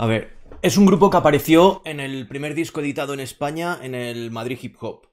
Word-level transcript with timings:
A 0.00 0.06
ver, 0.06 0.30
es 0.62 0.76
un 0.78 0.86
grupo 0.86 1.10
que 1.10 1.16
apareció 1.16 1.82
en 1.84 1.98
el 1.98 2.28
primer 2.28 2.54
disco 2.54 2.80
editado 2.80 3.14
en 3.14 3.18
España 3.18 3.76
en 3.82 3.96
el 3.96 4.30
Madrid 4.30 4.56
Hip 4.62 4.76
Hop. 4.78 5.08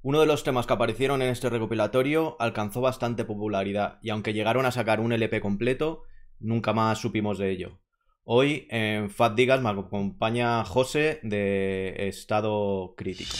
Uno 0.00 0.18
de 0.18 0.24
los 0.24 0.44
temas 0.44 0.66
que 0.66 0.72
aparecieron 0.72 1.20
en 1.20 1.28
este 1.28 1.50
recopilatorio 1.50 2.36
alcanzó 2.40 2.80
bastante 2.80 3.26
popularidad 3.26 3.98
y 4.00 4.08
aunque 4.08 4.32
llegaron 4.32 4.64
a 4.64 4.72
sacar 4.72 4.98
un 5.00 5.12
LP 5.12 5.42
completo, 5.42 6.04
nunca 6.38 6.72
más 6.72 6.98
supimos 6.98 7.36
de 7.36 7.50
ello. 7.50 7.80
Hoy 8.24 8.66
en 8.70 9.10
Fat 9.10 9.34
Digas 9.34 9.60
me 9.60 9.68
acompaña 9.68 10.64
José 10.64 11.20
de 11.22 12.08
Estado 12.08 12.94
Crítico. 12.96 13.36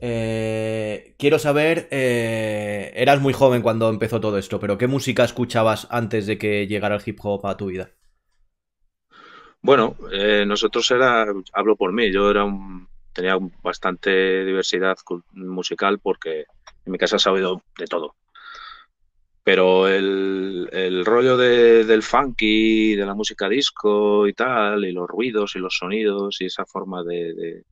Eh, 0.00 0.79
quiero 1.18 1.38
saber, 1.38 1.88
eh, 1.90 2.92
eras 2.94 3.20
muy 3.20 3.32
joven 3.32 3.62
cuando 3.62 3.88
empezó 3.88 4.20
todo 4.20 4.38
esto, 4.38 4.60
pero 4.60 4.78
¿qué 4.78 4.86
música 4.86 5.24
escuchabas 5.24 5.86
antes 5.90 6.26
de 6.26 6.38
que 6.38 6.66
llegara 6.66 6.96
el 6.96 7.02
hip 7.04 7.18
hop 7.22 7.46
a 7.46 7.56
tu 7.56 7.66
vida? 7.66 7.90
Bueno, 9.62 9.96
eh, 10.12 10.44
nosotros 10.46 10.90
era, 10.90 11.26
hablo 11.52 11.76
por 11.76 11.92
mí, 11.92 12.10
yo 12.10 12.30
era 12.30 12.44
un, 12.44 12.88
tenía 13.12 13.38
bastante 13.62 14.44
diversidad 14.44 14.96
musical 15.32 15.98
porque 15.98 16.44
en 16.84 16.92
mi 16.92 16.98
casa 16.98 17.18
se 17.18 17.28
ha 17.28 17.32
de 17.32 17.86
todo. 17.88 18.16
Pero 19.42 19.88
el, 19.88 21.04
rollo 21.04 21.36
del 21.36 22.02
funky, 22.02 22.94
de 22.94 23.06
la 23.06 23.14
música 23.14 23.48
disco 23.48 24.26
y 24.26 24.34
tal, 24.34 24.84
y 24.84 24.92
los 24.92 25.08
ruidos 25.08 25.56
y 25.56 25.58
los 25.58 25.76
sonidos 25.76 26.40
y 26.40 26.46
esa 26.46 26.64
forma 26.66 27.02
de, 27.02 27.64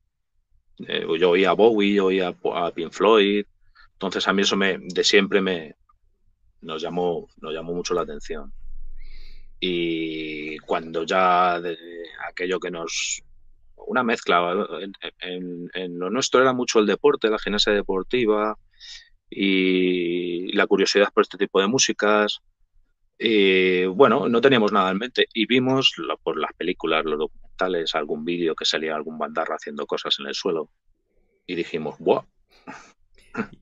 yo 0.78 1.30
oía 1.30 1.50
a 1.50 1.54
Bowie, 1.54 2.00
oía 2.00 2.34
a 2.54 2.70
Pink 2.70 2.92
Floyd, 2.92 3.44
entonces 3.92 4.26
a 4.28 4.32
mí 4.32 4.42
eso 4.42 4.56
me, 4.56 4.78
de 4.78 5.04
siempre 5.04 5.40
me 5.40 5.74
nos 6.60 6.82
llamó, 6.82 7.28
nos 7.40 7.52
llamó 7.52 7.74
mucho 7.74 7.94
la 7.94 8.02
atención. 8.02 8.52
Y 9.60 10.58
cuando 10.58 11.02
ya 11.04 11.60
de 11.60 11.76
aquello 12.28 12.60
que 12.60 12.70
nos 12.70 13.22
una 13.88 14.02
mezcla. 14.02 14.66
En, 15.20 15.98
lo 15.98 16.10
nuestro 16.10 16.40
era 16.40 16.52
mucho 16.52 16.78
el 16.78 16.86
deporte, 16.86 17.30
la 17.30 17.38
gimnasia 17.38 17.72
deportiva 17.72 18.56
y 19.30 20.52
la 20.52 20.66
curiosidad 20.66 21.12
por 21.12 21.22
este 21.22 21.38
tipo 21.38 21.60
de 21.60 21.68
músicas. 21.68 22.40
Y 23.18 23.84
bueno, 23.86 24.28
no 24.28 24.40
teníamos 24.40 24.72
nada 24.72 24.90
en 24.90 24.98
mente 24.98 25.26
y 25.32 25.46
vimos 25.46 25.94
por 26.22 26.38
las 26.38 26.52
películas, 26.54 27.04
los 27.04 27.18
documentales, 27.18 27.47
algún 27.94 28.24
vídeo 28.24 28.54
que 28.54 28.64
salía 28.64 28.94
algún 28.94 29.18
bandarra 29.18 29.56
haciendo 29.56 29.86
cosas 29.86 30.16
en 30.20 30.26
el 30.26 30.34
suelo 30.34 30.70
y 31.46 31.54
dijimos, 31.54 31.96
¡wow! 31.98 32.24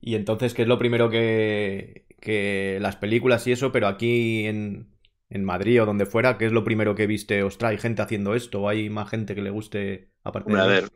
Y 0.01 0.15
entonces, 0.15 0.53
¿qué 0.53 0.63
es 0.63 0.67
lo 0.67 0.79
primero 0.79 1.09
que, 1.09 2.05
que 2.19 2.79
las 2.81 2.95
películas 2.95 3.45
y 3.47 3.51
eso, 3.51 3.71
pero 3.71 3.87
aquí 3.87 4.45
en, 4.45 4.97
en 5.29 5.43
Madrid 5.43 5.81
o 5.81 5.85
donde 5.85 6.05
fuera, 6.05 6.37
¿qué 6.37 6.45
es 6.45 6.51
lo 6.51 6.63
primero 6.63 6.95
que 6.95 7.07
viste? 7.07 7.43
Ostras, 7.43 7.71
¿hay 7.71 7.77
gente 7.77 8.01
haciendo 8.01 8.33
esto? 8.33 8.61
¿O 8.61 8.69
hay 8.69 8.89
más 8.89 9.09
gente 9.09 9.35
que 9.35 9.41
le 9.41 9.49
guste 9.49 10.11
aparte 10.23 10.53
de 10.53 10.59
A 10.59 10.65
ver, 10.65 10.89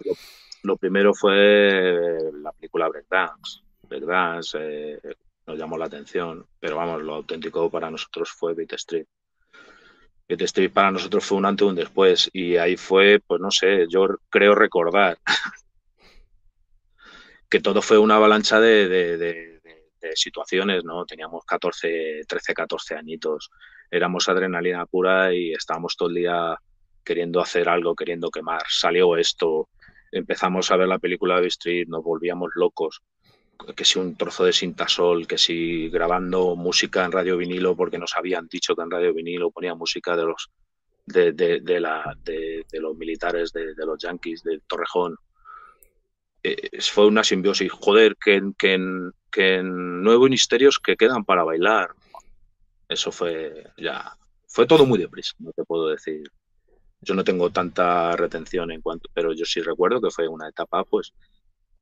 lo, 0.63 0.77
primero 0.77 1.13
fue 1.13 2.17
la 2.41 2.51
película 2.53 2.87
Breakdance. 2.89 3.61
Breakdance 3.87 4.57
eh, 4.59 4.99
nos 5.47 5.57
llamó 5.57 5.77
la 5.77 5.85
atención, 5.85 6.45
pero 6.59 6.77
vamos, 6.77 7.01
lo 7.01 7.15
auténtico 7.15 7.69
para 7.69 7.91
nosotros 7.91 8.29
fue 8.31 8.53
Beat 8.53 8.73
Street. 8.73 9.07
Beat 10.35 10.41
Street 10.43 10.71
para 10.71 10.91
nosotros 10.91 11.25
fue 11.25 11.37
un 11.37 11.45
antes 11.45 11.65
y 11.65 11.69
un 11.69 11.75
después, 11.75 12.29
y 12.33 12.57
ahí 12.57 12.77
fue, 12.77 13.21
pues 13.25 13.39
no 13.39 13.51
sé, 13.51 13.85
yo 13.89 14.07
creo 14.29 14.55
recordar 14.55 15.17
que 17.49 17.59
todo 17.59 17.81
fue 17.81 17.97
una 17.97 18.15
avalancha 18.15 18.59
de, 18.59 18.87
de 18.87 19.61
situaciones, 20.15 20.83
¿no? 20.83 21.05
Teníamos 21.05 21.45
14, 21.45 22.21
13, 22.27 22.53
14 22.53 22.95
añitos 22.95 23.49
éramos 23.91 24.29
adrenalina 24.29 24.85
pura 24.85 25.33
y 25.33 25.51
estábamos 25.51 25.95
todo 25.97 26.09
el 26.09 26.15
día 26.15 26.57
queriendo 27.03 27.41
hacer 27.41 27.67
algo, 27.67 27.93
queriendo 27.93 28.31
quemar. 28.31 28.63
Salió 28.69 29.17
esto, 29.17 29.69
empezamos 30.11 30.71
a 30.71 30.77
ver 30.77 30.87
la 30.87 30.99
película 30.99 31.41
de 31.41 31.47
Street, 31.47 31.87
nos 31.87 32.03
volvíamos 32.03 32.51
locos. 32.55 33.01
Que 33.75 33.85
si 33.85 33.99
un 33.99 34.15
trozo 34.15 34.45
de 34.45 34.53
cintasol, 34.53 35.27
que 35.27 35.37
si 35.37 35.89
grabando 35.89 36.55
música 36.55 37.05
en 37.05 37.11
radio 37.11 37.37
vinilo, 37.37 37.75
porque 37.75 37.97
nos 37.97 38.15
habían 38.15 38.47
dicho 38.47 38.75
que 38.75 38.81
en 38.81 38.91
radio 38.91 39.13
vinilo 39.13 39.51
ponía 39.51 39.75
música 39.75 40.15
de 40.15 40.23
los 40.23 40.49
de, 41.05 41.33
de, 41.33 41.79
la, 41.79 42.15
de, 42.23 42.65
los 42.73 42.95
militares, 42.95 43.51
de, 43.51 43.73
los 43.77 44.01
yankees, 44.01 44.43
de 44.43 44.59
Torrejón. 44.67 45.15
Eh, 46.43 46.79
fue 46.81 47.07
una 47.07 47.23
simbiosis. 47.23 47.71
Joder, 47.71 48.15
que, 48.15 48.41
que, 48.57 48.79
que 49.31 49.55
en 49.55 50.01
Nuevo 50.01 50.25
Ministerios 50.25 50.79
que 50.79 50.95
quedan 50.95 51.25
para 51.25 51.43
bailar 51.43 51.91
eso 52.91 53.11
fue 53.11 53.71
ya, 53.77 54.13
fue 54.47 54.67
todo 54.67 54.85
muy 54.85 54.99
deprisa, 54.99 55.33
no 55.39 55.53
te 55.53 55.63
puedo 55.63 55.87
decir. 55.87 56.23
Yo 56.99 57.15
no 57.15 57.23
tengo 57.23 57.49
tanta 57.49 58.15
retención 58.17 58.69
en 58.69 58.81
cuanto, 58.81 59.09
pero 59.13 59.31
yo 59.33 59.45
sí 59.45 59.61
recuerdo 59.61 60.01
que 60.01 60.11
fue 60.11 60.27
una 60.27 60.49
etapa, 60.49 60.83
pues, 60.83 61.13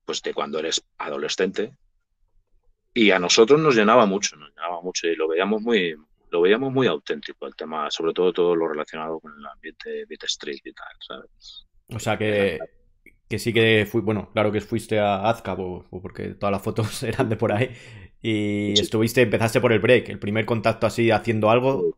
pues 0.10 0.24
de 0.24 0.34
cuando 0.34 0.58
eres 0.58 0.84
adolescente. 0.98 1.72
Y 2.96 3.12
a 3.12 3.20
nosotros 3.20 3.60
nos 3.60 3.76
llenaba 3.76 4.08
mucho, 4.08 4.36
nos 4.38 4.50
llenaba 4.50 4.82
mucho 4.82 5.06
y 5.06 5.16
lo 5.16 5.28
veíamos 5.28 5.62
muy, 5.62 5.96
lo 6.32 6.42
veíamos 6.42 6.74
muy 6.74 6.88
auténtico 6.88 7.46
el 7.46 7.56
tema, 7.56 7.92
sobre 7.92 8.12
todo 8.12 8.34
todo 8.34 8.56
lo 8.56 8.68
relacionado 8.68 9.20
con 9.20 9.38
el 9.38 9.46
ambiente 9.46 10.06
Beat 10.10 10.24
Street 10.24 10.62
y 10.64 10.74
tal, 10.74 10.88
¿sabes? 11.08 11.68
O 11.90 12.00
sea 12.00 12.18
que, 12.18 12.58
que 13.30 13.38
sí 13.38 13.54
que 13.54 13.88
fui, 13.88 14.02
bueno, 14.02 14.32
claro 14.34 14.52
que 14.52 14.62
fuiste 14.62 14.98
a 14.98 15.30
Azca, 15.30 15.56
porque 15.56 16.30
todas 16.30 16.54
las 16.54 16.64
fotos 16.64 17.04
eran 17.04 17.30
de 17.30 17.36
por 17.36 17.52
ahí, 17.52 17.70
y 18.20 18.74
estuviste, 18.80 19.22
empezaste 19.22 19.62
por 19.62 19.74
el 19.74 19.80
break, 19.80 20.10
el 20.10 20.18
primer 20.18 20.48
contacto 20.48 20.88
así 20.88 21.12
haciendo 21.12 21.52
algo, 21.52 21.96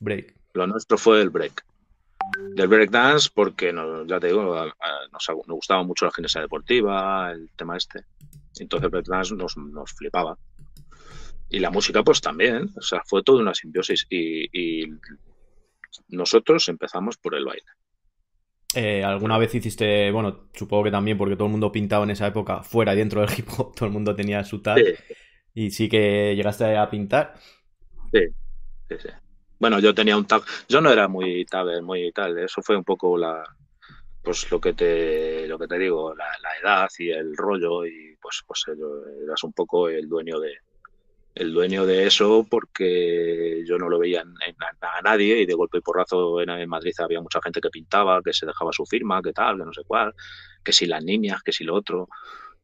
break. 0.00 0.34
Lo 0.54 0.66
nuestro 0.66 0.98
fue 0.98 1.22
el 1.22 1.30
break. 1.30 1.64
Del 2.54 2.68
break 2.68 2.90
dance, 2.90 3.28
porque 3.32 3.72
ya 4.06 4.20
te 4.20 4.26
digo, 4.28 4.42
nos, 5.12 5.30
gustaba 5.46 5.82
mucho 5.82 6.04
la 6.04 6.12
gimnasia 6.12 6.40
deportiva, 6.40 7.30
el 7.32 7.50
tema 7.56 7.76
este. 7.76 8.04
Entonces 8.58 8.84
el 8.84 8.90
break 8.90 9.06
dance 9.06 9.34
nos, 9.34 9.54
flipaba. 9.92 10.36
Y 11.50 11.58
la 11.58 11.70
música, 11.70 12.02
pues 12.02 12.20
también. 12.20 12.70
O 12.76 12.82
sea, 12.82 13.02
fue 13.04 13.22
toda 13.22 13.42
una 13.42 13.54
simbiosis. 13.54 14.06
Y, 14.10 14.84
nosotros 16.08 16.68
empezamos 16.68 17.16
por 17.16 17.34
el 17.34 17.44
baile. 17.44 17.66
Eh, 18.74 19.04
¿Alguna 19.04 19.38
vez 19.38 19.54
hiciste, 19.54 20.10
bueno, 20.10 20.48
supongo 20.52 20.84
que 20.84 20.90
también, 20.90 21.16
porque 21.16 21.36
todo 21.36 21.46
el 21.46 21.52
mundo 21.52 21.70
pintaba 21.70 22.02
en 22.02 22.10
esa 22.10 22.26
época, 22.26 22.64
fuera 22.64 22.94
y 22.94 22.96
dentro 22.96 23.20
del 23.20 23.30
hip 23.38 23.46
hop, 23.56 23.74
todo 23.76 23.86
el 23.86 23.92
mundo 23.92 24.14
tenía 24.16 24.42
su 24.42 24.60
tal. 24.60 24.82
¿Y 25.54 25.70
sí 25.70 25.88
que 25.88 26.34
llegaste 26.34 26.76
a 26.76 26.90
pintar? 26.90 27.34
Sí, 28.12 28.26
sí, 28.88 28.96
sí. 29.00 29.08
Bueno, 29.58 29.78
yo 29.80 29.94
tenía 29.94 30.16
un 30.16 30.26
tag. 30.26 30.42
Yo 30.68 30.80
no 30.80 30.90
era 30.90 31.08
muy 31.08 31.44
tal, 31.44 31.82
muy 31.82 32.12
tal. 32.12 32.38
Eso 32.38 32.62
fue 32.62 32.76
un 32.76 32.84
poco 32.84 33.16
la, 33.16 33.44
pues 34.22 34.50
lo 34.50 34.60
que 34.60 34.72
te, 34.72 35.46
lo 35.46 35.58
que 35.58 35.66
te 35.66 35.78
digo, 35.78 36.14
la, 36.14 36.26
edad 36.62 36.88
y 36.98 37.10
el 37.10 37.36
rollo 37.36 37.84
y 37.84 38.16
pues, 38.20 38.42
pues 38.46 38.64
eras 39.22 39.42
un 39.44 39.52
poco 39.52 39.88
el 39.88 40.08
dueño 40.08 40.40
de, 40.40 40.54
el 41.34 41.52
dueño 41.52 41.84
de 41.84 42.06
eso 42.06 42.46
porque 42.48 43.62
yo 43.66 43.76
no 43.76 43.88
lo 43.88 43.98
veía 43.98 44.22
en, 44.22 44.54
a 44.80 45.02
nadie 45.02 45.40
y 45.40 45.46
de 45.46 45.54
golpe 45.54 45.78
y 45.78 45.82
porrazo 45.82 46.40
en, 46.40 46.50
en, 46.50 46.68
Madrid 46.68 46.94
había 46.98 47.20
mucha 47.20 47.40
gente 47.42 47.60
que 47.60 47.70
pintaba, 47.70 48.22
que 48.22 48.32
se 48.32 48.46
dejaba 48.46 48.72
su 48.72 48.86
firma, 48.86 49.20
que 49.20 49.32
tal, 49.32 49.58
que 49.58 49.64
no 49.64 49.72
sé 49.74 49.82
cuál, 49.86 50.14
que 50.62 50.72
si 50.72 50.86
las 50.86 51.04
niñas, 51.04 51.42
que 51.42 51.52
si 51.52 51.64
lo 51.64 51.74
otro 51.74 52.08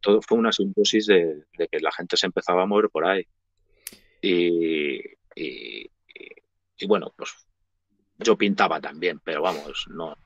todo 0.00 0.20
fue 0.22 0.38
una 0.38 0.52
simbiosis 0.52 1.06
de, 1.06 1.44
que 1.56 1.80
la 1.80 1.92
gente 1.92 2.16
se 2.16 2.26
empezaba 2.26 2.62
a 2.62 2.66
mover 2.66 2.88
por 2.90 3.06
ahí. 3.06 3.26
Y, 4.22 5.00
bueno, 6.86 7.12
pues 7.16 7.34
yo 8.18 8.36
pintaba 8.36 8.80
también, 8.80 9.20
pero 9.24 9.42
vamos, 9.42 9.86
no. 9.88 10.16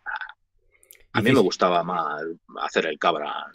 A 1.16 1.22
mí 1.22 1.30
me 1.30 1.40
gustaba 1.40 1.84
más 1.84 2.24
hacer 2.60 2.86
el 2.86 2.98
cabra. 2.98 3.46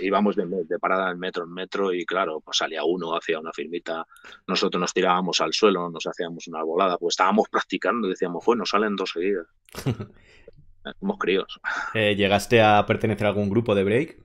Íbamos 0.00 0.36
de, 0.36 0.78
parada 0.80 1.10
en 1.10 1.18
metro 1.18 1.42
en 1.42 1.52
metro 1.52 1.92
y 1.92 2.06
claro, 2.06 2.40
pues 2.40 2.58
salía 2.58 2.84
uno, 2.84 3.16
hacía 3.16 3.40
una 3.40 3.52
firmita, 3.52 4.06
nosotros 4.46 4.80
nos 4.80 4.94
tirábamos 4.94 5.40
al 5.40 5.52
suelo, 5.52 5.90
nos 5.90 6.06
hacíamos 6.06 6.46
una 6.46 6.62
volada, 6.62 6.96
pues 6.98 7.14
estábamos 7.14 7.48
practicando, 7.50 8.06
decíamos, 8.06 8.44
bueno, 8.46 8.64
salen 8.64 8.94
dos 8.94 9.10
seguidas. 9.10 9.48
Somos 11.00 11.18
críos. 11.18 11.60
Eh, 11.94 12.14
¿Llegaste 12.14 12.62
a 12.62 12.86
pertenecer 12.86 13.26
a 13.26 13.30
algún 13.30 13.50
grupo 13.50 13.74
de 13.74 13.84
break? 13.84 14.18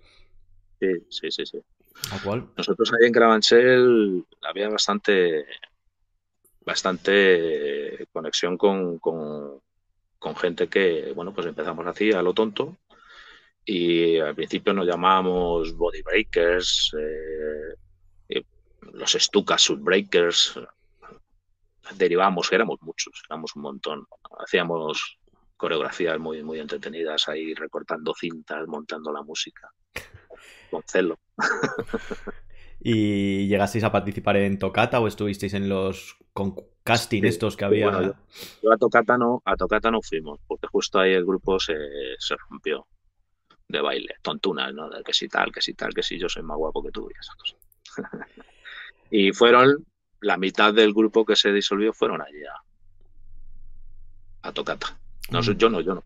Sí, 0.79 1.31
sí, 1.31 1.45
sí, 1.45 1.59
¿A 2.11 2.21
cuál? 2.23 2.49
Nosotros 2.55 2.93
ahí 2.93 3.07
en 3.07 3.13
Carabanchel 3.13 4.25
había 4.43 4.69
bastante 4.69 5.45
bastante 6.65 8.07
conexión 8.11 8.57
con, 8.57 8.99
gente 10.37 10.67
que, 10.67 11.11
bueno, 11.15 11.33
pues 11.33 11.47
empezamos 11.47 11.85
así 11.85 12.11
a 12.11 12.21
lo 12.21 12.33
tonto. 12.33 12.77
Y 13.63 14.19
al 14.19 14.35
principio 14.35 14.73
nos 14.73 14.85
llamábamos 14.85 15.75
Body 15.75 16.01
Breakers, 16.03 16.95
eh, 16.99 18.43
los 18.93 19.11
Stuka 19.11 19.57
Breakers, 19.77 20.59
derivamos, 21.95 22.51
éramos 22.51 22.79
muchos, 22.81 23.23
éramos 23.27 23.55
un 23.55 23.63
montón, 23.63 24.07
hacíamos 24.39 25.17
coreografías 25.57 26.19
muy, 26.19 26.43
muy 26.43 26.59
entretenidas 26.59 27.27
ahí 27.27 27.53
recortando 27.53 28.13
cintas, 28.13 28.67
montando 28.67 29.11
la 29.11 29.23
música. 29.23 29.71
Con 30.69 30.83
celo. 30.83 31.17
¿Y 32.87 33.47
llegasteis 33.47 33.83
a 33.83 33.91
participar 33.91 34.37
en 34.37 34.59
Tocata 34.59 34.99
o 34.99 35.07
estuvisteis 35.07 35.55
en 35.55 35.69
los 35.69 36.17
casting 36.83 37.23
estos 37.23 37.57
que 37.57 37.65
había? 37.65 38.13
yo, 38.61 38.71
a 38.71 38.77
Tocata 38.77 39.17
no, 39.17 39.41
a 39.43 39.55
Tocata 39.55 39.89
no 39.89 40.03
fuimos, 40.03 40.39
porque 40.45 40.67
justo 40.67 40.99
ahí 40.99 41.13
el 41.13 41.25
grupo 41.25 41.59
se, 41.59 41.73
se 42.19 42.35
rompió 42.47 42.85
de 43.67 43.81
baile, 43.81 44.13
tontunas, 44.21 44.71
¿no? 44.71 44.87
De 44.91 45.01
que 45.01 45.13
si 45.13 45.27
tal, 45.27 45.51
que 45.51 45.61
si 45.61 45.73
tal, 45.73 45.95
que 45.95 46.03
si 46.03 46.19
yo 46.19 46.29
soy 46.29 46.43
más 46.43 46.57
guapo 46.57 46.83
que 46.83 46.91
tú 46.91 47.09
y 47.09 47.13
esas 47.19 47.35
cosas. 47.37 47.57
y 49.09 49.31
fueron, 49.31 49.83
la 50.21 50.37
mitad 50.37 50.71
del 50.71 50.93
grupo 50.93 51.25
que 51.25 51.35
se 51.35 51.51
disolvió 51.51 51.91
fueron 51.91 52.21
allí 52.21 52.43
a, 52.45 52.53
a 54.47 54.51
Tocata. 54.51 54.95
No, 55.31 55.39
mm. 55.39 55.57
yo 55.57 55.69
no, 55.71 55.81
yo 55.81 55.95
no. 55.95 56.03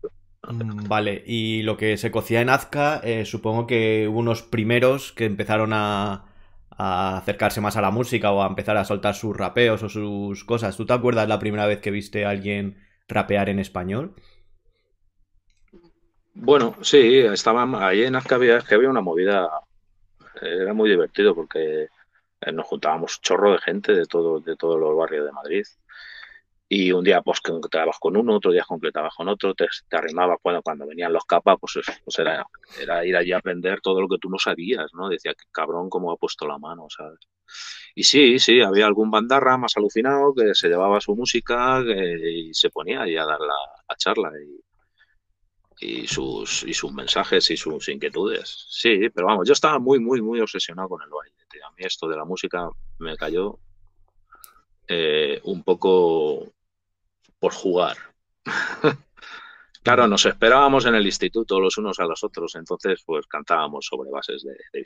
Mm, 0.50 0.88
vale, 0.88 1.22
y 1.26 1.60
lo 1.60 1.76
que 1.76 1.98
se 1.98 2.10
cocía 2.10 2.40
en 2.40 2.48
Azca, 2.48 3.02
eh, 3.04 3.26
supongo 3.26 3.66
que 3.66 4.08
unos 4.08 4.42
primeros 4.42 5.12
que 5.12 5.26
empezaron 5.26 5.74
a, 5.74 6.24
a, 6.80 7.18
acercarse 7.18 7.60
más 7.60 7.76
a 7.76 7.82
la 7.82 7.90
música 7.90 8.32
o 8.32 8.42
a 8.42 8.46
empezar 8.46 8.76
a 8.76 8.84
soltar 8.84 9.14
sus 9.14 9.36
rapeos 9.36 9.82
o 9.82 9.88
sus 9.88 10.44
cosas. 10.44 10.76
¿Tú 10.76 10.86
te 10.86 10.92
acuerdas 10.92 11.28
la 11.28 11.38
primera 11.38 11.66
vez 11.66 11.80
que 11.80 11.90
viste 11.90 12.24
a 12.24 12.30
alguien 12.30 12.78
rapear 13.08 13.48
en 13.48 13.58
español? 13.58 14.14
Bueno, 16.34 16.76
sí, 16.80 17.18
estaba 17.18 17.66
ahí 17.86 18.04
en 18.04 18.16
Azca 18.16 18.36
había, 18.36 18.60
que 18.60 18.74
había 18.74 18.88
una 18.88 19.02
movida, 19.02 19.48
era 20.40 20.72
muy 20.72 20.88
divertido 20.88 21.34
porque 21.34 21.88
eh, 22.40 22.52
nos 22.52 22.66
juntábamos 22.66 23.20
chorro 23.20 23.52
de 23.52 23.58
gente 23.58 23.92
de 23.92 24.06
todo, 24.06 24.40
de 24.40 24.56
todos 24.56 24.80
los 24.80 24.96
barrios 24.96 25.26
de 25.26 25.32
Madrid 25.32 25.64
y 26.72 26.92
un 26.92 27.02
día 27.02 27.20
pues 27.20 27.40
concretabas 27.40 27.96
con 27.98 28.16
uno, 28.16 28.36
otro 28.36 28.52
día 28.52 28.62
completabas 28.62 29.12
con 29.16 29.28
otro, 29.28 29.54
te, 29.54 29.66
te 29.88 29.96
arrimabas 29.96 30.38
cuando, 30.40 30.62
cuando 30.62 30.86
venían 30.86 31.12
los 31.12 31.24
capas, 31.24 31.56
pues, 31.60 31.80
pues 32.04 32.18
era, 32.20 32.46
era, 32.80 33.04
ir 33.04 33.16
allí 33.16 33.32
a 33.32 33.38
aprender 33.38 33.80
todo 33.80 34.00
lo 34.00 34.06
que 34.06 34.18
tú 34.18 34.30
no 34.30 34.38
sabías, 34.38 34.94
¿no? 34.94 35.08
Decía, 35.08 35.34
qué 35.34 35.46
cabrón 35.50 35.90
cómo 35.90 36.12
ha 36.12 36.16
puesto 36.16 36.46
la 36.46 36.58
mano, 36.58 36.86
¿sabes? 36.88 37.18
Y 37.96 38.04
sí, 38.04 38.38
sí, 38.38 38.60
había 38.60 38.86
algún 38.86 39.10
bandarra 39.10 39.58
más 39.58 39.76
alucinado 39.76 40.32
que 40.32 40.54
se 40.54 40.68
llevaba 40.68 41.00
su 41.00 41.16
música 41.16 41.82
y 41.84 42.54
se 42.54 42.70
ponía 42.70 43.02
ahí 43.02 43.16
a 43.16 43.24
dar 43.24 43.40
la, 43.40 43.96
charla 43.96 44.30
y, 45.80 46.02
y, 46.02 46.06
sus, 46.06 46.62
y 46.62 46.72
sus 46.72 46.92
mensajes 46.92 47.50
y 47.50 47.56
sus 47.56 47.88
inquietudes. 47.88 48.66
Sí, 48.70 49.08
pero 49.12 49.26
vamos, 49.26 49.48
yo 49.48 49.54
estaba 49.54 49.80
muy, 49.80 49.98
muy, 49.98 50.22
muy 50.22 50.38
obsesionado 50.38 50.88
con 50.90 51.02
el 51.02 51.10
baile. 51.10 51.34
A 51.66 51.70
mí 51.72 51.84
esto 51.84 52.06
de 52.06 52.16
la 52.16 52.24
música 52.24 52.70
me 52.98 53.16
cayó 53.16 53.58
eh, 54.86 55.40
un 55.44 55.64
poco 55.64 56.52
por 57.40 57.52
jugar. 57.52 57.96
claro, 59.82 60.06
nos 60.06 60.24
esperábamos 60.26 60.86
en 60.86 60.94
el 60.94 61.06
instituto 61.06 61.58
los 61.58 61.76
unos 61.78 61.98
a 61.98 62.04
los 62.04 62.22
otros, 62.22 62.54
entonces 62.54 63.02
pues 63.04 63.26
cantábamos 63.26 63.86
sobre 63.86 64.10
bases 64.10 64.44
de, 64.44 64.52
de 64.72 64.80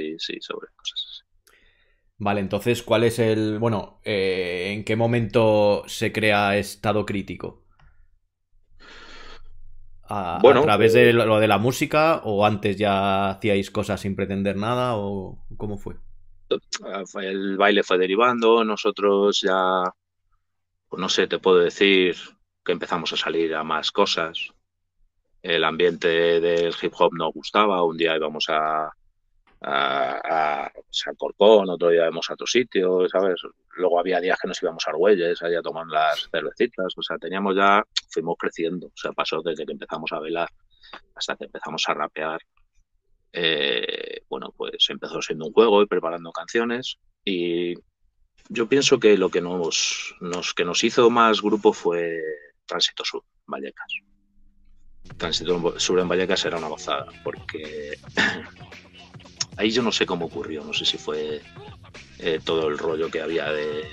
y 0.00 0.40
sobre 0.40 0.68
cosas 0.74 1.04
así. 1.04 1.26
Vale, 2.18 2.40
entonces, 2.40 2.82
¿cuál 2.82 3.04
es 3.04 3.18
el. 3.18 3.58
Bueno, 3.58 4.00
eh, 4.02 4.72
¿en 4.74 4.84
qué 4.84 4.96
momento 4.96 5.82
se 5.86 6.12
crea 6.12 6.56
estado 6.56 7.04
crítico? 7.04 7.64
A, 10.08 10.38
bueno, 10.40 10.60
¿A 10.60 10.62
través 10.62 10.94
de 10.94 11.10
eh, 11.10 11.12
lo 11.12 11.38
de 11.40 11.48
la 11.48 11.58
música 11.58 12.22
o 12.24 12.46
antes 12.46 12.76
ya 12.78 13.30
hacíais 13.30 13.70
cosas 13.70 14.00
sin 14.00 14.16
pretender 14.16 14.56
nada 14.56 14.96
o 14.96 15.44
cómo 15.58 15.76
fue? 15.76 15.96
El 17.20 17.56
baile 17.56 17.82
fue 17.82 17.98
derivando, 17.98 18.64
nosotros 18.64 19.40
ya 19.42 19.82
no 20.96 21.08
sé, 21.08 21.26
te 21.26 21.38
puedo 21.38 21.58
decir 21.58 22.16
que 22.64 22.72
empezamos 22.72 23.12
a 23.12 23.16
salir 23.16 23.54
a 23.54 23.64
más 23.64 23.92
cosas. 23.92 24.52
El 25.42 25.64
ambiente 25.64 26.08
del 26.40 26.74
hip 26.80 26.92
hop 26.98 27.12
nos 27.14 27.32
gustaba. 27.32 27.84
Un 27.84 27.96
día 27.96 28.16
íbamos 28.16 28.46
a, 28.48 28.90
a, 29.60 30.70
San 30.90 31.14
Corcón, 31.14 31.70
otro 31.70 31.90
día 31.90 32.02
íbamos 32.02 32.28
a 32.30 32.34
otro 32.34 32.46
sitio, 32.46 33.08
¿sabes? 33.08 33.40
Luego 33.76 34.00
había 34.00 34.20
días 34.20 34.38
que 34.40 34.48
nos 34.48 34.62
íbamos 34.62 34.86
a 34.86 34.90
Argüelles, 34.90 35.42
allá 35.42 35.60
a 35.60 35.62
tomar 35.62 35.86
las 35.86 36.28
cervecitas. 36.30 36.92
O 36.96 37.02
sea, 37.02 37.18
teníamos 37.18 37.54
ya, 37.54 37.84
fuimos 38.10 38.36
creciendo. 38.38 38.88
O 38.88 38.96
sea, 38.96 39.12
pasó 39.12 39.42
desde 39.42 39.64
que 39.64 39.72
empezamos 39.72 40.10
a 40.12 40.20
velar 40.20 40.48
hasta 41.14 41.36
que 41.36 41.44
empezamos 41.44 41.84
a 41.86 41.94
rapear. 41.94 42.40
Eh, 43.32 44.22
bueno, 44.28 44.52
pues 44.56 44.88
empezó 44.88 45.20
siendo 45.20 45.46
un 45.46 45.52
juego 45.52 45.82
y 45.82 45.86
preparando 45.86 46.32
canciones. 46.32 46.98
Y 47.24 47.74
yo 48.48 48.68
pienso 48.68 48.98
que 48.98 49.16
lo 49.16 49.30
que 49.30 49.40
nos, 49.40 50.14
que 50.56 50.64
nos 50.64 50.84
hizo 50.84 51.10
más 51.10 51.42
grupo 51.42 51.72
fue 51.72 52.20
Tránsito 52.66 53.04
Sur, 53.04 53.22
Vallecas. 53.46 53.86
Tránsito 55.16 55.78
Sur 55.78 56.00
en 56.00 56.08
Vallecas 56.08 56.44
era 56.44 56.58
una 56.58 56.68
gozada, 56.68 57.06
porque 57.24 57.98
ahí 59.56 59.70
yo 59.70 59.82
no 59.82 59.92
sé 59.92 60.06
cómo 60.06 60.26
ocurrió, 60.26 60.64
no 60.64 60.72
sé 60.72 60.84
si 60.84 60.98
fue 60.98 61.40
eh, 62.18 62.40
todo 62.44 62.68
el 62.68 62.78
rollo 62.78 63.10
que 63.10 63.20
había 63.20 63.50
de 63.50 63.84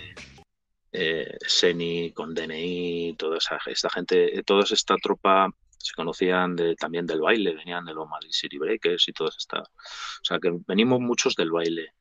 eh, 0.91 1.37
Seni 1.47 2.11
con 2.11 2.33
DNI, 2.33 3.15
toda 3.17 3.37
esa, 3.37 3.59
esta 3.65 3.89
gente, 3.89 4.37
eh, 4.37 4.43
toda 4.43 4.63
esta 4.63 4.95
tropa 4.97 5.49
se 5.77 5.93
conocían 5.95 6.55
de, 6.55 6.75
también 6.75 7.05
del 7.05 7.21
baile, 7.21 7.55
venían 7.55 7.83
de 7.85 7.93
los 7.93 8.07
Madrid 8.07 8.31
City 8.31 8.57
Breakers 8.57 9.07
y 9.07 9.13
todo 9.13 9.29
esta. 9.29 9.59
O 9.59 10.23
sea 10.23 10.39
que 10.39 10.51
venimos 10.67 11.01
muchos 11.01 11.35
del 11.35 11.51
baile 11.51 11.93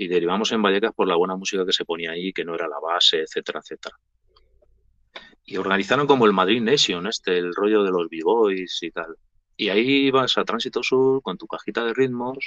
y 0.00 0.06
derivamos 0.06 0.52
en 0.52 0.62
Vallecas 0.62 0.94
por 0.94 1.08
la 1.08 1.16
buena 1.16 1.34
música 1.34 1.66
que 1.66 1.72
se 1.72 1.84
ponía 1.84 2.12
ahí, 2.12 2.32
que 2.32 2.44
no 2.44 2.54
era 2.54 2.68
la 2.68 2.78
base, 2.78 3.20
etcétera, 3.22 3.58
etcétera. 3.58 3.96
Y 5.44 5.56
organizaron 5.56 6.06
como 6.06 6.24
el 6.24 6.32
Madrid 6.32 6.62
Nation, 6.62 7.08
este, 7.08 7.36
el 7.36 7.52
rollo 7.52 7.82
de 7.82 7.90
los 7.90 8.08
b-boys 8.08 8.78
y 8.82 8.92
tal. 8.92 9.16
Y 9.56 9.70
ahí 9.70 10.06
ibas 10.06 10.38
a 10.38 10.44
Tránsito 10.44 10.84
Sur 10.84 11.20
con 11.20 11.36
tu 11.36 11.48
cajita 11.48 11.84
de 11.84 11.94
ritmos, 11.94 12.38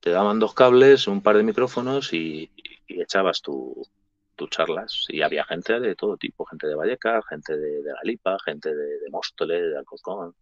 te 0.00 0.10
daban 0.10 0.38
dos 0.38 0.52
cables, 0.52 1.08
un 1.08 1.22
par 1.22 1.38
de 1.38 1.44
micrófonos 1.44 2.12
y, 2.12 2.50
echabas 2.88 3.40
tus 3.40 4.50
charlas. 4.50 5.06
Y 5.08 5.22
había 5.22 5.46
gente 5.46 5.80
de 5.80 5.94
todo 5.94 6.18
tipo, 6.18 6.44
gente 6.44 6.66
de 6.66 6.74
Vallecas, 6.74 7.24
gente 7.26 7.56
de, 7.56 7.82
de 7.82 7.92
Galipa, 8.02 8.36
gente 8.44 8.68
de, 8.74 8.98
de 8.98 9.46
de 9.46 9.78
Alcorcón. 9.78 10.34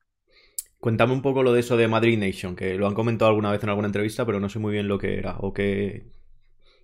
Cuéntame 0.78 1.12
un 1.12 1.22
poco 1.22 1.42
lo 1.42 1.52
de 1.52 1.60
eso 1.60 1.76
de 1.76 1.88
Madrid 1.88 2.18
Nation, 2.18 2.54
que 2.54 2.74
lo 2.74 2.86
han 2.86 2.94
comentado 2.94 3.30
alguna 3.30 3.50
vez 3.50 3.62
en 3.62 3.70
alguna 3.70 3.88
entrevista, 3.88 4.24
pero 4.26 4.40
no 4.40 4.48
sé 4.48 4.58
muy 4.58 4.72
bien 4.72 4.88
lo 4.88 4.98
que 4.98 5.18
era 5.18 5.36
o 5.40 5.52
qué. 5.52 6.06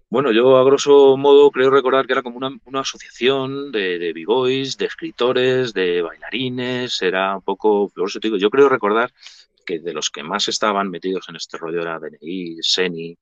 Bueno, 0.08 0.30
yo 0.32 0.56
a 0.58 0.64
grosso 0.64 1.16
modo 1.16 1.50
creo 1.50 1.70
recordar 1.70 2.06
que 2.06 2.12
era 2.12 2.22
como 2.22 2.36
una, 2.36 2.80
asociación 2.80 3.72
de, 3.72 3.98
de 3.98 4.12
b-boys, 4.12 4.76
de 4.76 4.86
escritores, 4.86 5.72
de 5.72 6.02
bailarines, 6.02 7.00
era 7.00 7.36
un 7.36 7.42
poco, 7.42 7.88
por 7.88 8.08
eso 8.08 8.20
te 8.20 8.28
digo, 8.28 8.36
yo 8.36 8.50
creo 8.50 8.68
recordar 8.68 9.10
que 9.64 9.78
de 9.78 9.92
los 9.92 10.10
que 10.10 10.22
más 10.22 10.48
estaban 10.48 10.90
metidos 10.90 11.28
en 11.28 11.36
este 11.36 11.56
rollo 11.56 11.80
era 11.80 11.98
DNI, 11.98 12.58
Seni, 12.60 13.16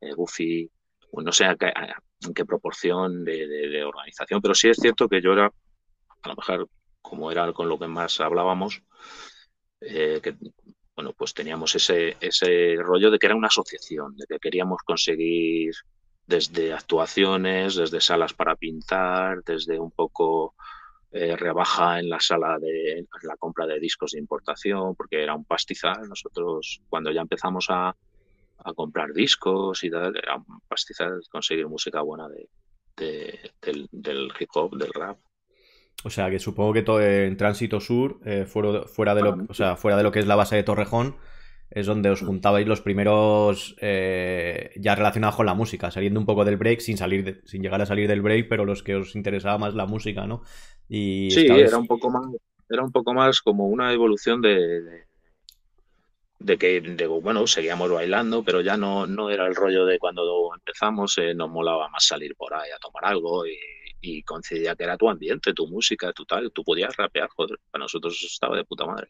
eh, 0.00 0.14
Buffy, 0.16 0.68
no 1.12 1.32
sé 1.32 1.44
en 1.44 2.34
qué 2.34 2.44
proporción 2.44 3.24
de, 3.24 3.46
de, 3.46 3.84
organización, 3.84 4.40
pero 4.40 4.54
sí 4.54 4.68
es 4.68 4.78
cierto 4.78 5.08
que 5.08 5.20
yo 5.20 5.32
era, 5.32 5.46
a 6.22 6.28
lo 6.28 6.34
mejor 6.34 6.68
como 7.02 7.30
era 7.30 7.52
con 7.52 7.68
lo 7.68 7.78
que 7.78 7.86
más 7.86 8.20
hablábamos, 8.20 8.82
eh, 9.86 10.20
que 10.22 10.36
bueno, 10.94 11.12
pues 11.12 11.34
teníamos 11.34 11.74
ese, 11.74 12.16
ese 12.20 12.76
rollo 12.78 13.10
de 13.10 13.18
que 13.18 13.26
era 13.26 13.34
una 13.34 13.48
asociación, 13.48 14.16
de 14.16 14.26
que 14.28 14.38
queríamos 14.38 14.82
conseguir 14.84 15.74
desde 16.26 16.72
actuaciones, 16.72 17.74
desde 17.74 18.00
salas 18.00 18.32
para 18.32 18.56
pintar, 18.56 19.42
desde 19.44 19.78
un 19.78 19.90
poco 19.90 20.54
eh, 21.10 21.36
rebaja 21.36 21.98
en 21.98 22.08
la 22.08 22.20
sala 22.20 22.58
de 22.58 23.06
la 23.22 23.36
compra 23.36 23.66
de 23.66 23.80
discos 23.80 24.12
de 24.12 24.20
importación, 24.20 24.94
porque 24.94 25.22
era 25.22 25.34
un 25.34 25.44
pastizal. 25.44 26.08
Nosotros, 26.08 26.80
cuando 26.88 27.10
ya 27.10 27.22
empezamos 27.22 27.66
a, 27.70 27.94
a 28.58 28.72
comprar 28.74 29.12
discos 29.12 29.82
y 29.84 29.90
tal, 29.90 30.16
era 30.16 30.36
un 30.36 30.60
pastizal 30.68 31.20
conseguir 31.30 31.66
música 31.66 32.00
buena 32.02 32.28
de, 32.28 32.48
del, 33.60 33.88
del 33.90 34.32
hip 34.38 34.50
hop, 34.54 34.76
del 34.76 34.92
rap. 34.92 35.18
O 36.02 36.10
sea, 36.10 36.30
que 36.30 36.38
supongo 36.38 36.72
que 36.72 36.82
todo 36.82 37.00
en 37.00 37.36
Tránsito 37.36 37.80
Sur, 37.80 38.20
eh, 38.24 38.44
fuera, 38.46 39.14
de 39.14 39.22
lo, 39.22 39.38
o 39.48 39.54
sea, 39.54 39.76
fuera 39.76 39.96
de 39.96 40.02
lo 40.02 40.12
que 40.12 40.18
es 40.18 40.26
la 40.26 40.36
base 40.36 40.56
de 40.56 40.62
Torrejón, 40.62 41.16
es 41.70 41.86
donde 41.86 42.10
os 42.10 42.20
juntabais 42.20 42.66
los 42.66 42.80
primeros 42.80 43.74
eh, 43.80 44.70
ya 44.76 44.94
relacionados 44.94 45.36
con 45.36 45.46
la 45.46 45.54
música, 45.54 45.90
saliendo 45.90 46.20
un 46.20 46.26
poco 46.26 46.44
del 46.44 46.56
break, 46.56 46.80
sin 46.80 46.96
salir 46.96 47.42
sin 47.46 47.62
llegar 47.62 47.80
a 47.80 47.86
salir 47.86 48.06
del 48.06 48.22
break, 48.22 48.48
pero 48.48 48.64
los 48.64 48.82
que 48.82 48.94
os 48.96 49.16
interesaba 49.16 49.58
más 49.58 49.74
la 49.74 49.86
música, 49.86 50.26
¿no? 50.26 50.42
Y 50.88 51.30
sí, 51.30 51.46
era 51.46 51.78
un 51.78 51.86
poco 51.86 52.10
más, 52.10 52.26
era 52.68 52.82
un 52.82 52.92
poco 52.92 53.14
más 53.14 53.40
como 53.40 53.66
una 53.66 53.92
evolución 53.92 54.40
de, 54.40 55.06
de, 56.38 56.58
que, 56.58 56.80
bueno, 57.06 57.46
seguíamos 57.46 57.90
bailando, 57.90 58.44
pero 58.44 58.60
ya 58.60 58.76
no, 58.76 59.06
no 59.06 59.30
era 59.30 59.46
el 59.46 59.54
rollo 59.54 59.84
de 59.84 59.98
cuando 59.98 60.54
empezamos, 60.54 61.18
eh, 61.18 61.34
nos 61.34 61.50
molaba 61.50 61.88
más 61.88 62.04
salir 62.06 62.36
por 62.36 62.54
ahí 62.54 62.70
a 62.70 62.78
tomar 62.78 63.06
algo 63.06 63.46
y 63.46 63.56
y 64.04 64.22
coincidía 64.22 64.76
que 64.76 64.84
era 64.84 64.96
tu 64.96 65.08
ambiente, 65.08 65.52
tu 65.52 65.66
música, 65.66 66.12
tu 66.12 66.24
tal, 66.24 66.52
tú 66.52 66.62
podías 66.62 66.94
rapear, 66.96 67.28
joder, 67.34 67.58
para 67.70 67.84
nosotros 67.84 68.22
estaba 68.22 68.56
de 68.56 68.64
puta 68.64 68.84
madre. 68.86 69.08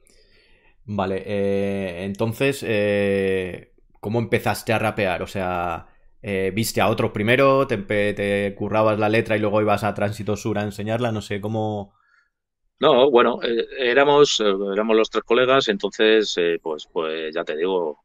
Vale, 0.86 1.22
eh, 1.26 2.04
entonces, 2.04 2.64
eh, 2.66 3.72
¿cómo 4.00 4.18
empezaste 4.18 4.72
a 4.72 4.78
rapear? 4.78 5.22
O 5.22 5.26
sea, 5.26 5.88
eh, 6.22 6.52
¿viste 6.54 6.80
a 6.80 6.88
otros 6.88 7.10
primero? 7.10 7.66
Te, 7.66 7.78
te, 7.78 8.54
currabas 8.54 8.98
la 8.98 9.08
letra 9.08 9.36
y 9.36 9.40
luego 9.40 9.62
ibas 9.62 9.82
a 9.82 9.94
Tránsito 9.94 10.36
Sur 10.36 10.58
a 10.58 10.62
enseñarla? 10.62 11.10
No 11.12 11.22
sé, 11.22 11.40
¿cómo...? 11.40 11.94
No, 12.80 13.10
bueno, 13.10 13.38
éramos, 13.78 14.40
éramos 14.40 14.96
los 14.96 15.08
tres 15.08 15.24
colegas, 15.24 15.68
entonces, 15.68 16.34
pues, 16.60 16.86
pues 16.92 17.34
ya 17.34 17.44
te 17.44 17.56
digo, 17.56 18.03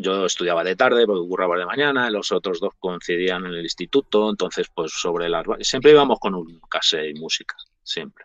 yo 0.00 0.26
estudiaba 0.26 0.64
de 0.64 0.76
tarde 0.76 1.06
porque 1.06 1.28
curraba 1.28 1.56
de 1.56 1.66
mañana, 1.66 2.10
los 2.10 2.32
otros 2.32 2.60
dos 2.60 2.74
coincidían 2.78 3.46
en 3.46 3.54
el 3.54 3.62
instituto, 3.62 4.30
entonces 4.30 4.68
pues 4.74 4.92
sobre 4.92 5.28
las... 5.28 5.44
Siempre 5.60 5.92
íbamos 5.92 6.18
con 6.18 6.34
un 6.34 6.60
cassette 6.68 7.16
y 7.16 7.20
música, 7.20 7.56
siempre. 7.82 8.24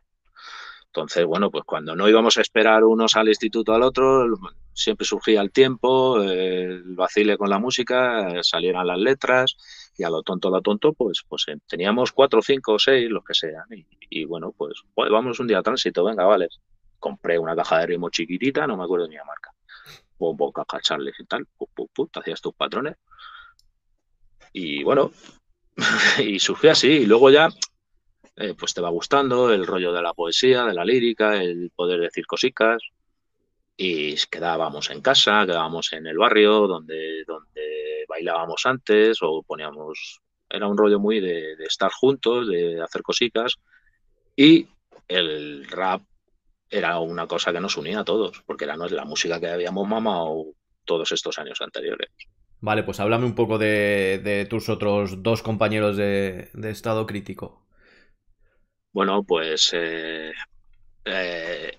Entonces, 0.95 1.25
bueno, 1.25 1.49
pues 1.49 1.63
cuando 1.63 1.95
no 1.95 2.07
íbamos 2.07 2.37
a 2.37 2.41
esperar 2.41 2.83
unos 2.83 3.15
al 3.15 3.27
instituto 3.27 3.73
al 3.73 3.81
otro, 3.81 4.27
siempre 4.73 5.07
surgía 5.07 5.41
el 5.41 5.51
tiempo, 5.51 6.21
el 6.21 6.83
vacile 6.95 7.35
con 7.35 7.49
la 7.49 7.57
música, 7.57 8.43
salieran 8.43 8.85
las 8.85 8.99
letras 8.99 9.57
y 9.97 10.03
a 10.03 10.11
lo 10.11 10.21
tonto, 10.21 10.49
a 10.49 10.51
lo 10.51 10.61
tonto, 10.61 10.93
pues, 10.93 11.23
pues 11.27 11.45
eh, 11.47 11.57
teníamos 11.67 12.11
cuatro, 12.11 12.43
cinco, 12.43 12.77
seis, 12.77 13.09
los 13.09 13.23
que 13.23 13.33
sean. 13.33 13.65
Y, 14.09 14.25
bueno, 14.25 14.53
pues, 14.55 14.83
pues, 14.93 15.09
vamos 15.09 15.39
un 15.39 15.47
día 15.47 15.57
a 15.57 15.63
tránsito, 15.63 16.03
venga, 16.03 16.25
vale. 16.25 16.47
Compré 16.99 17.39
una 17.39 17.55
caja 17.55 17.79
de 17.79 17.87
ritmo 17.87 18.11
chiquitita, 18.11 18.67
no 18.67 18.77
me 18.77 18.83
acuerdo 18.83 19.07
ni 19.07 19.15
la 19.15 19.25
marca. 19.25 19.52
Bombo, 20.17 20.51
caja 20.51 20.79
Charles 20.82 21.15
y 21.20 21.25
tal, 21.25 21.48
hacías 22.15 22.41
tus 22.41 22.53
patrones. 22.53 22.96
Y 24.51 24.84
bueno, 24.84 25.12
y 26.20 26.39
surgió 26.39 26.72
así. 26.72 26.89
Y 26.89 27.05
luego 27.05 27.29
ya 27.29 27.50
eh, 28.36 28.55
pues 28.58 28.74
te 28.74 28.82
va 28.82 28.89
gustando 28.89 29.51
el 29.53 29.67
rollo 29.67 29.91
de 29.93 30.01
la 30.01 30.13
poesía, 30.13 30.65
de 30.65 30.74
la 30.74 30.86
lírica, 30.86 31.41
el 31.41 31.72
poder 31.75 32.00
decir 32.00 32.25
cositas. 32.25 32.82
Y 33.75 34.15
quedábamos 34.29 34.89
en 34.91 35.01
casa, 35.01 35.46
quedábamos 35.46 35.93
en 35.93 36.08
el 36.08 36.17
barrio 36.17 36.67
donde, 36.67 37.24
donde 37.25 38.05
bailábamos 38.08 38.65
antes 38.65 39.20
o 39.22 39.43
poníamos... 39.43 40.20
Era 40.50 40.67
un 40.67 40.77
rollo 40.77 41.00
muy 41.00 41.20
de, 41.20 41.53
estar 41.65 41.91
juntos, 41.91 42.48
de 42.48 42.82
hacer 42.82 43.01
cositas. 43.01 43.55
Y 44.36 44.67
el 45.08 45.65
rap 45.67 46.01
era 46.73 46.99
una 46.99 47.27
cosa 47.27 47.53
que 47.53 47.59
nos 47.59 47.77
unía 47.77 47.99
a 47.99 48.03
todos, 48.03 48.41
porque 48.45 48.65
era 48.65 48.75
la 48.75 49.05
música 49.05 49.39
que 49.39 49.47
habíamos 49.47 49.87
mamado 49.87 50.47
todos 50.83 51.11
estos 51.11 51.37
años 51.37 51.61
anteriores. 51.61 52.09
Vale, 52.61 52.83
pues 52.83 52.99
háblame 52.99 53.25
un 53.25 53.35
poco 53.35 53.57
de, 53.59 54.47
tus 54.49 54.69
otros 54.69 55.21
dos 55.21 55.43
compañeros 55.43 55.97
de, 55.97 56.49
de 56.53 56.71
estado 56.71 57.05
crítico. 57.05 57.67
Bueno, 58.91 59.23
pues 59.23 59.71
eh, 59.73 60.31
eh, 61.05 61.77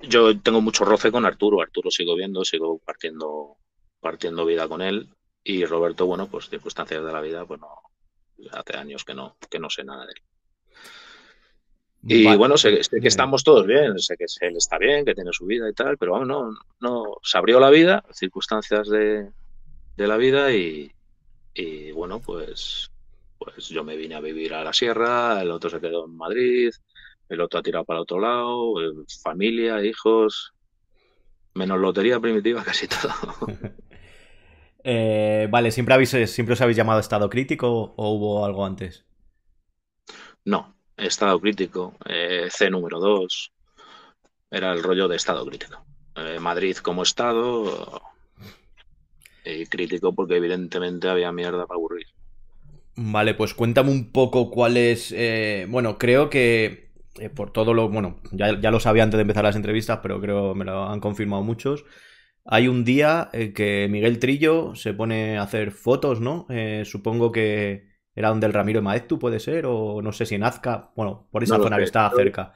yo 0.00 0.38
tengo 0.40 0.60
mucho 0.60 0.84
roce 0.84 1.10
con 1.10 1.24
Arturo. 1.24 1.62
Arturo 1.62 1.90
sigo 1.90 2.14
viendo, 2.14 2.44
sigo 2.44 2.78
partiendo, 2.78 3.56
partiendo 4.00 4.44
vida 4.44 4.68
con 4.68 4.82
él. 4.82 5.08
Y 5.44 5.64
Roberto, 5.64 6.06
bueno, 6.06 6.28
pues 6.28 6.50
circunstancias 6.50 7.04
de 7.04 7.12
la 7.12 7.20
vida, 7.20 7.46
pues 7.46 7.60
no, 7.60 7.68
hace 8.52 8.76
años 8.76 9.04
que 9.04 9.14
no, 9.14 9.36
que 9.48 9.58
no 9.58 9.70
sé 9.70 9.84
nada 9.84 10.04
de 10.06 10.12
él. 10.12 10.22
Y 12.02 12.36
bueno, 12.36 12.56
sé, 12.56 12.80
que 13.00 13.08
estamos 13.08 13.42
todos 13.42 13.66
bien, 13.66 13.98
sé 13.98 14.16
que 14.16 14.26
él 14.40 14.56
está 14.56 14.78
bien, 14.78 15.04
que 15.04 15.14
tiene 15.14 15.30
su 15.32 15.44
vida 15.44 15.68
y 15.68 15.72
tal, 15.72 15.98
pero 15.98 16.12
vamos, 16.12 16.28
no, 16.28 16.50
no, 16.80 17.16
se 17.22 17.36
abrió 17.36 17.58
la 17.58 17.70
vida, 17.70 18.04
circunstancias 18.12 18.88
de, 18.88 19.28
de 19.96 20.06
la 20.06 20.16
vida 20.16 20.52
y, 20.52 20.92
y 21.52 21.90
bueno, 21.90 22.20
pues 22.20 22.90
pues 23.38 23.68
yo 23.68 23.84
me 23.84 23.96
vine 23.96 24.14
a 24.14 24.20
vivir 24.20 24.54
a 24.54 24.64
la 24.64 24.72
sierra, 24.72 25.40
el 25.42 25.50
otro 25.50 25.70
se 25.70 25.80
quedó 25.80 26.06
en 26.06 26.16
Madrid, 26.16 26.70
el 27.28 27.40
otro 27.40 27.60
ha 27.60 27.62
tirado 27.62 27.84
para 27.84 28.00
otro 28.00 28.20
lado, 28.20 28.80
eh, 28.80 29.04
familia, 29.22 29.84
hijos, 29.84 30.52
menos 31.54 31.78
lotería 31.78 32.20
primitiva, 32.20 32.62
casi 32.64 32.88
todo. 32.88 33.12
Eh, 34.88 35.48
vale, 35.50 35.72
¿siempre, 35.72 35.94
habéis, 35.94 36.10
¿siempre 36.30 36.52
os 36.52 36.60
habéis 36.60 36.76
llamado 36.76 37.00
estado 37.00 37.28
crítico 37.28 37.92
o 37.96 38.12
hubo 38.12 38.46
algo 38.46 38.64
antes? 38.64 39.04
No, 40.44 40.75
estado 40.96 41.40
crítico, 41.40 41.94
eh, 42.06 42.48
C 42.50 42.70
número 42.70 42.98
2, 42.98 43.52
era 44.50 44.72
el 44.72 44.82
rollo 44.82 45.08
de 45.08 45.16
estado 45.16 45.44
crítico. 45.46 45.84
Madrid 46.40 46.76
como 46.78 47.02
estado, 47.02 48.00
y 49.46 49.66
crítico 49.66 50.14
porque 50.14 50.36
evidentemente 50.36 51.08
había 51.08 51.32
mierda 51.32 51.66
para 51.66 51.76
aburrir. 51.76 52.06
Vale, 52.96 53.34
pues 53.34 53.54
cuéntame 53.54 53.90
un 53.90 54.10
poco 54.10 54.50
cuál 54.50 54.76
es. 54.76 55.12
Eh, 55.14 55.66
bueno, 55.68 55.98
creo 55.98 56.30
que 56.30 56.90
eh, 57.18 57.28
por 57.28 57.52
todo 57.52 57.74
lo. 57.74 57.88
Bueno, 57.88 58.20
ya, 58.32 58.52
lo 58.52 58.80
sabía 58.80 59.02
antes 59.02 59.18
de 59.18 59.22
empezar 59.22 59.44
las 59.44 59.56
entrevistas, 59.56 60.00
pero 60.02 60.20
creo 60.20 60.54
me 60.54 60.64
lo 60.64 60.84
han 60.88 61.00
confirmado 61.00 61.42
muchos. 61.42 61.84
Hay 62.44 62.68
un 62.68 62.84
día 62.84 63.28
que 63.32 63.88
Miguel 63.90 64.20
Trillo 64.20 64.74
se 64.76 64.94
pone 64.94 65.36
a 65.36 65.42
hacer 65.42 65.72
fotos, 65.72 66.20
¿no? 66.20 66.46
Eh, 66.48 66.84
supongo 66.86 67.32
que 67.32 67.95
era 68.16 68.30
donde 68.30 68.46
el 68.46 68.52
Ramiro 68.52 68.80
de 68.80 68.84
Maeztu 68.84 69.18
puede 69.18 69.38
ser, 69.38 69.66
o 69.66 70.02
no 70.02 70.10
sé 70.10 70.26
si 70.26 70.34
en 70.34 70.42
Azca. 70.42 70.90
Bueno, 70.96 71.28
por 71.30 71.44
esa 71.44 71.58
zona 71.58 71.76
que 71.76 71.84
está 71.84 72.10
cerca. 72.10 72.54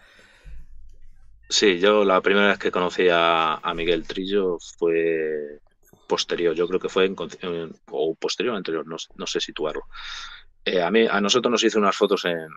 Sí, 1.48 1.78
yo 1.78 2.04
la 2.04 2.20
primera 2.20 2.48
vez 2.48 2.58
que 2.58 2.70
conocí 2.72 3.08
a 3.10 3.60
Miguel 3.74 4.06
Trillo 4.06 4.58
fue 4.78 5.60
posterior, 6.10 6.56
yo 6.56 6.66
creo 6.66 6.80
que 6.80 6.88
fue 6.88 7.04
en, 7.04 7.14
o 7.92 8.14
posterior 8.16 8.54
o 8.54 8.56
anterior, 8.56 8.84
no, 8.84 9.26
sé 9.26 9.40
situarlo. 9.40 9.82
Eh, 10.64 10.82
a, 10.82 10.90
mí, 10.90 11.06
a 11.08 11.20
nosotros 11.20 11.52
nos 11.52 11.62
hizo 11.62 11.78
unas 11.78 11.96
fotos 11.96 12.24
en, 12.24 12.48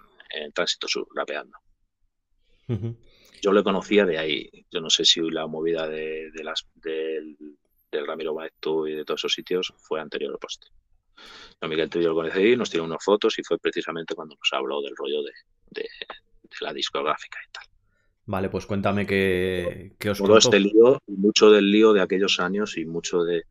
Tránsito 0.51 0.88
Sur, 0.88 1.07
rapeando. 1.15 1.55
Yo 3.39 3.53
le 3.53 3.63
conocía 3.63 4.05
de 4.05 4.17
ahí. 4.17 4.50
Yo 4.72 4.81
no 4.81 4.89
sé 4.89 5.05
si 5.05 5.22
la 5.22 5.45
movida 5.45 5.88
de, 5.88 6.31
las, 6.43 6.67
del, 6.74 7.38
Ramiro 7.91 8.33
Baeto 8.33 8.88
y 8.88 8.95
de 8.95 9.05
todos 9.05 9.19
esos 9.22 9.33
sitios 9.33 9.72
fue 9.77 10.01
anterior 10.01 10.33
o 10.33 10.39
posterior. 10.39 10.75
Yo, 11.62 11.67
Miguel 11.67 11.89
Trillo 11.89 12.10
lo 12.10 12.15
conocí, 12.15 12.55
nos 12.55 12.70
tiró 12.70 12.84
unas 12.84 13.03
fotos 13.03 13.38
y 13.39 13.43
fue 13.43 13.58
precisamente 13.58 14.15
cuando 14.15 14.36
nos 14.36 14.53
habló 14.53 14.82
del 14.82 14.96
rollo 14.96 15.24
de, 15.24 15.32
de 15.72 15.88
la 16.62 16.74
discográfica 16.74 17.39
y 17.48 17.51
tal. 17.51 17.63
Vale, 18.25 18.50
pues 18.50 18.65
cuéntame 18.65 19.05
qué, 19.05 19.96
qué 20.00 20.12
os 20.12 20.17
Todo 20.17 20.38
este 20.38 20.60
lío, 20.60 21.01
mucho 21.08 21.51
del 21.51 21.70
lío 21.70 21.91
de 21.91 22.01
aquellos 22.01 22.39
años 22.39 22.77
y 22.77 22.86
mucho 22.86 23.24
de, 23.24 23.43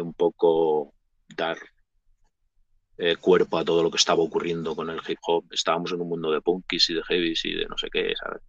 un 0.00 0.14
poco 0.14 0.94
dar 1.28 1.56
eh, 2.98 3.16
cuerpo 3.16 3.58
a 3.58 3.64
todo 3.64 3.84
lo 3.84 3.90
que 3.90 3.98
estaba 3.98 4.22
ocurriendo 4.22 4.74
con 4.74 4.90
el 4.90 5.00
hip 5.06 5.18
hop. 5.22 5.44
Estábamos 5.52 5.92
en 5.92 6.00
un 6.00 6.08
mundo 6.08 6.32
de 6.32 6.40
punkis 6.40 6.90
y 6.90 6.94
de 6.94 7.04
heavies 7.04 7.44
y 7.44 7.54
de 7.54 7.66
no 7.66 7.78
sé 7.78 7.88
qué, 7.90 8.14
¿sabes? 8.20 8.42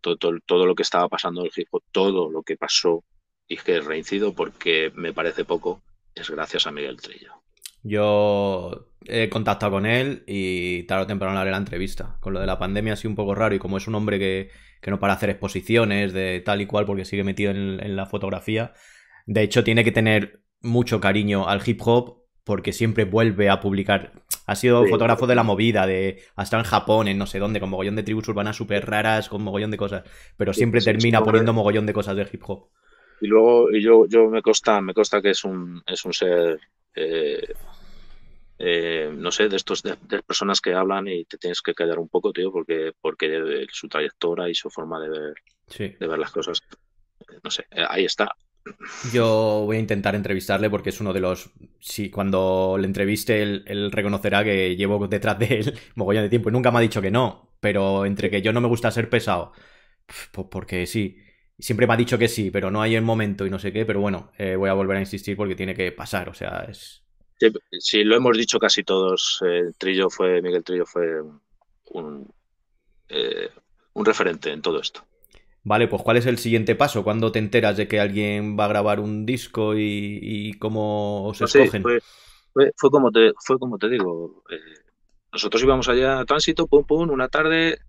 Todo, 0.00 0.16
todo, 0.16 0.38
todo 0.46 0.64
lo 0.64 0.76
que 0.76 0.84
estaba 0.84 1.08
pasando 1.08 1.40
en 1.40 1.46
el 1.46 1.52
hip 1.56 1.68
hop, 1.72 1.82
todo 1.90 2.30
lo 2.30 2.42
que 2.44 2.56
pasó 2.56 3.02
y 3.48 3.56
que 3.56 3.80
reincido 3.80 4.32
porque 4.32 4.92
me 4.94 5.12
parece 5.12 5.44
poco, 5.44 5.82
es 6.16 6.30
gracias 6.30 6.66
a 6.66 6.72
Miguel 6.72 6.96
Trillo. 6.96 7.32
Yo 7.82 8.88
he 9.06 9.28
contactado 9.28 9.72
con 9.72 9.86
él 9.86 10.24
y 10.26 10.82
tarde 10.84 11.04
o 11.04 11.06
temprano 11.06 11.34
le 11.34 11.40
haré 11.40 11.50
la 11.50 11.58
entrevista. 11.58 12.16
Con 12.20 12.32
lo 12.32 12.40
de 12.40 12.46
la 12.46 12.58
pandemia 12.58 12.94
ha 12.94 12.96
sido 12.96 13.10
un 13.10 13.16
poco 13.16 13.34
raro 13.34 13.54
y 13.54 13.58
como 13.58 13.76
es 13.76 13.86
un 13.86 13.94
hombre 13.94 14.18
que, 14.18 14.50
no 14.86 14.98
para 14.98 15.14
hacer 15.14 15.30
exposiciones 15.30 16.12
de 16.12 16.40
tal 16.44 16.60
y 16.60 16.66
cual 16.66 16.86
porque 16.86 17.04
sigue 17.04 17.24
metido 17.24 17.50
en, 17.50 17.96
la 17.96 18.06
fotografía, 18.06 18.72
de 19.26 19.42
hecho 19.42 19.64
tiene 19.64 19.84
que 19.84 19.92
tener 19.92 20.42
mucho 20.60 21.00
cariño 21.00 21.48
al 21.48 21.60
hip 21.64 21.80
hop 21.84 22.22
porque 22.44 22.72
siempre 22.72 23.04
vuelve 23.04 23.50
a 23.50 23.60
publicar. 23.60 24.12
Ha 24.46 24.54
sido 24.54 24.86
fotógrafo 24.86 25.26
de 25.26 25.34
la 25.34 25.42
movida, 25.42 25.86
de 25.88 26.22
hasta 26.36 26.56
en 26.56 26.64
Japón, 26.64 27.08
en 27.08 27.18
no 27.18 27.26
sé 27.26 27.40
dónde, 27.40 27.58
con 27.58 27.68
mogollón 27.68 27.96
de 27.96 28.04
tribus 28.04 28.28
urbanas 28.28 28.54
súper 28.54 28.86
raras, 28.86 29.28
con 29.28 29.42
mogollón 29.42 29.72
de 29.72 29.76
cosas, 29.76 30.04
pero 30.36 30.52
siempre 30.52 30.80
termina 30.80 31.22
poniendo 31.22 31.52
mogollón 31.52 31.86
de 31.86 31.92
cosas 31.92 32.14
de 32.16 32.28
hip 32.32 32.42
hop. 32.46 32.68
Y 33.20 33.26
luego, 33.26 33.70
y 33.70 33.82
yo, 33.82 34.06
yo 34.06 34.28
me 34.28 34.42
consta, 34.42 34.80
me 34.80 34.94
consta 34.94 35.22
que 35.22 35.30
es 35.30 35.44
un, 35.44 35.82
es 35.86 36.04
un 36.04 36.12
ser 36.12 36.60
eh, 36.94 37.54
eh, 38.58 39.10
no 39.14 39.30
sé, 39.30 39.48
de 39.48 39.56
estos 39.56 39.82
de, 39.82 39.96
personas 40.22 40.60
que 40.60 40.72
hablan 40.72 41.08
y 41.08 41.24
te 41.26 41.36
tienes 41.36 41.60
que 41.60 41.74
callar 41.74 41.98
un 41.98 42.08
poco, 42.08 42.32
tío, 42.32 42.50
porque, 42.50 42.92
porque 43.00 43.66
su 43.70 43.88
trayectoria 43.88 44.48
y 44.48 44.54
su 44.54 44.70
forma 44.70 44.98
de 45.00 45.08
ver, 45.10 45.34
de 45.98 46.06
ver 46.06 46.18
las 46.18 46.30
cosas, 46.30 46.62
no 47.42 47.50
sé, 47.50 47.66
eh, 47.70 47.84
ahí 47.88 48.06
está. 48.06 48.34
Yo 49.12 49.62
voy 49.66 49.76
a 49.76 49.80
intentar 49.80 50.14
entrevistarle 50.14 50.70
porque 50.70 50.90
es 50.90 51.00
uno 51.00 51.12
de 51.12 51.20
los. 51.20 51.50
Si 51.78 52.10
cuando 52.10 52.76
le 52.78 52.86
entreviste, 52.86 53.40
él, 53.40 53.92
reconocerá 53.92 54.42
que 54.42 54.74
llevo 54.74 55.06
detrás 55.06 55.38
de 55.38 55.46
él 55.46 55.78
mogollón 55.94 56.24
de 56.24 56.30
tiempo. 56.30 56.48
Y 56.48 56.52
nunca 56.52 56.72
me 56.72 56.78
ha 56.78 56.80
dicho 56.80 57.00
que 57.00 57.12
no, 57.12 57.56
pero 57.60 58.04
entre 58.06 58.28
que 58.28 58.42
yo 58.42 58.52
no 58.52 58.60
me 58.60 58.66
gusta 58.66 58.90
ser 58.90 59.08
pesado, 59.08 59.52
pues 60.32 60.48
porque 60.50 60.86
sí. 60.86 61.22
Siempre 61.58 61.86
me 61.86 61.94
ha 61.94 61.96
dicho 61.96 62.18
que 62.18 62.28
sí, 62.28 62.50
pero 62.50 62.70
no 62.70 62.82
hay 62.82 62.94
el 62.94 63.02
momento 63.02 63.46
y 63.46 63.50
no 63.50 63.58
sé 63.58 63.72
qué. 63.72 63.86
Pero 63.86 64.00
bueno, 64.00 64.32
eh, 64.38 64.56
voy 64.56 64.68
a 64.68 64.74
volver 64.74 64.98
a 64.98 65.00
insistir 65.00 65.36
porque 65.36 65.54
tiene 65.54 65.74
que 65.74 65.90
pasar. 65.92 66.28
O 66.28 66.34
sea, 66.34 66.66
es, 66.68 67.06
Sí, 67.78 68.04
lo 68.04 68.16
hemos 68.16 68.36
dicho 68.36 68.58
casi 68.58 68.82
todos. 68.82 69.42
Eh, 69.46 69.72
Trillo 69.78 70.08
fue, 70.08 70.40
Miguel 70.40 70.64
Trillo 70.64 70.86
fue 70.86 71.22
un, 71.90 72.32
eh, 73.08 73.50
un 73.92 74.04
referente 74.04 74.50
en 74.50 74.62
todo 74.62 74.80
esto. 74.80 75.04
Vale, 75.62 75.88
pues 75.88 76.02
¿cuál 76.02 76.16
es 76.16 76.26
el 76.26 76.38
siguiente 76.38 76.76
paso? 76.76 77.02
¿Cuándo 77.02 77.32
te 77.32 77.40
enteras 77.40 77.76
de 77.76 77.88
que 77.88 78.00
alguien 78.00 78.56
va 78.58 78.66
a 78.66 78.68
grabar 78.68 79.00
un 79.00 79.26
disco 79.26 79.74
y, 79.76 80.56
cómo 80.58 81.32
se 81.34 81.44
escogen? 81.44 81.82
fue, 81.82 82.00
fue, 82.76 82.90
como 82.90 83.10
te, 83.10 83.32
fue 83.44 83.58
como 83.58 83.76
te 83.76 83.88
digo. 83.88 84.44
Eh, 84.48 84.80
nosotros 85.32 85.62
íbamos 85.62 85.88
allá 85.88 86.20
a 86.20 86.24
tránsito, 86.24 86.66
pum, 86.66 86.84
pum, 86.84 87.10
una 87.10 87.28
tarde, 87.28 87.80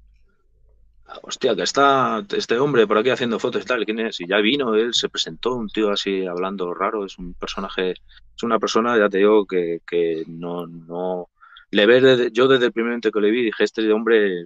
hostia, 1.22 1.56
que 1.56 1.64
está 1.64 2.24
este 2.36 2.60
hombre 2.60 2.88
por 2.88 2.98
aquí 2.98 3.10
haciendo 3.10 3.40
fotos 3.40 3.64
y 3.64 3.66
tal, 3.66 3.86
¿quién 3.86 4.00
es? 4.00 4.20
Y 4.20 4.28
ya 4.28 4.38
vino, 4.38 4.76
él 4.76 4.94
se 4.94 5.10
presentó, 5.10 5.56
un 5.56 5.70
tío 5.70 5.92
así 5.92 6.26
hablando 6.26 6.74
raro, 6.74 7.06
es 7.06 7.18
un 7.18 7.34
personaje, 7.34 7.92
es 7.92 8.44
una 8.44 8.60
persona, 8.60 8.98
ya 8.98 9.10
te 9.10 9.20
digo, 9.20 9.46
que, 9.46 9.82
no, 10.28 10.68
no, 10.68 11.30
le 11.72 11.86
ve, 11.86 12.30
yo 12.32 12.48
desde 12.48 12.68
el 12.68 12.72
primer 12.74 12.92
momento 12.92 13.12
que 13.12 13.22
le 13.22 13.32
vi 13.32 13.46
dije, 13.46 13.64
este 13.64 13.92
hombre 13.92 14.42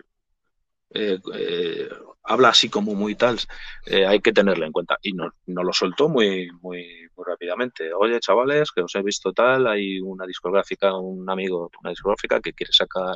eh, 0.94 1.20
eh, 1.34 1.90
habla 2.24 2.50
así 2.50 2.70
como 2.70 2.94
muy 2.96 3.16
tal, 3.16 3.40
eh, 3.86 4.06
hay 4.06 4.20
que 4.20 4.34
tenerlo 4.34 4.66
en 4.66 4.72
cuenta. 4.72 4.98
Y 5.02 5.14
nos 5.14 5.34
no 5.48 5.64
lo 5.64 5.74
soltó 5.74 6.10
muy, 6.10 6.50
muy, 6.62 7.08
muy 7.16 7.26
rápidamente. 7.26 7.94
Oye, 7.94 8.20
chavales, 8.20 8.72
que 8.72 8.82
os 8.82 8.96
he 8.96 9.02
visto 9.02 9.34
tal, 9.34 9.68
hay 9.68 10.00
una 10.00 10.26
discográfica, 10.26 10.96
un 10.96 11.30
amigo, 11.30 11.72
una 11.82 11.92
discográfica 11.92 12.40
que 12.42 12.54
quiere 12.54 12.74
sacar 12.74 13.16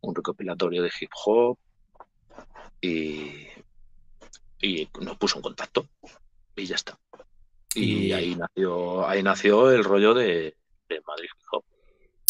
un 0.00 0.14
recopilatorio 0.14 0.82
de 0.82 0.92
hip 1.00 1.10
hop 1.24 1.58
y, 2.80 3.46
y 4.60 4.88
nos 5.00 5.16
puso 5.16 5.36
en 5.36 5.42
contacto 5.42 5.86
y 6.56 6.66
ya 6.66 6.76
está. 6.76 6.98
Y, 7.74 8.12
ahí 8.12 8.36
nació, 8.36 9.06
ahí 9.06 9.22
nació 9.22 9.70
el 9.70 9.84
rollo 9.84 10.14
de, 10.14 10.54
Madrid 11.06 11.28
Hop. 11.50 11.64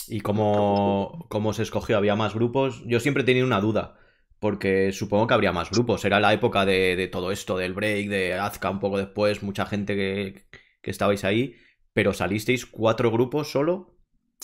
¿Y 0.09 0.21
cómo, 0.21 1.27
cómo 1.29 1.53
se 1.53 1.63
escogió? 1.63 1.97
¿Había 1.97 2.17
más 2.17 2.35
grupos? 2.35 2.83
Yo 2.87 3.01
siempre 3.01 3.23
he 3.23 3.27
tenido 3.27 3.47
una 3.47 3.61
duda 3.61 3.99
porque 4.39 4.93
supongo 4.93 5.27
que 5.27 5.35
habría 5.35 5.53
más 5.53 5.71
grupos. 5.71 6.05
Era 6.05 6.21
la 6.21 6.33
época 6.33 6.67
de, 6.67 7.09
todo 7.11 7.31
esto, 7.31 7.57
del 7.57 7.73
break, 7.73 8.09
de 8.09 8.35
Azka 8.35 8.69
un 8.71 8.81
poco 8.81 8.99
después, 8.99 9.43
mucha 9.43 9.65
gente 9.65 9.97
que, 9.97 10.45
que, 10.83 10.91
estabais 10.91 11.25
ahí, 11.25 11.57
pero 11.95 12.13
salisteis 12.13 12.67
cuatro 12.67 13.11
grupos 13.11 13.51
solo. 13.51 13.97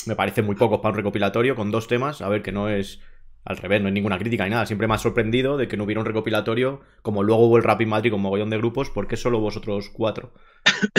Me 0.07 0.17
parece 0.17 0.40
muy 0.40 0.57
pocos 0.57 0.81
para 0.81 0.93
un 0.93 0.97
recopilatorio, 0.97 1.55
con 1.55 1.71
dos 1.71 1.87
temas. 1.87 2.23
A 2.23 2.31
ver, 2.31 2.43
que 2.43 2.52
no 2.52 2.71
es 2.71 3.00
al 3.44 3.56
revés, 3.56 3.80
no 3.80 3.88
hay 3.88 3.92
ninguna 3.92 4.18
crítica 4.18 4.44
ni 4.44 4.50
nada. 4.50 4.66
Siempre 4.66 4.87
me 4.87 4.94
ha 4.94 4.99
sorprendido 4.99 5.56
de 5.56 5.68
que 5.68 5.76
no 5.76 5.85
hubiera 5.85 6.00
un 6.00 6.06
recopilatorio, 6.06 6.80
como 7.02 7.23
luego 7.23 7.47
hubo 7.47 7.56
el 7.56 7.62
Rap 7.62 7.80
Madrid 7.82 8.11
con 8.11 8.20
mogollón 8.20 8.50
de 8.50 8.59
grupos, 8.59 8.90
¿por 8.90 9.09
qué 9.09 9.16
solo 9.16 9.40
vosotros 9.40 9.90
cuatro? 9.92 10.32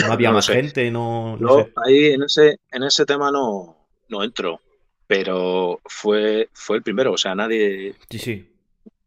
¿No 0.04 0.12
había 0.12 0.30
más 0.32 0.48
gente? 0.48 0.90
No, 0.90 1.36
no, 1.36 1.68
ahí 1.86 2.12
en 2.12 2.24
ese, 2.24 2.58
en 2.70 2.82
ese 2.82 3.06
tema 3.06 3.30
no, 3.30 3.88
no 4.08 4.22
entro, 4.22 4.60
pero 5.06 5.80
fue, 5.84 6.48
fue 6.52 6.78
el 6.78 6.82
primero, 6.82 7.12
o 7.12 7.18
sea, 7.18 7.34
nadie... 7.34 7.94
Sí, 8.10 8.18
sí. 8.18 8.48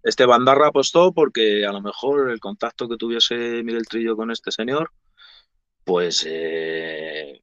Este 0.03 0.25
Bandarra 0.25 0.67
apostó 0.67 1.11
porque 1.13 1.65
a 1.65 1.71
lo 1.71 1.81
mejor 1.81 2.29
el 2.29 2.39
contacto 2.39 2.87
que 2.87 2.95
tuviese 2.95 3.63
Miguel 3.63 3.87
Trillo 3.87 4.15
con 4.15 4.29
este 4.29 4.51
señor, 4.51 4.91
pues 5.83 6.25
eh, 6.29 7.41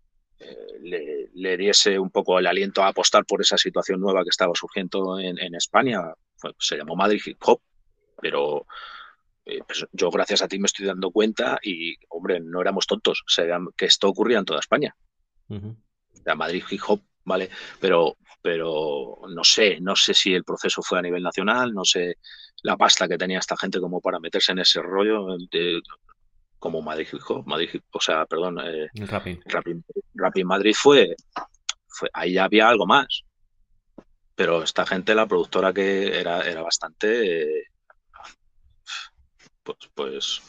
le, 0.80 1.56
diese 1.56 1.98
un 1.98 2.10
poco 2.10 2.38
el 2.38 2.46
aliento 2.46 2.82
a 2.82 2.88
apostar 2.88 3.24
por 3.24 3.40
esa 3.40 3.56
situación 3.56 4.00
nueva 4.00 4.22
que 4.22 4.30
estaba 4.30 4.52
surgiendo 4.54 5.18
en, 5.18 5.54
España. 5.54 6.00
se 6.58 6.76
llamó 6.76 6.96
Madrid 6.96 7.20
Hip 7.24 7.38
Hop, 7.44 7.60
pero 8.20 8.66
eh, 9.44 9.60
pues 9.66 9.86
yo 9.92 10.10
gracias 10.10 10.42
a 10.42 10.48
ti 10.48 10.58
me 10.58 10.66
estoy 10.66 10.86
dando 10.86 11.10
cuenta 11.10 11.58
y, 11.62 11.96
hombre, 12.08 12.40
no 12.40 12.60
éramos 12.60 12.86
tontos, 12.86 13.24
que 13.76 13.86
esto 13.86 14.08
ocurría 14.08 14.38
en 14.38 14.44
toda 14.44 14.60
España. 14.60 14.94
Madrid 16.36 16.64
Hip 16.70 16.80
Hop, 16.88 17.00
¿vale? 17.24 17.50
Pero, 17.80 18.16
pero 18.40 19.18
no 19.28 19.44
sé, 19.44 19.80
no 19.80 19.96
sé 19.96 20.14
si 20.14 20.34
el 20.34 20.44
proceso 20.44 20.82
fue 20.82 20.98
a 20.98 21.02
nivel 21.02 21.22
nacional, 21.22 21.72
no 21.72 21.84
sé 21.84 22.16
la 22.62 22.76
pasta 22.76 23.08
que 23.08 23.18
tenía 23.18 23.38
esta 23.38 23.56
gente 23.56 23.80
como 23.80 24.00
para 24.00 24.20
meterse 24.20 24.52
en 24.52 24.60
ese 24.60 24.80
rollo 24.80 25.36
de, 25.50 25.80
como 26.62 26.80
Madrid, 26.80 27.08
Madrid, 27.44 27.80
o 27.90 28.00
sea, 28.00 28.24
perdón, 28.24 28.60
eh, 28.64 28.88
Rapid. 28.94 30.44
Madrid 30.44 30.74
fue, 30.80 31.16
fue, 31.88 32.08
ahí 32.12 32.38
había 32.38 32.68
algo 32.68 32.86
más. 32.86 33.24
Pero 34.36 34.62
esta 34.62 34.86
gente, 34.86 35.12
la 35.16 35.26
productora 35.26 35.72
que 35.72 36.20
era, 36.20 36.42
era 36.42 36.62
bastante, 36.62 37.64
pues, 39.64 39.78
pues, 39.92 40.42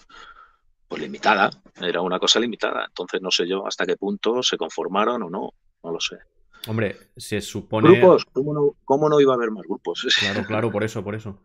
pues 0.88 1.02
limitada, 1.02 1.50
era 1.82 2.02
una 2.02 2.20
cosa 2.20 2.40
limitada. 2.40 2.86
Entonces 2.86 3.20
no 3.20 3.32
sé 3.32 3.48
yo 3.48 3.66
hasta 3.66 3.88
qué 3.88 3.98
punto 3.98 4.44
se 4.44 4.56
conformaron 4.56 5.24
o 5.24 5.30
no, 5.32 5.50
no 5.84 5.92
lo 5.92 6.00
sé. 6.00 6.18
Hombre, 6.68 6.96
se 7.18 7.42
supone. 7.42 7.90
¿Grupos? 7.90 8.26
¿Cómo 8.32 8.54
no, 8.54 8.76
cómo 8.86 9.10
no 9.10 9.20
iba 9.20 9.34
a 9.34 9.36
haber 9.36 9.50
más 9.50 9.64
grupos? 9.64 10.06
Claro, 10.20 10.46
claro, 10.46 10.72
por 10.72 10.84
eso, 10.84 11.04
por 11.04 11.16
eso. 11.16 11.42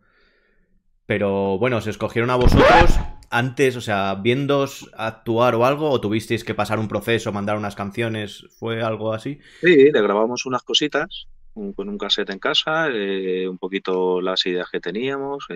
Pero 1.07 1.57
bueno, 1.57 1.81
¿se 1.81 1.89
escogieron 1.89 2.29
a 2.29 2.35
vosotros 2.35 2.99
antes, 3.29 3.75
o 3.75 3.81
sea, 3.81 4.15
viéndos 4.15 4.89
actuar 4.97 5.55
o 5.55 5.65
algo? 5.65 5.89
¿O 5.89 6.01
tuvisteis 6.01 6.43
que 6.43 6.55
pasar 6.55 6.79
un 6.79 6.87
proceso, 6.87 7.31
mandar 7.31 7.57
unas 7.57 7.75
canciones? 7.75 8.45
¿Fue 8.57 8.81
algo 8.81 9.13
así? 9.13 9.39
Sí, 9.61 9.91
le 9.91 10.01
grabamos 10.01 10.45
unas 10.45 10.63
cositas 10.63 11.27
con 11.75 11.89
un 11.89 11.97
cassette 11.97 12.29
en 12.29 12.39
casa, 12.39 12.87
eh, 12.89 13.47
un 13.47 13.57
poquito 13.57 14.21
las 14.21 14.45
ideas 14.45 14.69
que 14.71 14.79
teníamos, 14.79 15.47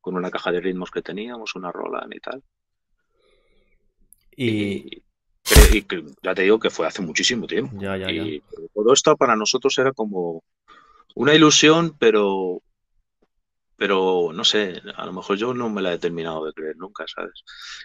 con 0.00 0.16
una 0.16 0.30
caja 0.30 0.52
de 0.52 0.60
ritmos 0.60 0.90
que 0.90 1.02
teníamos, 1.02 1.54
una 1.54 1.72
rola 1.72 2.06
y 2.10 2.20
tal. 2.20 2.42
Y... 4.36 5.02
ya 6.22 6.34
te 6.34 6.42
digo 6.42 6.58
que 6.58 6.70
fue 6.70 6.86
hace 6.86 7.02
muchísimo 7.02 7.46
tiempo. 7.46 7.76
Ya, 7.80 7.96
ya, 7.96 8.10
y 8.10 8.42
todo 8.74 8.92
esto 8.92 9.16
para 9.16 9.36
nosotros 9.36 9.76
era 9.78 9.92
como 9.92 10.42
una 11.14 11.34
ilusión, 11.34 11.96
pero 11.98 12.62
pero 13.82 14.30
no 14.32 14.44
sé, 14.44 14.80
a 14.94 15.04
lo 15.06 15.12
mejor 15.12 15.36
yo 15.36 15.52
no 15.52 15.68
me 15.68 15.82
la 15.82 15.92
he 15.92 15.98
terminado 15.98 16.44
de 16.44 16.52
creer 16.52 16.76
nunca, 16.76 17.04
¿sabes? 17.12 17.42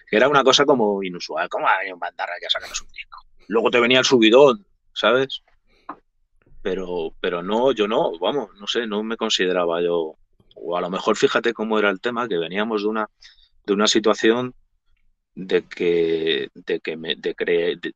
Era 0.08 0.28
una 0.28 0.44
cosa 0.44 0.64
como 0.64 1.02
inusual, 1.02 1.48
como 1.48 1.66
hay 1.66 1.90
un 1.90 1.98
bandarra 1.98 2.34
que 2.40 2.48
sacamos 2.48 2.80
un 2.82 2.88
disco. 2.92 3.18
Luego 3.48 3.68
te 3.68 3.80
venía 3.80 3.98
el 3.98 4.04
subidón, 4.04 4.64
¿sabes? 4.92 5.42
Pero, 6.62 7.14
pero 7.20 7.42
no, 7.42 7.72
yo 7.72 7.88
no, 7.88 8.16
vamos, 8.20 8.50
no 8.60 8.68
sé, 8.68 8.86
no 8.86 9.02
me 9.02 9.16
consideraba 9.16 9.82
yo, 9.82 10.14
o 10.54 10.76
a 10.76 10.80
lo 10.80 10.88
mejor 10.88 11.16
fíjate 11.16 11.52
cómo 11.52 11.80
era 11.80 11.90
el 11.90 12.00
tema, 12.00 12.28
que 12.28 12.38
veníamos 12.38 12.82
de 12.82 12.88
una, 12.90 13.10
de 13.66 13.72
una 13.72 13.88
situación 13.88 14.54
de 15.34 15.64
que, 15.66 16.48
de 16.54 16.78
que, 16.78 16.96
me, 16.96 17.16
de, 17.16 17.34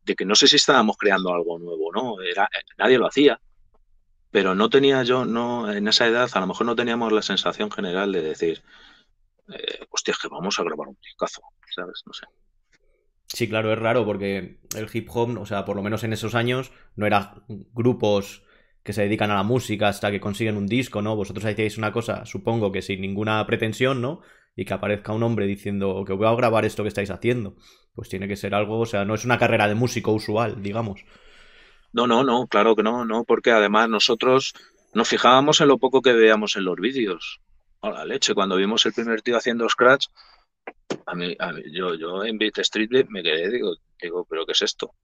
de 0.03 0.15
que 0.17 0.25
no 0.25 0.35
sé 0.35 0.49
si 0.49 0.57
estábamos 0.57 0.97
creando 0.97 1.33
algo 1.33 1.57
nuevo, 1.61 1.93
¿no? 1.93 2.21
Era, 2.21 2.49
nadie 2.79 2.99
lo 2.99 3.07
hacía 3.07 3.41
pero 4.33 4.55
no 4.55 4.71
tenía 4.71 5.03
yo, 5.05 5.25
no, 5.27 5.71
en 5.71 5.87
esa 5.87 6.09
edad 6.09 6.29
a 6.33 6.41
lo 6.41 6.47
mejor 6.49 6.67
no 6.67 6.75
teníamos 6.75 7.13
la 7.13 7.23
sensación 7.23 7.71
general 7.71 8.11
de 8.11 8.23
decir, 8.23 8.63
eh, 9.53 9.87
hostia, 9.91 10.15
que 10.21 10.29
vamos 10.29 10.59
a 10.59 10.65
grabar 10.65 10.89
un 10.89 10.99
discazo, 11.05 11.43
¿sabes? 11.73 12.03
No 12.07 12.15
sé. 12.15 12.27
Sí, 13.29 13.47
claro, 13.49 13.73
es 13.73 13.79
raro 13.79 14.05
porque 14.05 14.59
el 14.75 14.89
hip 14.93 15.09
hop, 15.13 15.39
o 15.39 15.47
sea, 15.47 15.65
por 15.67 15.77
lo 15.77 15.83
menos 15.83 16.03
en 16.03 16.15
esos 16.15 16.35
años, 16.35 16.73
no 16.97 17.07
eran 17.07 17.45
grupos 17.73 18.43
que 18.83 18.95
se 18.95 19.03
dedican 19.03 19.31
a 19.31 19.35
la 19.35 19.43
música 19.43 19.89
hasta 19.89 20.11
que 20.11 20.21
consiguen 20.21 20.57
un 20.57 20.67
disco, 20.67 21.03
¿no? 21.03 21.15
Vosotros 21.15 21.45
hacíais 21.45 21.77
una 21.77 21.93
cosa, 21.93 22.25
supongo 22.25 22.73
que 22.73 22.83
sin 22.83 23.03
ninguna 23.03 23.47
pretensión, 23.47 24.01
¿no? 24.01 24.23
Y 24.57 24.65
que 24.65 24.75
aparezca 24.75 25.13
un 25.13 25.23
hombre 25.23 25.47
diciendo 25.47 26.05
que 26.07 26.15
voy 26.15 26.27
a 26.27 26.35
grabar 26.35 26.65
esto 26.65 26.83
que 26.83 26.89
estáis 26.89 27.11
haciendo. 27.11 27.57
Pues 27.95 28.09
tiene 28.09 28.29
que 28.29 28.37
ser 28.37 28.55
algo, 28.55 28.81
o 28.81 28.87
sea, 28.87 29.05
no 29.05 29.15
es 29.15 29.25
una 29.27 29.39
carrera 29.39 29.69
de 29.69 29.75
músico 29.75 30.13
usual, 30.13 30.63
digamos. 30.63 31.05
No, 31.93 32.07
no, 32.07 32.25
no, 32.25 32.47
claro 32.47 32.75
que 32.75 32.83
no, 32.83 33.05
no, 33.05 33.25
porque 33.25 33.51
además 33.51 33.89
nosotros 33.89 34.55
nos 34.95 35.09
fijábamos 35.09 35.61
en 35.61 35.69
lo 35.69 35.79
poco 35.79 36.03
que 36.03 36.13
veíamos 36.13 36.57
en 36.57 36.65
los 36.65 36.77
vídeos. 36.77 37.41
A 37.83 37.91
la 37.91 38.05
leche, 38.05 38.35
cuando 38.35 38.57
vimos 38.57 38.87
el 38.87 38.93
primer 38.93 39.23
tío 39.23 39.37
haciendo 39.37 39.69
scratch, 39.69 40.07
a 41.07 41.15
mí, 41.15 41.37
yo, 41.73 41.95
yo 41.95 42.25
en 42.25 42.39
Beat 42.39 42.59
Street 42.59 43.07
me 43.09 43.23
quedé, 43.23 43.51
digo, 43.51 43.75
digo, 44.01 44.25
pero 44.29 44.47
¿qué 44.47 44.53
es 44.53 44.63
esto? 44.63 44.95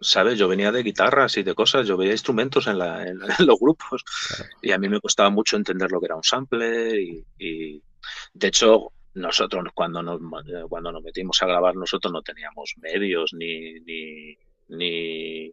¿Sabes? 0.00 0.38
Yo 0.38 0.48
venía 0.48 0.72
de 0.72 0.82
guitarras 0.82 1.36
y 1.36 1.42
de 1.42 1.54
cosas, 1.54 1.86
yo 1.86 1.96
veía 1.96 2.12
instrumentos 2.12 2.66
en, 2.66 2.78
los 3.46 3.58
grupos 3.60 4.04
y 4.60 4.72
a 4.72 4.78
mí 4.78 4.88
me 4.88 5.00
costaba 5.00 5.30
mucho 5.30 5.56
entender 5.56 5.90
lo 5.90 6.00
que 6.00 6.06
era 6.06 6.16
un 6.16 6.24
sample 6.24 7.00
y, 7.00 7.24
y 7.38 7.82
de 8.34 8.48
hecho 8.48 8.92
nosotros 9.14 9.64
cuando 9.74 10.02
nos, 10.02 10.20
cuando 10.68 10.90
nos 10.90 11.02
metimos 11.02 11.40
a 11.42 11.46
grabar 11.46 11.76
nosotros 11.76 12.12
no 12.12 12.22
teníamos 12.22 12.74
medios 12.78 13.32
ni, 13.34 13.74
ni, 13.80 14.36
ni 14.68 15.52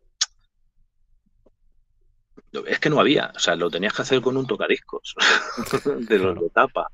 es 2.68 2.80
que 2.80 2.90
no 2.90 3.00
había, 3.00 3.32
o 3.36 3.40
sea, 3.40 3.56
lo 3.56 3.70
tenías 3.70 3.94
que 3.94 4.02
hacer 4.02 4.22
con 4.22 4.38
un 4.38 4.48
tocadiscos 4.48 5.16
de 6.08 6.20
los 6.20 6.40
de 6.40 6.50
tapa. 6.50 6.88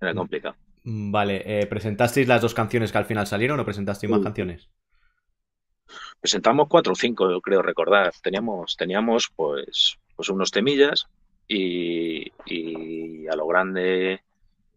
Era 0.00 0.14
complicado. 0.14 0.56
Vale, 0.84 1.42
eh, 1.46 1.66
¿presentasteis 1.66 2.26
las 2.26 2.42
dos 2.42 2.54
canciones 2.54 2.90
que 2.90 2.98
al 2.98 3.04
final 3.04 3.26
salieron 3.26 3.60
o 3.60 3.64
presentasteis 3.64 4.10
más 4.10 4.20
canciones? 4.20 4.68
Presentamos 6.20 6.66
cuatro 6.68 6.92
o 6.92 6.96
cinco, 6.96 7.30
yo 7.30 7.40
creo 7.40 7.62
recordar. 7.62 8.12
Teníamos, 8.20 8.76
teníamos 8.76 9.30
pues, 9.34 9.98
pues 10.16 10.28
unos 10.28 10.50
temillas 10.50 11.06
y, 11.46 12.32
y 12.46 13.28
a 13.28 13.36
lo 13.36 13.46
grande 13.46 14.22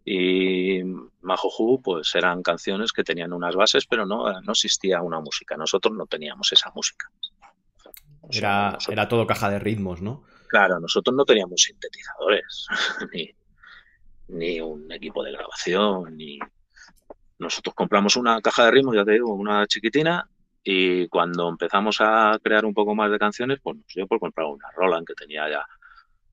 y 0.08 0.84
Majoju 1.22 1.82
pues 1.82 2.14
eran 2.14 2.44
canciones 2.44 2.94
que 2.94 3.04
tenían 3.04 3.34
unas 3.34 3.56
bases, 3.56 3.88
pero 3.88 4.06
no, 4.06 4.40
no 4.42 4.52
existía 4.52 5.02
una 5.02 5.20
música. 5.20 5.58
Nosotros 5.58 5.96
no 5.96 6.06
teníamos 6.06 6.52
esa 6.54 6.72
música. 6.76 7.10
Era, 8.32 8.78
era 8.90 9.08
todo 9.08 9.28
caja 9.28 9.50
de 9.50 9.60
ritmos, 9.60 10.02
¿no? 10.02 10.24
Claro, 10.48 10.80
nosotros 10.80 11.16
no 11.16 11.26
teníamos 11.26 11.62
sintetizadores, 11.62 12.68
ni, 14.28 14.62
un 14.62 14.92
equipo 14.92 15.24
de 15.24 15.32
grabación, 15.32 16.16
ni... 16.18 16.40
Nosotros 17.38 17.76
compramos 17.76 18.16
una 18.16 18.42
caja 18.42 18.66
de 18.66 18.72
ritmos, 18.72 18.96
ya 18.96 19.04
te 19.04 19.12
digo, 19.12 19.34
una 19.34 19.68
chiquitina, 19.68 20.30
y 20.64 21.08
cuando 21.10 21.50
empezamos 21.50 21.98
a 22.00 22.40
crear 22.42 22.66
un 22.66 22.74
poco 22.74 22.96
más 22.96 23.12
de 23.12 23.20
canciones, 23.20 23.60
pues 23.62 23.78
nos 23.78 23.86
dio 23.94 24.08
por 24.08 24.20
comprar 24.20 24.48
una 24.48 24.72
Roland 24.72 25.06
que 25.06 25.14
tenía 25.14 25.50
ya 25.50 25.66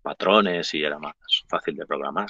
patrones 0.01 0.73
y 0.75 0.83
era 0.83 0.99
más 0.99 1.15
fácil 1.49 1.77
de 1.77 1.85
programar. 1.85 2.29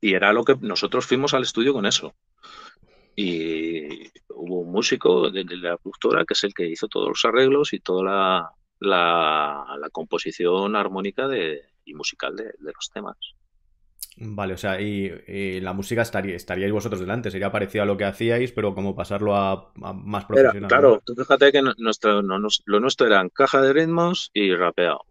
Y 0.00 0.14
era 0.14 0.32
lo 0.32 0.44
que 0.44 0.56
nosotros 0.60 1.06
fuimos 1.06 1.34
al 1.34 1.42
estudio 1.42 1.72
con 1.72 1.86
eso. 1.86 2.14
Y 3.14 4.08
hubo 4.28 4.60
un 4.60 4.72
músico 4.72 5.30
de, 5.30 5.44
la 5.44 5.76
productora 5.76 6.24
que 6.24 6.34
es 6.34 6.44
el 6.44 6.54
que 6.54 6.68
hizo 6.68 6.88
todos 6.88 7.08
los 7.08 7.24
arreglos 7.24 7.72
y 7.72 7.80
toda 7.80 8.02
la, 8.02 8.50
la, 8.80 9.88
composición 9.92 10.76
armónica 10.76 11.28
de, 11.28 11.62
y 11.84 11.94
musical 11.94 12.36
de, 12.36 12.52
los 12.60 12.90
temas. 12.92 13.16
Vale, 14.16 14.54
o 14.54 14.58
sea, 14.58 14.80
y, 14.80 15.60
la 15.60 15.72
música 15.72 16.02
estaría, 16.02 16.36
estaríais 16.36 16.72
vosotros 16.72 17.00
delante, 17.00 17.30
sería 17.30 17.52
parecido 17.52 17.82
a 17.82 17.86
lo 17.86 17.96
que 17.96 18.04
hacíais, 18.04 18.52
pero 18.52 18.74
como 18.74 18.94
pasarlo 18.94 19.36
a, 19.36 19.72
más 19.74 20.24
profesional. 20.24 20.68
claro, 20.68 21.02
tú 21.04 21.14
fíjate 21.14 21.52
que 21.52 21.62
nuestro, 21.78 22.22
lo 22.22 22.80
nuestro 22.80 23.06
eran 23.06 23.28
caja 23.28 23.60
de 23.62 23.72
ritmos 23.72 24.30
y 24.32 24.54
rapeado. 24.54 25.04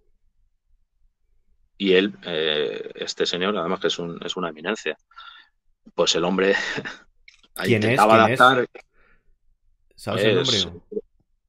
Y 1.77 1.93
él, 1.93 2.15
eh, 2.25 2.91
este 2.93 3.25
señor, 3.25 3.57
además 3.57 3.79
que 3.79 3.87
es, 3.87 3.97
un, 3.97 4.19
es 4.23 4.35
una 4.35 4.49
eminencia, 4.49 4.97
pues 5.95 6.13
el 6.15 6.25
hombre 6.25 6.53
¿Quién 7.55 7.81
intentaba 7.81 8.25
adaptar. 8.25 8.67
¿Sabes 9.95 10.23
el 10.23 10.35
nombre? 10.35 10.81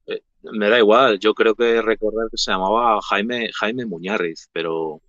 Eh, 0.07 0.21
me 0.43 0.69
da 0.69 0.77
igual, 0.77 1.19
yo 1.19 1.33
creo 1.33 1.55
que 1.55 1.81
recordar 1.81 2.29
que 2.29 2.37
se 2.37 2.51
llamaba 2.51 2.99
Jaime, 3.01 3.49
Jaime 3.53 3.85
Muñarriz, 3.85 4.49
pero, 4.51 5.01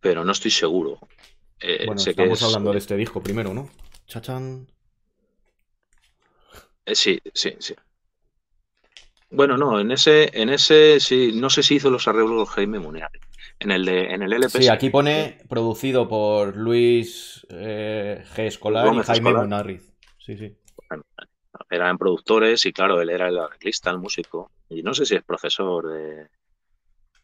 pero 0.00 0.24
no 0.24 0.32
estoy 0.32 0.50
seguro. 0.50 0.98
Eh, 1.60 1.84
bueno, 1.86 2.00
estamos 2.00 2.42
hablando 2.42 2.72
de 2.72 2.78
este 2.78 2.96
disco 2.96 3.22
primero, 3.22 3.54
¿no? 3.54 3.70
Chachan. 4.06 4.66
sí, 6.86 7.20
sí, 7.32 7.54
sí. 7.58 7.74
Bueno, 9.30 9.56
no, 9.56 9.80
en 9.80 9.90
ese, 9.90 10.30
en 10.32 10.48
ese 10.48 11.00
sí, 11.00 11.32
no 11.34 11.50
sé 11.50 11.62
si 11.62 11.76
hizo 11.76 11.90
los 11.90 12.06
arreglos 12.06 12.48
Jaime 12.50 12.78
Muñarriz 12.78 13.22
en 13.64 13.70
el, 13.70 13.84
de, 13.84 14.04
en 14.12 14.22
el 14.22 14.32
LP. 14.32 14.62
Sí, 14.62 14.68
aquí 14.68 14.90
pone 14.90 15.38
producido 15.48 16.06
por 16.06 16.54
Luis 16.54 17.46
eh, 17.48 18.22
G. 18.34 18.46
Escolar 18.46 18.94
y 18.94 19.02
Jaime 19.02 19.32
Munarriz. 19.32 19.90
Sí, 20.18 20.36
sí. 20.36 20.54
eran 21.70 21.96
productores 21.96 22.64
y 22.66 22.72
claro, 22.72 23.00
él 23.00 23.08
era 23.08 23.28
el 23.28 23.38
arreglista, 23.38 23.90
el 23.90 23.98
músico. 23.98 24.50
Y 24.68 24.82
no 24.82 24.92
sé 24.92 25.06
si 25.06 25.14
es 25.14 25.22
profesor 25.22 25.88
de, 25.88 26.28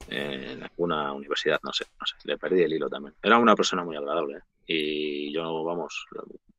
en 0.09 0.63
alguna 0.63 1.13
universidad, 1.13 1.61
no 1.63 1.73
sé, 1.73 1.85
no 2.01 2.07
sé, 2.07 2.15
le 2.25 2.39
perdí 2.39 2.63
el 2.63 2.73
hilo 2.73 2.89
también. 2.89 3.15
Era 3.23 3.37
una 3.39 3.55
persona 3.55 3.85
muy 3.85 3.97
agradable 3.97 4.39
¿eh? 4.39 4.43
y 4.67 5.33
yo, 5.33 5.65
vamos, 5.65 6.07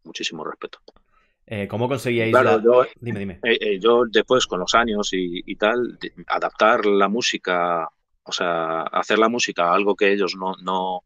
muchísimo 0.04 0.44
respeto. 0.44 0.80
Eh, 1.48 1.68
¿Cómo 1.68 1.90
conseguíais? 1.90 2.32
yo, 2.64 2.86
dime, 3.00 3.20
dime. 3.20 3.40
yo 3.80 4.04
después, 4.10 4.46
con 4.46 4.60
los 4.60 4.76
años 4.76 5.12
y, 5.14 5.42
y, 5.46 5.56
tal, 5.56 5.98
adaptar 6.28 6.86
la 6.86 7.10
música 7.10 7.90
o 8.32 8.34
sea, 8.34 8.84
hacer 8.84 9.20
la 9.20 9.28
música, 9.28 9.74
algo 9.74 9.94
que 9.94 10.14
ellos 10.14 10.38
no, 10.38 10.56
no, 10.64 11.02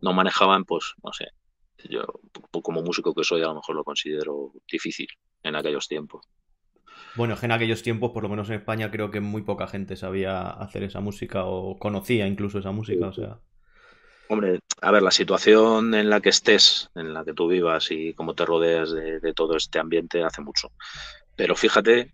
no 0.00 0.12
manejaban, 0.14 0.64
pues 0.64 0.94
no 1.04 1.12
sé. 1.12 1.26
Yo, 1.90 2.02
como 2.62 2.80
músico 2.82 3.14
que 3.14 3.24
soy, 3.24 3.42
a 3.42 3.48
lo 3.48 3.56
mejor 3.56 3.76
lo 3.76 3.84
considero 3.84 4.52
difícil 4.70 5.08
en 5.42 5.54
aquellos 5.54 5.86
tiempos. 5.86 6.24
Bueno, 7.14 7.36
en 7.42 7.52
aquellos 7.52 7.82
tiempos, 7.82 8.12
por 8.12 8.22
lo 8.22 8.30
menos 8.30 8.48
en 8.48 8.54
España, 8.54 8.90
creo 8.90 9.10
que 9.10 9.20
muy 9.20 9.42
poca 9.42 9.66
gente 9.66 9.96
sabía 9.96 10.48
hacer 10.48 10.82
esa 10.82 11.00
música 11.00 11.44
o 11.44 11.78
conocía 11.78 12.26
incluso 12.26 12.58
esa 12.58 12.72
música, 12.72 13.08
o 13.08 13.12
sea. 13.12 13.38
Hombre, 14.30 14.60
a 14.80 14.90
ver, 14.90 15.02
la 15.02 15.10
situación 15.10 15.94
en 15.94 16.08
la 16.08 16.22
que 16.22 16.30
estés, 16.30 16.88
en 16.94 17.12
la 17.12 17.22
que 17.22 17.34
tú 17.34 17.48
vivas 17.48 17.90
y 17.90 18.14
cómo 18.14 18.34
te 18.34 18.46
rodeas 18.46 18.92
de, 18.92 19.20
de 19.20 19.34
todo 19.34 19.58
este 19.58 19.78
ambiente 19.78 20.24
hace 20.24 20.40
mucho. 20.40 20.70
Pero 21.36 21.54
fíjate 21.54 22.10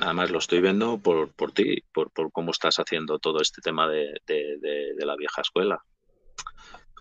Además 0.00 0.30
lo 0.30 0.38
estoy 0.38 0.60
viendo 0.60 0.98
por, 0.98 1.32
por 1.32 1.52
ti, 1.52 1.82
por, 1.92 2.10
por 2.10 2.30
cómo 2.30 2.52
estás 2.52 2.78
haciendo 2.78 3.18
todo 3.18 3.40
este 3.40 3.60
tema 3.60 3.88
de, 3.88 4.14
la 4.98 5.16
vieja 5.16 5.42
escuela. 5.42 5.82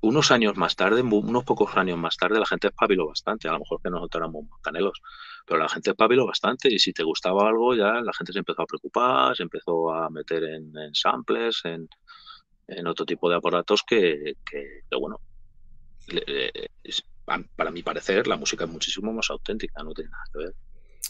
Unos 0.01 0.31
años 0.31 0.55
más 0.57 0.75
tarde, 0.75 1.01
unos 1.01 1.43
pocos 1.43 1.75
años 1.75 1.97
más 1.97 2.17
tarde, 2.17 2.39
la 2.39 2.45
gente 2.45 2.67
espabiló 2.67 3.07
bastante. 3.07 3.47
A 3.47 3.53
lo 3.53 3.59
mejor 3.59 3.81
que 3.81 3.89
nosotros 3.89 4.21
éramos 4.21 4.45
canelos, 4.61 5.01
pero 5.45 5.59
la 5.59 5.69
gente 5.69 5.91
espabiló 5.91 6.25
bastante 6.25 6.71
y 6.71 6.79
si 6.79 6.93
te 6.93 7.03
gustaba 7.03 7.47
algo 7.47 7.75
ya 7.75 8.01
la 8.01 8.13
gente 8.13 8.33
se 8.33 8.39
empezó 8.39 8.61
a 8.61 8.67
preocupar, 8.67 9.35
se 9.35 9.43
empezó 9.43 9.91
a 9.91 10.09
meter 10.09 10.43
en, 10.43 10.73
samples, 10.93 11.61
en, 11.65 11.87
otro 12.87 13.05
tipo 13.05 13.29
de 13.29 13.37
aparatos 13.37 13.83
que, 13.87 14.35
que, 14.45 14.81
bueno, 14.99 15.19
para 17.55 17.71
mi 17.71 17.81
parecer 17.81 18.27
la 18.27 18.37
música 18.37 18.65
es 18.65 18.69
muchísimo 18.69 19.13
más 19.13 19.29
auténtica, 19.29 19.83
no 19.83 19.93
tiene 19.93 20.11
nada 20.11 20.23
que 20.31 20.39
ver. 20.39 20.53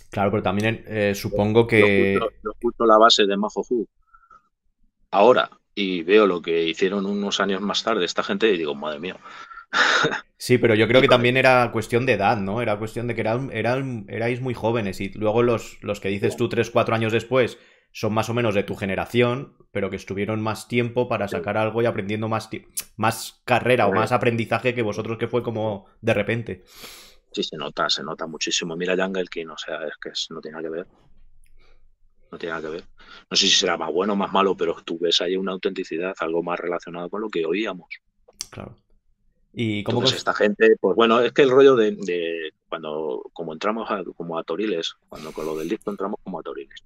Claro, 0.09 0.31
pero 0.31 0.43
también 0.43 0.83
eh, 0.87 1.13
supongo 1.15 1.67
que. 1.67 2.17
Yo 2.43 2.51
escucho 2.51 2.85
la 2.85 2.97
base 2.97 3.25
de 3.25 3.37
Majo 3.37 3.65
ahora 5.11 5.49
y 5.75 6.03
veo 6.03 6.25
lo 6.25 6.41
que 6.41 6.63
hicieron 6.63 7.05
unos 7.05 7.39
años 7.39 7.61
más 7.61 7.83
tarde 7.83 8.05
esta 8.05 8.23
gente 8.23 8.51
y 8.51 8.57
digo, 8.57 8.75
madre 8.75 8.99
mía. 8.99 9.17
Sí, 10.39 10.59
pero 10.59 10.75
yo 10.75 10.87
creo 10.87 11.01
que 11.01 11.07
también 11.07 11.35
era 11.35 11.71
cuestión 11.71 12.05
de 12.05 12.13
edad, 12.13 12.37
¿no? 12.37 12.61
Era 12.61 12.77
cuestión 12.77 13.07
de 13.07 13.15
que 13.15 13.21
eran, 13.21 13.49
eran, 13.51 14.05
erais 14.07 14.39
muy 14.39 14.53
jóvenes 14.53 15.01
y 15.01 15.09
luego 15.09 15.41
los, 15.41 15.79
los 15.81 15.99
que 15.99 16.09
dices 16.09 16.37
tú 16.37 16.47
tres, 16.47 16.69
cuatro 16.69 16.93
años 16.93 17.11
después 17.11 17.57
son 17.91 18.13
más 18.13 18.29
o 18.29 18.35
menos 18.35 18.53
de 18.53 18.61
tu 18.61 18.75
generación, 18.75 19.55
pero 19.71 19.89
que 19.89 19.95
estuvieron 19.95 20.39
más 20.39 20.67
tiempo 20.67 21.07
para 21.07 21.27
sacar 21.27 21.57
algo 21.57 21.81
y 21.81 21.87
aprendiendo 21.87 22.27
más, 22.27 22.49
más 22.97 23.41
carrera 23.45 23.87
o 23.87 23.93
más 23.93 24.11
aprendizaje 24.11 24.75
que 24.75 24.83
vosotros 24.83 25.17
que 25.17 25.27
fue 25.27 25.41
como 25.41 25.87
de 26.01 26.13
repente. 26.13 26.63
Sí, 27.37 27.43
se 27.43 27.55
nota, 27.55 27.87
se 27.87 28.01
nota 28.01 28.25
muchísimo. 28.25 28.75
Mira 28.75 28.95
Jungle 28.97 29.27
King, 29.27 29.45
o 29.49 29.57
sea, 29.59 29.83
es 29.83 29.95
que 30.01 30.09
no 30.33 30.41
tiene 30.41 30.57
nada 30.57 30.63
que 30.67 30.75
ver. 30.75 30.87
No 32.31 32.37
tiene 32.39 32.55
nada 32.55 32.67
que 32.67 32.73
ver. 32.77 32.83
No 33.29 33.37
sé 33.37 33.45
si 33.45 33.51
será 33.51 33.77
más 33.77 33.93
bueno 33.93 34.13
o 34.13 34.15
más 34.15 34.33
malo, 34.33 34.57
pero 34.57 34.75
tú 34.83 34.97
ves 34.97 35.21
ahí 35.21 35.37
una 35.37 35.51
autenticidad, 35.51 36.15
algo 36.19 36.41
más 36.41 36.59
relacionado 36.59 37.11
con 37.11 37.21
lo 37.21 37.29
que 37.29 37.45
oíamos. 37.45 37.89
Claro. 38.49 38.75
¿Y 39.53 39.83
cómo 39.83 39.99
Entonces, 39.99 40.17
esta 40.17 40.33
gente, 40.33 40.77
pues 40.81 40.95
bueno, 40.95 41.19
es 41.19 41.31
que 41.31 41.43
el 41.43 41.51
rollo 41.51 41.75
de, 41.75 42.51
cuando, 42.67 43.21
como 43.33 43.53
entramos 43.53 43.87
como 44.15 44.39
a 44.39 44.43
Toriles, 44.43 44.95
cuando 45.07 45.31
con 45.31 45.45
lo 45.45 45.55
del 45.55 45.69
disco 45.69 45.91
entramos 45.91 46.19
como 46.23 46.39
a 46.39 46.43
Toriles, 46.43 46.83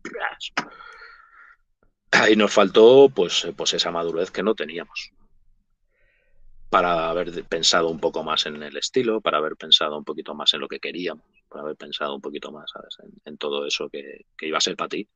ahí 2.11 2.35
nos 2.35 2.51
faltó 2.51 3.07
pues, 3.07 3.47
pues 3.55 3.73
esa 3.73 3.89
madurez 3.89 4.31
que 4.31 4.43
no 4.43 4.53
teníamos 4.53 5.13
para 6.71 7.09
haber 7.09 7.43
pensado 7.49 7.89
un 7.89 7.99
poco 7.99 8.23
más 8.23 8.45
en 8.45 8.63
el 8.63 8.77
estilo, 8.77 9.19
para 9.19 9.39
haber 9.39 9.57
pensado 9.57 9.97
un 9.97 10.05
poquito 10.05 10.33
más 10.33 10.53
en 10.53 10.61
lo 10.61 10.69
que 10.69 10.79
queríamos, 10.79 11.25
para 11.49 11.63
haber 11.63 11.75
pensado 11.75 12.15
un 12.15 12.21
poquito 12.21 12.49
más 12.49 12.71
En, 13.25 13.37
todo 13.37 13.67
eso 13.67 13.89
que, 13.89 14.25
iba 14.39 14.57
a 14.57 14.61
ser 14.61 14.77
para 14.77 14.87
ti. 14.87 15.09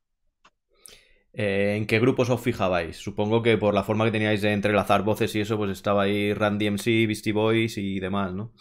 Eh, 1.32 1.76
¿En 1.78 1.88
qué 1.88 2.02
grupos 2.02 2.30
os 2.30 2.41
fijabais? 2.41 2.98
Supongo 2.98 3.41
que 3.41 3.58
por 3.58 3.74
la 3.74 3.86
forma 3.86 4.04
que 4.04 4.12
teníais 4.12 4.41
de 4.41 4.52
entrelazar 4.52 5.04
voces 5.04 5.34
y 5.34 5.39
eso, 5.39 5.56
pues 5.56 5.72
estaba 5.72 6.04
ahí 6.04 6.34
Randy 6.34 6.72
MC, 6.72 7.08
Beastie 7.08 7.32
Boys 7.32 7.78
y 7.78 8.02
demás, 8.02 8.34
¿no? 8.34 8.52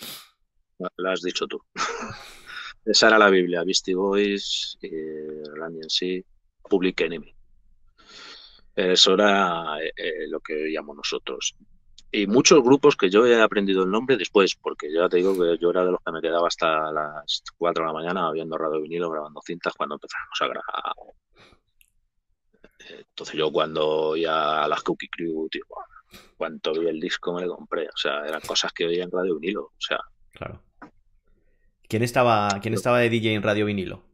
Lo 0.96 1.11
has 1.11 1.20
dicho 1.20 1.48
tú. 1.48 1.61
Esa 2.85 3.09
era 3.09 3.18
la 3.18 3.28
Biblia, 3.28 3.64
Beastie 3.64 3.96
Boys, 3.96 4.78
eh, 4.83 5.42
Randy 5.52 5.80
MC, 5.80 6.24
Public 6.70 7.00
Enemy. 7.00 7.35
Eso 8.76 9.14
era 9.14 9.78
eh, 9.80 10.28
lo 10.28 10.38
que 10.38 10.54
veíamos 10.54 10.96
nosotros 10.96 11.57
y 12.14 12.29
muchos 12.29 12.62
grupos 12.62 12.96
que 12.96 13.11
yo 13.11 13.27
he 13.27 13.42
aprendido 13.42 13.83
el 13.83 13.90
nombre 13.90 14.16
después, 14.16 14.55
porque 14.55 14.87
ya 14.92 15.09
te 15.09 15.16
digo 15.16 15.35
que 15.35 15.59
yo 15.59 15.70
era 15.70 15.85
de 15.85 15.90
los 15.90 16.00
que 16.00 16.12
me 16.12 16.20
quedaba 16.20 16.46
hasta 16.46 16.92
las 16.92 17.42
4 17.59 17.83
de 17.83 17.87
la 17.88 17.92
mañana 17.92 18.31
viendo 18.31 18.57
radio 18.57 18.81
vinilo, 18.81 19.11
grabando 19.11 19.40
cintas 19.44 19.74
cuando 19.74 19.96
empezamos 19.96 20.40
a 20.40 20.46
grabar. 20.46 20.94
Entonces 22.88 23.35
yo 23.35 23.50
cuando 23.50 24.14
ya 24.14 24.62
a 24.62 24.68
las 24.68 24.85
Cookie 24.85 25.09
Crew, 25.09 25.48
tío, 25.50 25.64
cuando 26.37 26.72
vi 26.72 26.87
el 26.87 27.00
disco 27.00 27.33
me 27.33 27.46
lo 27.46 27.57
compré. 27.57 27.88
O 27.88 27.96
sea, 27.96 28.24
eran 28.24 28.42
cosas 28.42 28.72
que 28.72 28.87
oía 28.87 29.03
en 29.03 29.11
radio 29.11 29.40
vinilo. 29.40 29.64
O 29.64 29.81
sea. 29.81 29.98
Claro. 30.31 30.62
¿Quién 31.88 32.05
estaba, 32.05 32.61
quién 32.62 32.74
estaba 32.74 33.00
de 33.00 33.11
DJ 33.11 33.35
en 33.35 33.42
radio 33.42 33.66
vinilo? 33.66 34.05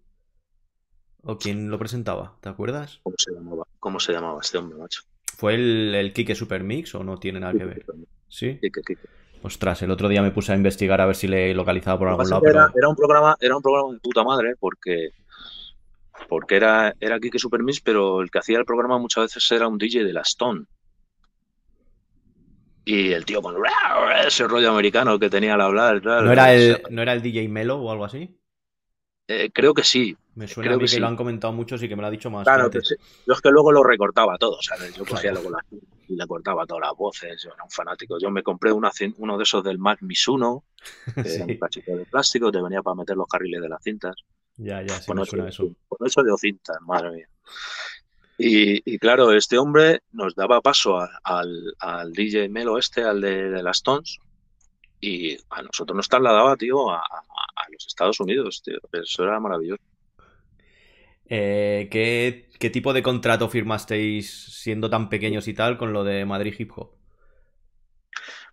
¿O 1.23 1.37
quién 1.37 1.71
lo 1.71 1.79
presentaba? 1.79 2.39
¿Te 2.41 2.49
acuerdas? 2.49 3.01
¿Cómo 3.03 3.17
se 3.19 3.33
llamaba, 3.33 3.67
cómo 3.79 4.01
se 4.01 4.13
llamaba 4.13 4.41
este 4.41 4.57
hombre, 4.57 4.79
macho? 4.79 5.03
¿Fue 5.40 5.55
el, 5.55 5.94
el 5.94 6.12
Kike 6.12 6.35
Super 6.35 6.62
Mix 6.62 6.94
o 6.94 7.03
no 7.03 7.16
tiene 7.16 7.40
nada 7.40 7.55
que 7.55 7.64
ver? 7.64 7.83
¿Sí? 8.29 8.61
Ostras, 9.42 9.81
el 9.81 9.90
otro 9.90 10.07
día 10.07 10.20
me 10.20 10.33
puse 10.33 10.53
a 10.53 10.55
investigar 10.55 11.00
a 11.00 11.07
ver 11.07 11.16
si 11.16 11.29
le 11.29 11.55
localizaba 11.55 11.98
por 11.98 12.09
algún 12.09 12.29
lado. 12.29 12.46
Era, 12.46 12.68
un 12.87 12.94
programa, 12.94 13.38
era 13.40 13.57
un 13.57 13.62
programa 13.62 13.90
de 13.94 14.00
puta 14.00 14.22
madre, 14.22 14.53
porque, 14.61 15.12
porque 16.29 16.57
era, 16.57 16.94
era 17.00 17.18
Kike 17.18 17.38
Super 17.38 17.62
Mix, 17.62 17.81
pero 17.81 18.20
el 18.20 18.31
que 18.31 18.38
hacía 18.38 18.59
el 18.59 18.66
programa 18.66 18.98
muchas 18.98 19.24
veces 19.24 19.50
era 19.50 19.66
un 19.66 19.79
DJ 19.79 20.05
de 20.05 20.12
la 20.12 20.20
Stone. 20.20 20.66
Y 22.85 23.12
el 23.12 23.24
tío 23.24 23.40
con 23.40 23.57
ese 24.26 24.46
rollo 24.46 24.70
americano 24.70 25.18
que 25.18 25.31
tenía 25.31 25.55
al 25.55 25.62
hablar. 25.62 26.05
¿No, 26.05 26.31
era 26.31 26.53
el, 26.53 26.83
¿No 26.90 27.00
era 27.00 27.14
el 27.14 27.22
DJ 27.22 27.48
Melo 27.48 27.81
o 27.81 27.90
algo 27.90 28.05
así? 28.05 28.38
Eh, 29.33 29.49
creo 29.53 29.73
que 29.73 29.85
sí. 29.85 30.16
Me 30.35 30.49
suena 30.49 30.77
que, 30.77 30.99
lo 30.99 31.07
han 31.07 31.14
comentado 31.14 31.53
muchos 31.53 31.81
y 31.85 31.88
que 31.88 31.95
me 31.95 32.03
lo 32.03 32.09
ha 32.09 32.11
dicho 32.11 32.31
más. 32.31 32.43
Claro, 32.43 32.69
yo 32.69 32.81
es 32.81 33.40
que 33.40 33.51
luego 33.51 33.71
lo 33.71 33.85
recortaba 33.85 34.37
todo, 34.37 34.59
¿sabes? 34.61 34.93
Yo 34.97 35.05
cogía 35.05 35.31
luego 35.31 35.51
la, 35.51 35.64
y 36.09 36.16
le 36.16 36.27
cortaba 36.27 36.66
todas 36.66 36.88
las 36.88 36.97
voces, 36.97 37.40
yo 37.40 37.51
era 37.55 37.62
un 37.62 37.71
fanático. 37.71 38.19
Yo 38.21 38.29
me 38.33 38.43
compré 38.43 38.73
una, 38.73 38.90
uno 39.19 39.37
de 39.37 39.45
esos 39.45 39.62
del 39.62 39.79
Mac 39.79 40.03
Misuno, 40.03 40.64
que 41.14 41.33
era 41.33 41.45
un 41.45 41.57
cachito 41.59 41.97
de 41.97 42.07
plástico, 42.07 42.51
te 42.51 42.61
venía 42.61 42.83
para 42.83 42.97
meter 42.97 43.16
los 43.16 43.29
carriles 43.29 43.62
de 43.62 43.69
las 43.69 43.81
cintas. 43.85 44.16
Ya, 44.57 44.83
ya, 44.83 45.01
sí 45.01 45.12
me 45.14 45.25
suena 45.25 45.49
eso. 45.49 45.69
Con 45.87 46.09
eso 46.09 46.25
de 46.25 46.33
cintas, 46.37 46.77
madre 46.81 47.11
mía. 47.12 47.29
Y, 48.37 48.99
claro, 48.99 49.33
este 49.33 49.59
hombre 49.59 50.01
nos 50.11 50.35
daba 50.35 50.61
paso 50.61 50.99
al, 51.23 51.75
al, 51.79 52.12
DJ 52.12 52.49
Melo 52.49 52.79
este, 52.79 53.05
al 53.05 53.21
de, 53.21 53.51
de 53.51 53.62
las 53.62 53.77
Stones, 53.77 54.19
y 55.01 55.37
a 55.51 55.62
nosotros 55.62 55.97
nos 55.97 56.09
trasladaba, 56.09 56.57
tío, 56.57 56.90
a, 56.90 57.03
los 57.71 57.87
Estados 57.87 58.21
Unidos, 58.21 58.63
tío. 58.63 58.79
Eso 58.93 59.25
era 59.25 59.41
maravilloso. 59.41 59.83
Eh, 61.33 61.89
¿qué, 61.91 62.71
tipo 62.71 62.93
de 62.93 63.05
contrato 63.05 63.49
firmasteis 63.49 64.31
siendo 64.61 64.91
tan 64.91 65.09
pequeños 65.09 65.47
y 65.47 65.55
tal 65.55 65.79
con 65.79 65.93
lo 65.93 66.03
de 66.03 66.25
Madrid 66.25 66.55
Hip 66.59 66.73
Hop? 66.75 66.91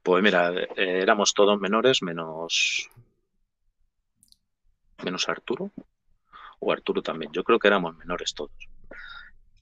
Pues 0.04 0.24
mira, 0.24 0.52
eh, 0.54 1.00
éramos 1.02 1.34
todos 1.34 1.60
menores 1.60 2.04
menos 2.04 2.90
menos 5.04 5.28
Arturo 5.28 5.72
o 6.60 6.72
Arturo 6.72 7.02
también. 7.02 7.32
Yo 7.34 7.44
creo 7.44 7.60
que 7.60 7.68
éramos 7.68 7.98
menores 7.98 8.34
todos. 8.34 8.52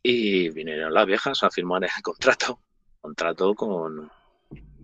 Y 0.04 0.50
vinieron 0.50 0.94
las 0.94 1.06
viejas 1.06 1.42
a 1.44 1.50
firmar 1.50 1.84
el 1.84 1.90
contrato. 2.04 2.60
Contrato 3.00 3.54
con, 3.54 4.12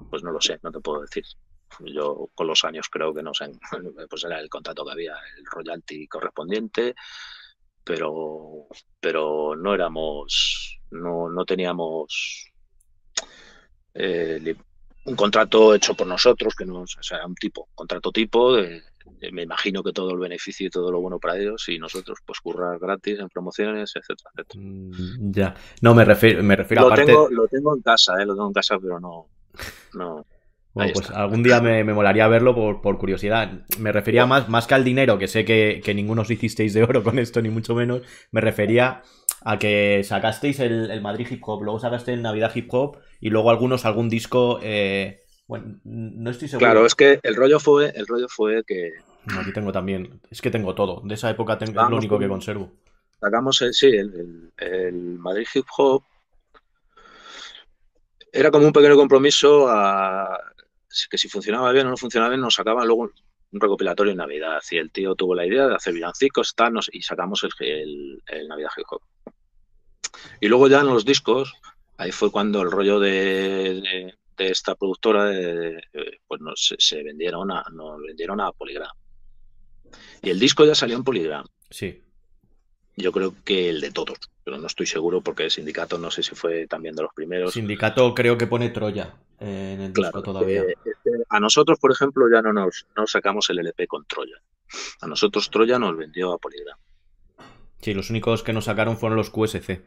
pues 0.09 0.23
no 0.23 0.31
lo 0.31 0.39
sé, 0.39 0.59
no 0.63 0.71
te 0.71 0.79
puedo 0.79 1.01
decir. 1.01 1.25
Yo 1.79 2.29
con 2.35 2.47
los 2.47 2.63
años 2.63 2.87
creo 2.89 3.13
que 3.13 3.23
no 3.23 3.33
sé, 3.33 3.51
pues 4.09 4.23
era 4.23 4.39
el 4.39 4.49
contrato 4.49 4.85
que 4.85 4.91
había, 4.91 5.15
el 5.37 5.45
royalty 5.45 6.07
correspondiente, 6.07 6.95
pero, 7.83 8.67
pero 8.99 9.55
no 9.55 9.73
éramos, 9.73 10.79
no, 10.91 11.29
no 11.29 11.45
teníamos 11.45 12.51
eh, 13.93 14.55
un 15.05 15.15
contrato 15.15 15.73
hecho 15.73 15.95
por 15.95 16.07
nosotros, 16.07 16.55
que 16.55 16.65
no, 16.65 16.81
o 16.81 16.87
sea, 16.87 17.25
un 17.25 17.35
tipo, 17.35 17.69
contrato 17.73 18.11
tipo, 18.11 18.55
me 19.31 19.43
imagino 19.43 19.81
que 19.83 19.93
todo 19.93 20.11
el 20.11 20.19
beneficio 20.19 20.67
y 20.67 20.69
todo 20.69 20.91
lo 20.91 21.01
bueno 21.01 21.19
para 21.19 21.37
ellos 21.37 21.67
y 21.69 21.79
nosotros 21.79 22.19
pues 22.25 22.39
currar 22.39 22.77
gratis 22.79 23.19
en 23.19 23.29
promociones, 23.29 23.91
etcétera, 23.95 24.29
etcétera. 24.35 24.63
Mm, 24.63 25.31
ya, 25.31 25.55
no 25.81 25.95
me 25.95 26.05
refiero, 26.05 26.43
me 26.43 26.55
refiero 26.55 26.87
lo 26.87 26.95
Tengo, 26.95 27.29
lo 27.29 27.47
tengo 27.47 27.75
en 27.75 27.81
casa, 27.81 28.21
eh, 28.21 28.25
lo 28.25 28.33
tengo 28.33 28.47
en 28.47 28.53
casa, 28.53 28.77
pero 28.79 28.99
no, 28.99 29.27
no, 29.93 30.25
bueno, 30.73 30.93
pues 30.93 31.09
algún 31.09 31.43
día 31.43 31.59
me, 31.59 31.83
molaría 31.83 32.27
verlo 32.27 32.55
por, 32.55 32.97
curiosidad. 32.97 33.65
Me 33.77 33.91
refería 33.91 34.25
más, 34.25 34.47
más 34.47 34.67
que 34.67 34.75
al 34.75 34.85
dinero, 34.85 35.17
que 35.17 35.27
sé 35.27 35.43
que, 35.43 35.81
ninguno 35.93 36.21
os 36.21 36.31
hicisteis 36.31 36.73
de 36.73 36.83
oro 36.83 37.03
con 37.03 37.19
esto, 37.19 37.41
ni 37.41 37.49
mucho 37.49 37.75
menos. 37.75 38.01
Me 38.31 38.39
refería 38.39 39.01
a 39.43 39.59
que 39.59 40.01
sacasteis 40.03 40.59
el, 40.61 41.01
Madrid 41.01 41.27
Hip 41.29 41.41
Hop, 41.45 41.63
luego 41.63 41.79
sacaste 41.79 42.13
el 42.13 42.21
Navidad 42.21 42.51
Hip 42.55 42.73
Hop 42.73 42.97
y 43.19 43.29
luego 43.29 43.49
algunos 43.49 43.85
algún 43.85 44.07
disco. 44.07 44.59
Eh, 44.63 45.19
bueno, 45.45 45.79
no 45.83 46.29
estoy 46.29 46.47
seguro. 46.47 46.65
Claro, 46.65 46.85
es 46.85 46.95
que 46.95 47.19
el 47.21 47.35
rollo 47.35 47.59
fue, 47.59 47.91
el 47.93 48.07
rollo 48.07 48.29
fue 48.29 48.63
que. 48.65 48.91
aquí 49.37 49.51
tengo 49.51 49.73
también. 49.73 50.21
Es 50.29 50.41
que 50.41 50.51
tengo 50.51 50.73
todo. 50.73 51.01
De 51.03 51.15
esa 51.15 51.29
época 51.29 51.57
tengo, 51.57 51.81
es 51.81 51.89
lo 51.89 51.97
único 51.97 52.17
que 52.17 52.29
conservo. 52.29 52.71
Sacamos 53.19 53.61
el, 53.61 53.73
sí, 53.73 53.91
el 53.93 55.19
Madrid 55.19 55.47
Hip 55.53 55.65
Hop 55.77 56.03
era 58.31 58.51
como 58.51 58.65
un 58.65 58.73
pequeño 58.73 58.95
compromiso 58.95 59.67
a, 59.67 60.39
que 61.09 61.17
si 61.17 61.29
funcionaba 61.29 61.71
bien 61.71 61.87
o 61.87 61.91
no 61.91 61.97
funcionaba 61.97 62.29
bien, 62.29 62.41
nos 62.41 62.55
sacaban 62.55 62.87
luego 62.87 63.11
un 63.51 63.59
recopilatorio 63.59 64.11
en 64.11 64.17
Navidad. 64.17 64.61
Y 64.69 64.77
el 64.77 64.91
tío 64.91 65.15
tuvo 65.15 65.35
la 65.35 65.45
idea 65.45 65.67
de 65.67 65.75
hacer 65.75 65.93
villancicos 65.93 66.53
y 66.91 67.01
sacamos 67.01 67.45
el, 67.59 68.21
Navidad 68.47 68.69
Hip 68.77 68.85
Hop. 68.89 69.01
Y 70.39 70.47
luego 70.47 70.67
ya 70.67 70.81
en 70.81 70.87
los 70.87 71.05
discos, 71.05 71.53
ahí 71.97 72.11
fue 72.11 72.31
cuando 72.31 72.61
el 72.61 72.71
rollo 72.71 72.99
de, 72.99 74.13
esta 74.37 74.75
productora, 74.75 75.31
pues 76.27 76.41
nos, 76.41 76.75
se 76.77 77.03
vendieron 77.03 77.51
a, 77.51 77.63
nos 77.71 78.01
vendieron 78.01 78.41
a 78.41 78.51
Polygram. 78.51 78.91
Y 80.21 80.29
el 80.29 80.39
disco 80.39 80.65
ya 80.65 80.75
salió 80.75 80.95
en 80.95 81.03
Polygram. 81.03 81.45
Sí. 81.69 82.01
Yo 83.01 83.11
creo 83.11 83.33
que 83.43 83.69
el 83.69 83.81
de 83.81 83.91
todos, 83.91 84.17
pero 84.43 84.57
no 84.57 84.67
estoy 84.67 84.85
seguro 84.85 85.21
porque 85.21 85.43
el 85.43 85.51
sindicato 85.51 85.97
no 85.97 86.11
sé 86.11 86.23
si 86.23 86.35
fue 86.35 86.67
también 86.67 86.95
de 86.95 87.03
los 87.03 87.13
primeros. 87.13 87.53
Sindicato 87.53 88.13
creo 88.13 88.37
que 88.37 88.47
pone 88.47 88.69
Troya 88.69 89.15
en 89.39 89.81
el 89.81 89.93
disco 89.93 90.21
todavía. 90.21 90.61
Este, 90.61 91.23
a 91.29 91.39
nosotros, 91.39 91.79
por 91.79 91.91
ejemplo, 91.91 92.25
ya 92.31 92.41
no 92.41 92.53
nos 92.53 92.85
sacamos 93.05 93.49
el 93.49 93.59
LP 93.59 93.87
con 93.87 94.05
Troya. 94.05 94.41
A 95.01 95.07
nosotros 95.07 95.49
Troya 95.49 95.79
nos 95.79 95.97
vendió 95.97 96.31
a 96.31 96.37
Polygram. 96.37 96.77
Sí, 97.81 97.93
los 97.93 98.09
únicos 98.09 98.43
que 98.43 98.53
nos 98.53 98.65
sacaron 98.65 98.97
fueron 98.97 99.17
los 99.17 99.31
QSC, 99.31 99.83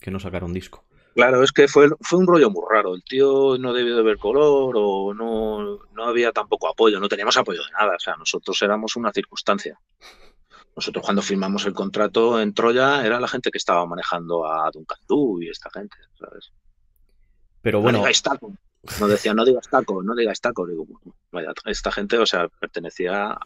que 0.00 0.10
no 0.10 0.20
sacaron 0.20 0.52
disco. 0.52 0.84
Claro, 1.16 1.42
es 1.42 1.50
que 1.50 1.66
fue, 1.66 1.88
fue 2.00 2.18
un 2.18 2.26
rollo 2.26 2.50
muy 2.50 2.62
raro. 2.70 2.94
El 2.94 3.02
tío 3.02 3.56
no 3.58 3.72
debió 3.72 3.96
de 3.96 4.02
ver 4.02 4.18
color 4.18 4.74
o 4.76 5.14
no, 5.14 5.80
no 5.94 6.04
había 6.04 6.30
tampoco 6.30 6.68
apoyo, 6.68 7.00
no 7.00 7.08
teníamos 7.08 7.36
apoyo 7.38 7.64
de 7.64 7.70
nada. 7.72 7.96
O 7.96 7.98
sea, 7.98 8.16
nosotros 8.16 8.60
éramos 8.60 8.96
una 8.96 9.12
circunstancia. 9.12 9.78
Nosotros 10.76 11.02
cuando 11.02 11.22
firmamos 11.22 11.64
el 11.64 11.72
contrato 11.72 12.38
en 12.38 12.52
Troya 12.52 13.04
era 13.04 13.18
la 13.18 13.28
gente 13.28 13.50
que 13.50 13.56
estaba 13.56 13.86
manejando 13.86 14.46
a 14.46 14.70
Duncan 14.70 14.98
Du 15.08 15.40
y 15.40 15.48
esta 15.48 15.70
gente, 15.70 15.96
¿sabes? 16.18 16.52
Pero 17.62 17.80
bueno. 17.80 17.98
No 17.98 18.04
digáis 18.04 18.22
taco. 18.22 18.52
No 19.00 19.08
decía, 19.08 19.32
no 19.34 19.44
digas 19.44 19.68
taco, 19.68 20.02
no 20.02 20.14
digas 20.14 20.40
taco. 20.40 20.66
Digo, 20.66 20.86
vaya, 21.32 21.52
esta 21.64 21.90
gente, 21.90 22.18
o 22.18 22.26
sea, 22.26 22.48
pertenecía 22.48 23.38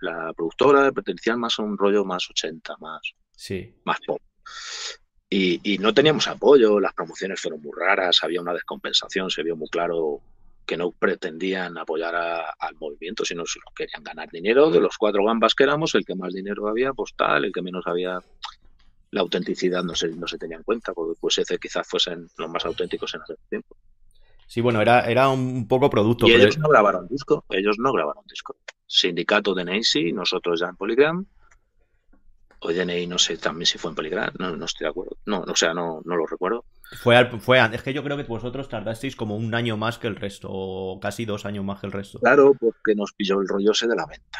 la, 0.00 0.32
productora 0.34 0.92
pertenecía 0.92 1.36
más 1.36 1.58
a 1.58 1.62
un 1.62 1.78
rollo 1.78 2.04
más 2.04 2.28
80, 2.28 2.76
más, 2.78 3.00
sí. 3.34 3.74
más 3.84 3.98
pop. 4.06 4.20
Y, 5.30 5.74
y, 5.74 5.78
no 5.78 5.92
teníamos 5.92 6.28
apoyo, 6.28 6.80
las 6.80 6.94
promociones 6.94 7.40
fueron 7.40 7.60
muy 7.60 7.72
raras, 7.76 8.22
había 8.22 8.40
una 8.40 8.54
descompensación, 8.54 9.30
se 9.30 9.42
vio 9.42 9.56
muy 9.56 9.68
claro 9.68 10.20
que 10.68 10.76
no 10.76 10.90
pretendían 10.92 11.78
apoyar 11.78 12.14
al 12.14 12.74
movimiento, 12.78 13.24
sino 13.24 13.42
que 13.44 13.84
querían 13.86 14.04
ganar 14.04 14.28
dinero. 14.30 14.70
De 14.70 14.80
los 14.80 14.98
cuatro 14.98 15.24
gambas 15.24 15.54
que 15.54 15.64
éramos, 15.64 15.94
el 15.94 16.04
que 16.04 16.14
más 16.14 16.34
dinero 16.34 16.68
había, 16.68 16.92
pues 16.92 17.14
tal, 17.16 17.46
el 17.46 17.52
que 17.52 17.62
menos 17.62 17.86
había, 17.86 18.18
la 19.10 19.20
autenticidad 19.22 19.82
no 19.82 19.94
se, 19.94 20.08
no 20.08 20.28
se 20.28 20.36
tenía 20.36 20.58
en 20.58 20.62
cuenta, 20.62 20.92
porque 20.92 21.18
pues 21.18 21.38
ese 21.38 21.58
quizás 21.58 21.88
fuesen 21.88 22.28
los 22.36 22.50
más 22.50 22.66
auténticos 22.66 23.14
en 23.14 23.22
ese 23.22 23.34
tiempo. 23.48 23.76
Sí, 24.46 24.60
bueno, 24.60 24.82
era, 24.82 25.08
era 25.08 25.30
un 25.30 25.66
poco 25.66 25.88
producto. 25.88 26.28
Y 26.28 26.32
ellos 26.32 26.58
no 26.58 26.68
grabaron 26.68 27.08
disco, 27.08 27.46
ellos 27.48 27.78
no 27.78 27.90
grabaron 27.90 28.24
disco. 28.28 28.56
Sindicato 28.86 29.54
de 29.54 29.64
Nancy, 29.64 30.12
nosotros 30.12 30.60
ya 30.60 30.66
en 30.66 30.76
Polygram, 30.76 31.26
o 32.60 32.72
DNI 32.72 33.06
no 33.06 33.18
sé 33.18 33.36
también 33.36 33.66
si 33.66 33.78
fue 33.78 33.90
en 33.90 33.94
Polygram, 33.94 34.32
no, 34.38 34.56
no 34.56 34.64
estoy 34.64 34.84
de 34.84 34.90
acuerdo. 34.90 35.16
No, 35.26 35.40
o 35.40 35.56
sea, 35.56 35.74
no, 35.74 36.00
no 36.04 36.16
lo 36.16 36.26
recuerdo. 36.26 36.64
Fue, 37.00 37.24
fue 37.38 37.58
es 37.72 37.82
que 37.82 37.92
yo 37.92 38.02
creo 38.02 38.16
que 38.16 38.24
vosotros 38.24 38.68
tardasteis 38.68 39.16
como 39.16 39.36
un 39.36 39.54
año 39.54 39.76
más 39.76 39.98
que 39.98 40.06
el 40.06 40.16
resto, 40.16 40.48
o 40.50 40.98
casi 41.00 41.24
dos 41.24 41.44
años 41.46 41.64
más 41.64 41.80
que 41.80 41.86
el 41.86 41.92
resto. 41.92 42.18
Claro, 42.20 42.54
porque 42.58 42.94
nos 42.94 43.12
pilló 43.12 43.40
el 43.40 43.48
rollo 43.48 43.72
ese 43.72 43.86
de 43.86 43.96
la 43.96 44.06
venta. 44.06 44.38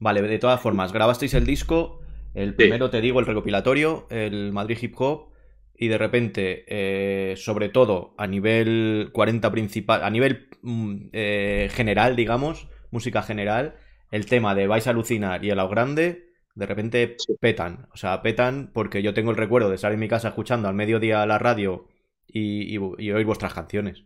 Vale, 0.00 0.22
de 0.22 0.38
todas 0.38 0.60
formas, 0.60 0.92
grabasteis 0.92 1.34
el 1.34 1.44
disco, 1.44 2.00
el 2.34 2.54
primero 2.54 2.90
te 2.90 3.00
digo, 3.00 3.20
el 3.20 3.26
recopilatorio, 3.26 4.06
el 4.10 4.52
Madrid 4.52 4.78
Hip 4.80 4.94
Hop, 4.98 5.32
y 5.76 5.88
de 5.88 5.98
repente, 5.98 6.64
eh, 6.68 7.36
sobre 7.36 7.68
todo 7.68 8.14
a 8.18 8.26
nivel 8.26 9.10
40 9.12 9.50
principal, 9.50 10.04
a 10.04 10.10
nivel 10.10 10.48
mm, 10.62 11.08
eh, 11.12 11.68
general, 11.72 12.16
digamos, 12.16 12.68
música 12.90 13.22
general, 13.22 13.76
el 14.10 14.26
tema 14.26 14.54
de 14.54 14.66
Vais 14.66 14.86
a 14.86 14.90
alucinar 14.90 15.44
y 15.44 15.50
el 15.50 15.58
Ao 15.58 15.68
Grande 15.68 16.28
de 16.58 16.66
repente 16.66 17.16
petan. 17.38 17.86
O 17.92 17.96
sea, 17.96 18.20
petan 18.20 18.70
porque 18.74 19.00
yo 19.00 19.14
tengo 19.14 19.30
el 19.30 19.36
recuerdo 19.36 19.68
de 19.68 19.76
estar 19.76 19.92
en 19.92 20.00
mi 20.00 20.08
casa 20.08 20.28
escuchando 20.28 20.66
al 20.66 20.74
mediodía 20.74 21.24
la 21.24 21.38
radio 21.38 21.86
y, 22.26 22.76
oír 22.76 23.24
vuestras 23.24 23.54
canciones. 23.54 24.02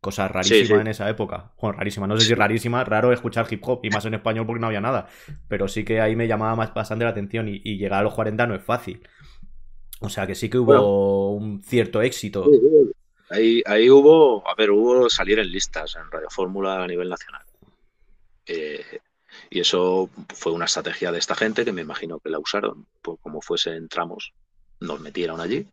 Cosa 0.00 0.26
rarísima 0.26 0.80
en 0.80 0.86
esa 0.86 1.10
época. 1.10 1.52
Bueno, 1.60 1.76
rarísima, 1.76 2.06
no 2.06 2.18
sé 2.18 2.26
si 2.26 2.34
rarísima, 2.34 2.84
raro 2.84 3.12
escuchar 3.12 3.46
hip 3.50 3.60
hop 3.66 3.80
y 3.82 3.90
más 3.90 4.06
en 4.06 4.14
español 4.14 4.46
porque 4.46 4.60
no 4.60 4.68
había 4.68 4.80
nada. 4.80 5.08
Pero 5.46 5.68
sí 5.68 5.84
que 5.84 6.00
ahí 6.00 6.16
me 6.16 6.26
llamaba 6.26 6.56
más 6.56 6.72
bastante 6.72 7.04
la 7.04 7.10
atención 7.10 7.48
y, 7.48 7.60
llegar 7.76 8.00
a 8.00 8.04
los 8.04 8.14
40 8.14 8.46
no 8.46 8.54
es 8.54 8.62
fácil. 8.62 9.06
O 10.00 10.08
sea 10.08 10.26
que 10.26 10.34
sí 10.34 10.48
que 10.48 10.56
hubo 10.56 11.34
un 11.34 11.62
cierto 11.62 12.00
éxito. 12.00 12.46
Ahí, 13.28 13.62
ahí 13.66 13.90
hubo, 13.90 14.48
a 14.48 14.54
ver, 14.54 14.70
hubo 14.70 15.10
salir 15.10 15.38
en 15.38 15.52
listas 15.52 15.96
en 15.96 16.10
Radio 16.10 16.30
Fórmula 16.30 16.82
a 16.82 16.86
nivel 16.86 17.10
nacional. 17.10 17.42
Eh, 18.46 19.00
y 19.50 19.58
eso 19.58 20.08
fue 20.32 20.52
una 20.52 20.66
estrategia 20.66 21.10
de 21.10 21.18
esta 21.18 21.34
gente 21.34 21.64
que 21.64 21.72
me 21.72 21.82
imagino 21.82 22.20
que 22.20 22.30
la 22.30 22.38
usaron, 22.38 22.86
pues 23.02 23.18
como 23.20 23.42
fuesen 23.42 23.88
tramos, 23.88 24.32
nos 24.78 25.00
metieron 25.00 25.40
allí. 25.40 25.66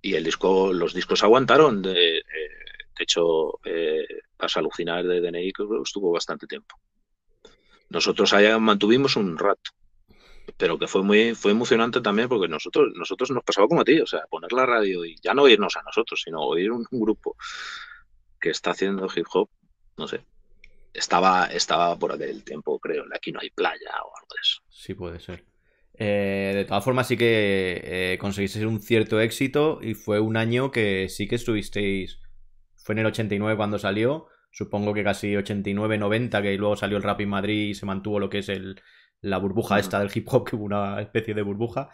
Y 0.00 0.14
el 0.14 0.22
disco, 0.22 0.72
los 0.72 0.94
discos 0.94 1.24
aguantaron. 1.24 1.82
De, 1.82 2.18
eh, 2.18 2.22
hecho, 2.98 3.58
eh, 3.64 4.06
Pasa 4.36 4.60
alucinar 4.60 5.04
de 5.06 5.20
DNI 5.20 5.52
que 5.52 5.64
estuvo 5.82 6.12
bastante 6.12 6.46
tiempo. 6.46 6.74
Nosotros 7.90 8.32
allá 8.32 8.58
mantuvimos 8.58 9.16
un 9.16 9.36
rato, 9.36 9.72
pero 10.56 10.78
que 10.78 10.86
fue 10.86 11.02
muy 11.02 11.34
fue 11.34 11.50
emocionante 11.50 12.00
también 12.00 12.26
porque 12.26 12.48
nosotros 12.48 12.88
nosotros 12.94 13.30
nos 13.32 13.44
pasaba 13.44 13.68
como 13.68 13.82
a 13.82 13.84
ti, 13.84 14.00
o 14.00 14.06
sea, 14.06 14.20
poner 14.30 14.52
la 14.52 14.64
radio 14.64 15.04
y 15.04 15.16
ya 15.22 15.34
no 15.34 15.42
oírnos 15.42 15.76
a 15.76 15.82
nosotros, 15.82 16.22
sino 16.24 16.40
oír 16.40 16.72
un 16.72 16.86
grupo 16.90 17.36
que 18.40 18.48
está 18.48 18.70
haciendo 18.70 19.08
hip 19.14 19.26
hop, 19.30 19.50
no 19.98 20.08
sé, 20.08 20.24
estaba, 20.94 21.46
estaba 21.46 21.96
por 21.98 22.12
aquel 22.12 22.44
tiempo, 22.44 22.78
creo. 22.78 23.04
Aquí 23.14 23.32
no 23.32 23.40
hay 23.40 23.50
playa 23.50 23.90
o 24.02 24.16
algo 24.16 24.28
de 24.34 24.40
eso. 24.42 24.60
Sí, 24.68 24.94
puede 24.94 25.20
ser. 25.20 25.44
Eh, 25.94 26.52
de 26.54 26.64
todas 26.64 26.82
formas, 26.82 27.08
sí 27.08 27.16
que 27.16 27.80
eh, 27.84 28.18
conseguisteis 28.18 28.64
un 28.64 28.80
cierto 28.80 29.20
éxito 29.20 29.80
y 29.82 29.94
fue 29.94 30.18
un 30.18 30.36
año 30.36 30.70
que 30.70 31.08
sí 31.08 31.28
que 31.28 31.36
estuvisteis. 31.36 32.20
Fue 32.76 32.94
en 32.94 33.00
el 33.00 33.06
89 33.06 33.56
cuando 33.56 33.78
salió. 33.78 34.26
Supongo 34.50 34.94
que 34.94 35.04
casi 35.04 35.34
89-90, 35.34 36.42
que 36.42 36.56
luego 36.56 36.76
salió 36.76 36.96
el 36.96 37.02
Rap 37.02 37.20
en 37.20 37.28
Madrid 37.28 37.68
y 37.68 37.74
se 37.74 37.86
mantuvo 37.86 38.18
lo 38.18 38.28
que 38.30 38.38
es 38.38 38.48
el, 38.48 38.80
la 39.20 39.38
burbuja 39.38 39.78
esta 39.78 40.00
del 40.00 40.10
hip 40.12 40.26
hop, 40.30 40.48
que 40.48 40.56
hubo 40.56 40.64
una 40.64 41.00
especie 41.00 41.34
de 41.34 41.42
burbuja. 41.42 41.90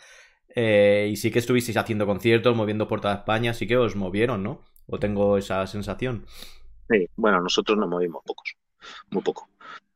Eh, 0.54 1.08
y 1.10 1.16
sí 1.16 1.30
que 1.30 1.40
estuvisteis 1.40 1.76
haciendo 1.76 2.06
conciertos, 2.06 2.56
moviendo 2.56 2.88
por 2.88 3.00
toda 3.00 3.14
España, 3.14 3.52
sí 3.52 3.66
que 3.66 3.76
os 3.76 3.94
movieron, 3.94 4.42
¿no? 4.42 4.62
O 4.86 4.98
tengo 4.98 5.36
esa 5.36 5.66
sensación. 5.66 6.24
Sí, 6.88 7.08
bueno, 7.16 7.40
nosotros 7.40 7.76
nos 7.76 7.88
movimos 7.88 8.22
pocos 8.24 8.56
muy 9.10 9.22
poco. 9.22 9.48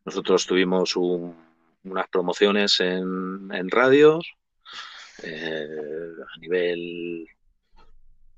Nosotros 0.04 0.46
tuvimos 0.46 0.96
unas 0.96 2.08
promociones 2.10 2.80
en, 2.80 3.70
radios 3.70 4.32
eh, 5.22 5.66
a 6.34 6.38
nivel 6.38 7.26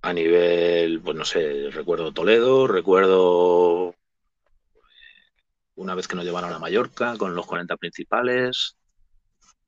a 0.02 0.12
nivel, 0.12 1.00
pues 1.00 1.16
no 1.16 1.24
sé, 1.24 1.70
recuerdo 1.70 2.12
Toledo, 2.12 2.66
recuerdo 2.66 3.94
una 5.76 5.94
vez 5.94 6.08
que 6.08 6.16
nos 6.16 6.24
llevaron 6.24 6.52
a 6.52 6.58
Mallorca 6.58 7.16
con 7.16 7.34
los 7.34 7.46
40 7.46 7.76
principales, 7.76 8.76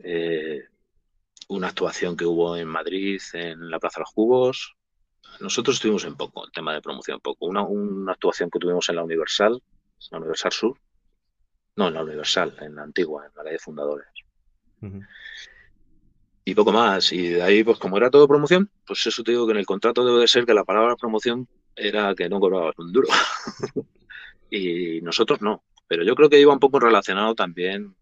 eh, 0.00 0.60
una 1.48 1.68
actuación 1.68 2.16
que 2.16 2.26
hubo 2.26 2.56
en 2.56 2.68
Madrid 2.68 3.20
en 3.32 3.70
la 3.70 3.78
Plaza 3.78 4.00
de 4.00 4.02
los 4.02 4.12
Cubos. 4.12 4.74
Nosotros 5.40 5.76
estuvimos 5.76 6.04
en 6.04 6.16
poco, 6.16 6.44
el 6.44 6.52
tema 6.52 6.74
de 6.74 6.82
promoción, 6.82 7.20
poco. 7.20 7.46
Una, 7.46 7.62
una 7.62 8.12
actuación 8.12 8.50
que 8.50 8.58
tuvimos 8.58 8.88
en 8.88 8.96
la 8.96 9.04
Universal, 9.04 9.62
la 10.10 10.18
Universal 10.18 10.52
Sur, 10.52 10.78
no, 11.76 11.88
en 11.88 11.94
la 11.94 12.02
Universal, 12.02 12.56
en 12.60 12.76
la 12.76 12.82
antigua, 12.82 13.26
en 13.26 13.32
la 13.34 13.42
ley 13.42 13.52
de 13.54 13.58
fundadores. 13.58 14.06
Y 16.44 16.54
poco 16.54 16.72
más. 16.72 17.12
Y 17.12 17.28
de 17.28 17.42
ahí, 17.42 17.64
pues 17.64 17.78
como 17.78 17.96
era 17.96 18.10
todo 18.10 18.28
promoción, 18.28 18.70
pues 18.86 19.06
eso 19.06 19.22
te 19.22 19.32
digo 19.32 19.46
que 19.46 19.52
en 19.52 19.58
el 19.58 19.66
contrato 19.66 20.04
debe 20.04 20.20
de 20.20 20.28
ser 20.28 20.44
que 20.44 20.54
la 20.54 20.64
palabra 20.64 20.94
promoción 20.96 21.48
era 21.74 22.14
que 22.14 22.28
no 22.28 22.38
cobrabas 22.38 22.78
un 22.78 22.92
duro. 22.92 23.08
y 24.50 25.00
nosotros 25.00 25.40
no. 25.40 25.64
Pero 25.88 26.04
yo 26.04 26.14
creo 26.14 26.28
que 26.28 26.40
iba 26.40 26.52
un 26.52 26.60
poco 26.60 26.78
relacionado 26.78 27.34
también 27.34 27.96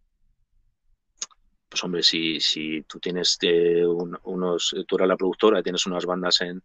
pues 1.73 1.83
hombre, 1.85 2.03
si, 2.03 2.39
si 2.39 2.83
tú 2.83 3.01
tienes 3.01 3.39
eh, 3.41 3.87
unos, 3.87 4.75
tú 4.87 4.97
eres 4.97 5.09
la 5.09 5.17
productora, 5.17 5.59
y 5.59 5.63
tienes 5.63 5.87
unas 5.87 6.05
bandas 6.05 6.43
en, 6.43 6.63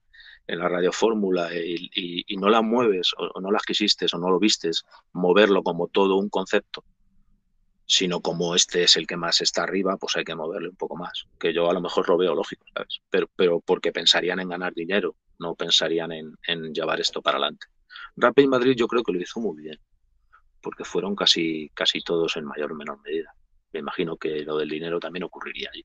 en 0.48 0.60
la 0.60 0.70
radio 0.70 0.92
fórmula 0.92 1.50
y, 1.54 2.36
no 2.38 2.50
las 2.50 2.64
mueves 2.64 3.14
o, 3.18 3.40
no 3.40 3.52
las 3.52 3.64
quisiste 3.64 4.06
o 4.12 4.18
no 4.18 4.30
lo 4.30 4.40
vistes, 4.40 4.86
moverlo 5.14 5.64
como 5.64 5.88
todo 5.88 6.16
un 6.16 6.30
concepto, 6.30 6.84
sino 7.86 8.22
como 8.22 8.56
este 8.56 8.84
es 8.84 8.96
el 8.96 9.08
que 9.08 9.18
más 9.18 9.42
está 9.42 9.64
arriba, 9.64 9.98
pues 9.98 10.16
hay 10.16 10.24
que 10.24 10.36
moverle 10.36 10.70
un 10.70 10.76
poco 10.76 10.96
más. 10.96 11.26
Que 11.40 11.54
yo 11.54 11.70
a 11.70 11.74
lo 11.74 11.82
mejor 11.82 12.08
lo 12.10 12.18
veo 12.18 12.36
lógico, 12.36 12.66
¿sabes? 12.74 13.02
Pero, 13.10 13.30
pero 13.36 13.60
porque 13.60 13.92
pensarían 13.92 14.40
en 14.40 14.50
ganar 14.50 14.74
dinero, 14.74 15.16
no 15.40 15.56
pensarían 15.56 16.12
en, 16.12 16.74
llevar 16.74 17.00
esto 17.00 17.22
para 17.22 17.38
adelante. 17.38 17.68
Rapid 18.16 18.48
Madrid 18.48 18.76
yo 18.76 18.88
creo 18.88 19.04
que 19.04 19.14
lo 19.14 19.22
hizo 19.22 19.40
muy 19.40 19.62
bien, 19.62 19.80
porque 20.62 20.86
fueron 20.86 21.16
casi, 21.16 21.70
casi 21.74 22.02
todos 22.02 22.38
en 22.38 22.46
mayor 22.46 22.72
o 22.72 22.76
menor 22.76 23.00
medida 23.04 23.34
me 23.74 23.80
imagino 23.80 24.18
que 24.18 24.44
lo 24.44 24.58
del 24.58 24.70
dinero 24.70 25.00
también 25.00 25.24
ocurriría 25.24 25.70
allí. 25.72 25.84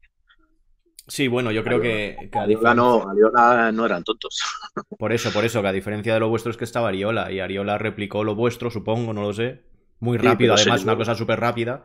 Sí, 1.08 1.28
bueno, 1.28 1.50
yo 1.50 1.64
creo 1.64 1.80
que, 1.80 2.30
Ariola, 2.32 2.74
no, 2.74 3.86
eran 3.86 4.04
tontos. 4.04 4.40
Por 4.98 5.12
eso, 5.12 5.32
por 5.32 5.44
eso, 5.44 5.60
que 5.60 5.68
a 5.68 5.72
diferencia 5.72 6.14
de 6.14 6.20
lo 6.20 6.28
vuestro 6.28 6.50
es 6.50 6.56
que 6.56 6.64
estaba 6.64 6.88
Ariola 6.88 7.30
y 7.32 7.40
Ariola 7.40 7.76
replicó 7.76 8.24
lo 8.24 8.34
vuestro, 8.34 8.70
supongo, 8.70 9.12
no 9.12 9.22
lo 9.22 9.32
sé. 9.32 9.62
Muy 9.98 10.16
rápido, 10.16 10.54
además, 10.54 10.84
una 10.84 10.96
cosa 10.96 11.14
súper 11.14 11.40
rápida. 11.40 11.84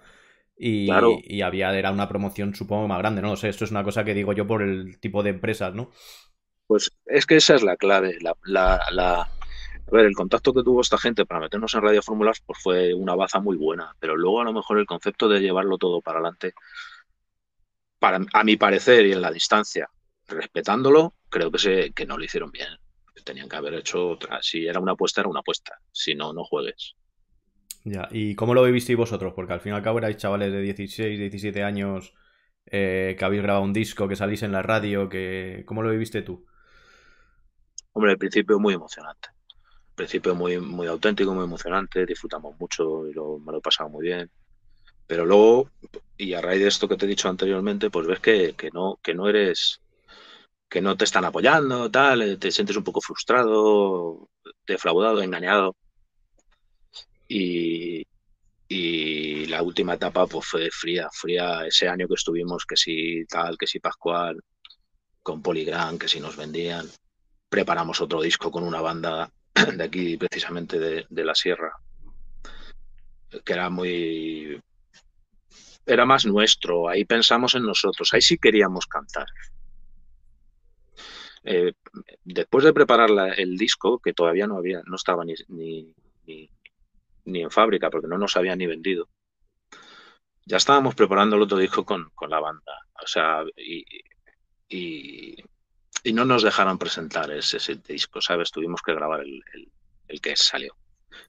Y, 0.58 0.89
y, 1.23 1.41
había, 1.41 1.77
era 1.77 1.91
una 1.91 2.08
promoción, 2.08 2.56
supongo, 2.56 2.88
más 2.88 2.99
grande, 2.99 3.21
no 3.21 3.30
lo 3.30 3.36
sé. 3.36 3.49
Esto 3.49 3.65
es 3.65 3.71
una 3.71 3.84
cosa 3.84 4.03
que 4.03 4.13
digo 4.13 4.34
yo 4.34 4.47
por 4.47 4.62
el 4.62 4.99
tipo 4.99 5.23
de 5.23 5.32
empresas, 5.32 5.73
¿no? 5.73 5.91
Pues 6.67 6.91
es 7.06 7.25
que 7.25 7.38
esa 7.38 7.56
es 7.56 7.63
la 7.63 7.75
clave. 7.75 8.17
la, 8.21 9.27
a 9.88 9.95
ver, 9.95 10.06
el 10.06 10.15
contacto 10.15 10.53
que 10.53 10.63
tuvo 10.63 10.82
esta 10.82 10.97
gente 10.97 11.25
para 11.25 11.39
meternos 11.39 11.73
en 11.73 11.82
Radio 11.82 12.01
Fórmulas 12.01 12.41
pues 12.45 12.60
fue 12.62 12.93
una 12.93 13.15
baza 13.15 13.39
muy 13.39 13.56
buena, 13.56 13.95
pero 13.99 14.17
luego 14.17 14.41
a 14.41 14.43
lo 14.43 14.51
mejor 14.51 14.80
el 14.80 14.86
concepto 14.86 15.30
de 15.30 15.39
llevarlo 15.39 15.77
todo 15.77 16.01
para 16.01 16.19
adelante, 16.19 16.53
para, 17.99 18.19
a 18.33 18.43
mi 18.43 18.57
parecer 18.57 19.05
y 19.05 19.13
en 19.13 19.21
la 19.21 19.31
distancia, 19.31 19.89
respetándolo, 20.27 21.15
creo 21.29 21.51
que, 21.51 21.60
se, 21.60 21.93
que 21.93 22.05
no 22.05 22.17
lo 22.17 22.23
hicieron 22.23 22.51
bien. 22.51 22.67
Tenían 23.23 23.49
que 23.49 23.55
haber 23.55 23.73
hecho 23.73 24.10
otra. 24.10 24.41
Si 24.41 24.65
era 24.65 24.79
una 24.79 24.93
apuesta, 24.93 25.21
era 25.21 25.29
una 25.29 25.41
apuesta. 25.41 25.79
Si 25.91 26.15
no, 26.15 26.33
no 26.33 26.43
juegues. 26.43 26.95
Ya, 27.83 28.07
¿y 28.12 28.36
cómo 28.36 28.53
lo 28.53 28.63
vivisteis 28.63 28.97
vosotros? 28.97 29.33
Porque 29.36 29.53
al 29.53 29.62
fin 29.62 29.73
y 29.73 29.75
al 29.75 29.81
cabo 29.81 29.97
erais 29.97 30.17
chavales 30.17 30.51
de 30.51 30.62
16, 30.62 31.19
17 31.19 31.63
años 31.63 32.13
eh, 32.65 33.15
que 33.17 33.25
habéis 33.25 33.41
grabado 33.41 33.65
un 33.65 33.73
disco, 33.73 34.07
que 34.07 34.15
salís 34.15 34.43
en 34.43 34.51
la 34.51 34.62
radio, 34.62 35.10
que 35.10 35.63
¿cómo 35.65 35.83
lo 35.83 35.89
viviste 35.91 36.21
tú? 36.21 36.45
Hombre, 37.93 38.12
al 38.12 38.17
principio 38.17 38.60
muy 38.60 38.73
emocionante 38.73 39.29
principio 39.97 40.36
muy, 40.36 40.60
muy 40.60 40.88
auténtico, 40.88 41.33
muy 41.33 41.43
emocionante, 41.43 42.05
disfrutamos 42.05 42.57
mucho 42.60 43.07
y 43.07 43.13
lo, 43.13 43.39
me 43.39 43.51
lo 43.51 43.57
he 43.57 43.62
pasado 43.62 43.89
muy 43.89 44.03
bien. 44.03 44.31
Pero 45.07 45.25
luego, 45.25 45.71
y 46.17 46.33
a 46.33 46.41
raíz 46.41 46.61
de 46.61 46.67
esto 46.67 46.87
que 46.87 46.97
te 46.97 47.05
he 47.05 47.09
dicho 47.09 47.29
anteriormente, 47.29 47.89
pues 47.89 48.07
ves 48.07 48.19
que, 48.19 48.53
que 48.55 48.69
no, 48.71 48.99
que 49.01 49.13
no 49.13 49.29
eres, 49.29 49.81
que 50.69 50.81
no 50.81 50.97
te 50.97 51.05
están 51.05 51.25
apoyando, 51.25 51.89
tal, 51.89 52.21
eh, 52.21 52.37
te 52.37 52.51
sientes 52.51 52.77
un 52.77 52.83
poco 52.83 53.01
frustrado, 53.01 54.29
defraudado, 54.65 55.21
engañado. 55.21 55.75
Y, 57.29 58.05
y 58.67 59.45
la 59.47 59.61
última 59.61 59.93
etapa 59.95 60.27
pues 60.27 60.45
fue 60.45 60.69
fría, 60.71 61.09
fría 61.11 61.65
ese 61.65 61.87
año 61.87 62.07
que 62.07 62.15
estuvimos, 62.15 62.65
que 62.65 62.75
si 62.75 63.25
tal, 63.25 63.57
que 63.57 63.67
si 63.67 63.79
Pascual, 63.79 64.41
con 65.23 65.41
Poligram, 65.41 65.97
que 65.97 66.07
si 66.07 66.19
nos 66.19 66.37
vendían. 66.37 66.89
Preparamos 67.49 68.01
otro 68.01 68.21
disco 68.21 68.49
con 68.49 68.63
una 68.63 68.81
banda 68.81 69.29
de 69.75 69.83
aquí 69.83 70.17
precisamente 70.17 70.79
de, 70.79 71.25
la 71.25 71.35
sierra, 71.35 71.73
que 73.43 73.53
era 73.53 73.69
muy... 73.69 74.61
Era 75.88 76.06
más 76.06 76.26
nuestro, 76.26 76.89
ahí 76.89 77.06
pensamos 77.06 77.56
en 77.56 77.63
nosotros, 77.63 78.13
ahí 78.13 78.21
sí 78.21 78.38
queríamos 78.38 78.86
cantar. 78.88 79.26
Eh, 81.43 81.71
después 82.26 82.65
de 82.65 82.73
preparar 82.73 83.10
el 83.38 83.58
disco, 83.58 84.00
que 84.00 84.13
todavía 84.13 84.47
no 84.47 84.58
había, 84.58 84.82
no 84.86 84.97
estaba 84.97 85.23
ni, 85.23 85.34
ni, 85.47 85.95
ni, 87.23 87.41
en 87.41 87.50
fábrica, 87.50 87.89
porque 87.89 88.08
no 88.08 88.17
nos 88.17 88.36
había 88.36 88.54
ni 88.58 88.67
vendido, 88.67 89.08
ya 90.45 90.58
estábamos 90.58 90.93
preparando 90.93 91.38
el 91.38 91.43
otro 91.43 91.58
disco 91.58 91.86
con, 91.86 92.10
con 92.15 92.30
la 92.30 92.41
banda. 92.41 92.73
O 93.02 93.08
sea, 93.08 93.45
y, 93.56 93.86
y, 94.69 95.43
no 96.13 96.26
nos 96.26 96.43
dejaron 96.43 96.78
presentar 96.78 97.32
ese, 97.32 97.76
disco, 97.76 98.19
¿sabes? 98.21 98.52
Tuvimos 98.52 98.82
que 98.82 98.93
grabar 98.93 99.21
el, 99.21 100.21
que 100.21 100.36
salió. 100.36 100.76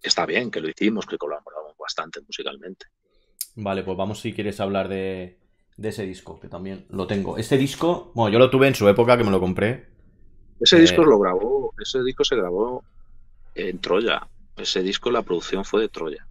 está 0.03 0.27
bien, 0.27 0.51
que 0.51 0.61
lo 0.61 0.68
hicimos, 0.68 1.07
que 1.07 1.18
colaboramos 1.18 1.77
bastante 1.77 2.21
musicalmente. 2.23 2.87
Vale, 3.61 3.83
pues 3.83 3.97
vamos 3.97 4.21
si 4.21 4.33
quieres 4.33 4.61
hablar 4.61 4.88
de, 4.88 5.37
ese 5.83 6.07
disco, 6.07 6.38
que 6.38 6.47
también 6.47 6.87
lo 6.90 7.09
tengo. 7.09 7.37
Este 7.38 7.59
disco, 7.59 8.12
bueno, 8.14 8.33
yo 8.33 8.38
lo 8.38 8.51
tuve 8.51 8.68
en 8.68 8.77
su 8.77 8.88
época 8.88 9.18
que 9.18 9.25
me 9.25 9.33
lo 9.33 9.40
compré. 9.40 9.88
Ese 10.61 10.79
disco 10.79 11.03
eh, 11.03 11.07
lo 11.07 11.18
grabó, 11.18 11.75
ese 11.81 12.05
disco 12.05 12.23
se 12.23 12.37
grabó 12.37 12.85
en 13.57 13.81
Troya. 13.81 14.29
Ese 14.57 14.81
disco, 14.81 15.11
la 15.11 15.23
producción 15.23 15.64
fue 15.64 15.81
de 15.81 15.88
Troya. 15.88 16.25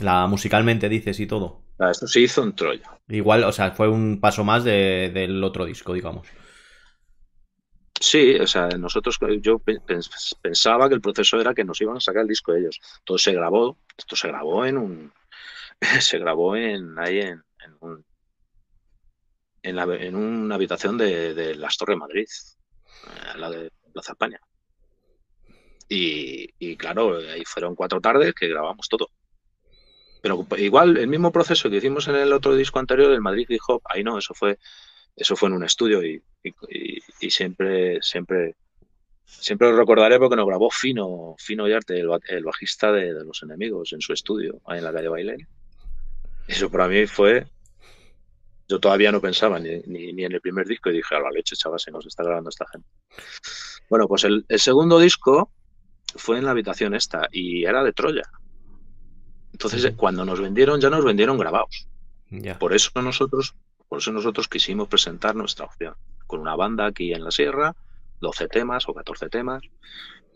La 0.00 0.26
musicalmente 0.26 0.90
dices 0.90 1.18
y 1.18 1.26
todo. 1.26 1.62
esto 1.90 2.06
se 2.06 2.20
hizo 2.20 2.42
en 2.42 2.54
Troya. 2.54 2.98
Igual, 3.08 3.44
o 3.44 3.52
sea, 3.52 3.70
fue 3.70 3.88
un 3.88 4.20
paso 4.20 4.44
más 4.44 4.64
del 4.64 5.42
otro 5.42 5.64
disco, 5.64 5.94
digamos. 5.94 6.28
Sí, 7.98 8.34
o 8.34 8.46
sea, 8.46 8.68
nosotros, 8.68 9.18
yo 9.40 9.62
pensaba 10.42 10.88
que 10.88 10.94
el 10.94 11.00
proceso 11.00 11.40
era 11.40 11.54
que 11.54 11.64
nos 11.64 11.80
iban 11.80 11.96
a 11.96 12.00
sacar 12.00 12.22
el 12.22 12.28
disco 12.28 12.52
ellos. 12.52 12.78
Todo 13.04 13.16
se 13.16 13.32
grabó, 13.32 13.78
esto 13.96 14.14
se 14.14 14.28
grabó 14.28 14.66
en 14.66 14.76
un, 14.76 15.12
se 16.00 16.18
grabó 16.18 16.56
en, 16.56 16.98
ahí 16.98 17.20
en, 17.20 17.42
un, 17.80 18.04
en, 19.62 19.76
la, 19.76 19.84
en 19.84 20.16
una 20.16 20.54
habitación 20.54 20.98
de, 20.98 21.34
de, 21.34 21.54
Las 21.54 21.76
Torres 21.76 21.96
Madrid, 21.96 22.26
eh, 22.26 23.38
la 23.38 23.50
de 23.50 23.70
Plaza 23.92 24.12
España. 24.12 24.40
Y, 25.90 26.76
claro, 26.76 27.16
ahí 27.16 27.44
fueron 27.46 27.74
cuatro 27.74 27.98
tardes 28.00 28.34
que 28.34 28.48
grabamos 28.48 28.88
todo. 28.88 29.08
Pero 30.20 30.46
igual, 30.58 30.98
el 30.98 31.06
mismo 31.06 31.32
proceso 31.32 31.70
que 31.70 31.76
hicimos 31.76 32.08
en 32.08 32.16
el 32.16 32.32
otro 32.32 32.54
disco 32.54 32.78
anterior, 32.78 33.10
el 33.10 33.22
Madrid 33.22 33.46
Hip 33.48 33.60
Hop, 33.68 33.82
ahí 33.88 34.04
no, 34.04 34.18
eso 34.18 34.34
fue 34.34 34.58
eso 35.18 35.36
fue 35.36 35.48
en 35.48 35.56
un 35.56 35.64
estudio 35.64 36.00
y, 36.04 36.22
siempre, 37.28 38.00
siempre, 38.02 38.54
siempre 39.24 39.70
lo 39.70 39.76
recordaré 39.76 40.18
porque 40.18 40.36
nos 40.36 40.46
grabó 40.46 40.70
Fino, 40.70 41.34
Fino 41.38 41.66
Yarte, 41.66 41.98
el, 41.98 42.08
el 42.28 42.44
bajista 42.44 42.92
de, 42.92 43.12
Los 43.24 43.42
Enemigos, 43.42 43.92
en 43.92 44.00
su 44.00 44.12
estudio, 44.12 44.60
ahí 44.66 44.78
en 44.78 44.84
la 44.84 44.92
calle 44.92 45.08
Bailén. 45.08 45.48
Eso 46.48 46.70
para 46.70 46.88
mí 46.88 47.06
fue, 47.06 47.46
yo 48.68 48.80
todavía 48.80 49.12
no 49.12 49.20
pensaba 49.20 49.60
ni, 49.60 49.80
ni, 49.86 50.24
en 50.24 50.32
el 50.32 50.40
primer 50.40 50.66
disco 50.66 50.90
y 50.90 50.94
dije, 50.94 51.14
a 51.14 51.20
la 51.20 51.30
leche, 51.30 51.54
chaval, 51.54 51.78
se 51.78 51.90
nos 51.90 52.06
está 52.06 52.24
grabando 52.24 52.50
esta 52.50 52.66
gente. 52.66 52.88
Bueno, 53.88 54.08
pues 54.08 54.24
el, 54.24 54.44
segundo 54.56 54.98
disco 54.98 55.52
fue 56.16 56.38
en 56.38 56.44
la 56.44 56.50
habitación 56.50 56.94
esta 56.94 57.28
y 57.30 57.64
era 57.64 57.84
de 57.84 57.92
Troya. 57.92 58.28
Entonces, 59.52 59.92
cuando 59.96 60.24
nos 60.24 60.40
vendieron, 60.40 60.80
ya 60.80 60.90
nos 60.90 61.04
vendieron 61.04 61.38
grabados. 61.38 61.86
Por 62.58 62.74
eso 62.74 62.90
nosotros 63.00 63.54
por 63.88 63.98
eso 63.98 64.12
nosotros 64.12 64.48
quisimos 64.48 64.88
presentar 64.88 65.34
nuestra 65.34 65.64
opción, 65.64 65.94
con 66.26 66.40
una 66.40 66.54
banda 66.54 66.86
aquí 66.86 67.12
en 67.12 67.24
la 67.24 67.30
sierra, 67.30 67.74
12 68.20 68.48
temas 68.48 68.86
o 68.88 68.94
14 68.94 69.30
temas, 69.30 69.62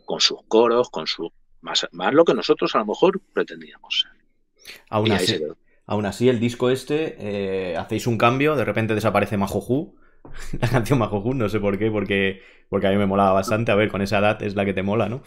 con 0.07 0.21
sus 0.21 0.39
coros, 0.49 0.89
con 0.89 1.07
su 1.07 1.31
más, 1.61 1.87
más 1.93 2.15
lo 2.15 2.25
que 2.25 2.35
nosotros 2.35 2.75
a 2.75 2.79
lo 2.79 2.87
mejor 2.87 3.21
pretendíamos 3.33 4.01
ser. 4.01 4.75
Aún, 4.89 5.13
así, 5.13 5.39
aún 5.87 6.07
así, 6.07 6.29
el 6.29 6.41
disco 6.41 6.71
este, 6.71 7.17
eh, 7.19 7.77
hacéis 7.77 8.07
un 8.07 8.19
cambio, 8.19 8.57
de 8.57 8.65
repente 8.65 8.95
desaparece 8.95 9.37
Majoju, 9.37 9.97
la 10.61 10.69
canción 10.69 10.99
Majoju, 10.99 11.35
no 11.35 11.49
sé 11.49 11.61
por 11.61 11.79
qué, 11.79 11.91
porque, 11.91 12.41
porque 12.69 12.87
a 12.87 12.91
mí 12.91 12.97
me 12.97 13.07
molaba 13.07 13.33
bastante, 13.33 13.73
a 13.73 13.75
ver, 13.75 13.89
con 13.89 14.03
esa 14.03 14.19
edad 14.19 14.43
es 14.43 14.55
la 14.55 14.65
que 14.65 14.75
te 14.75 14.83
mola, 14.83 15.09
¿no? 15.09 15.23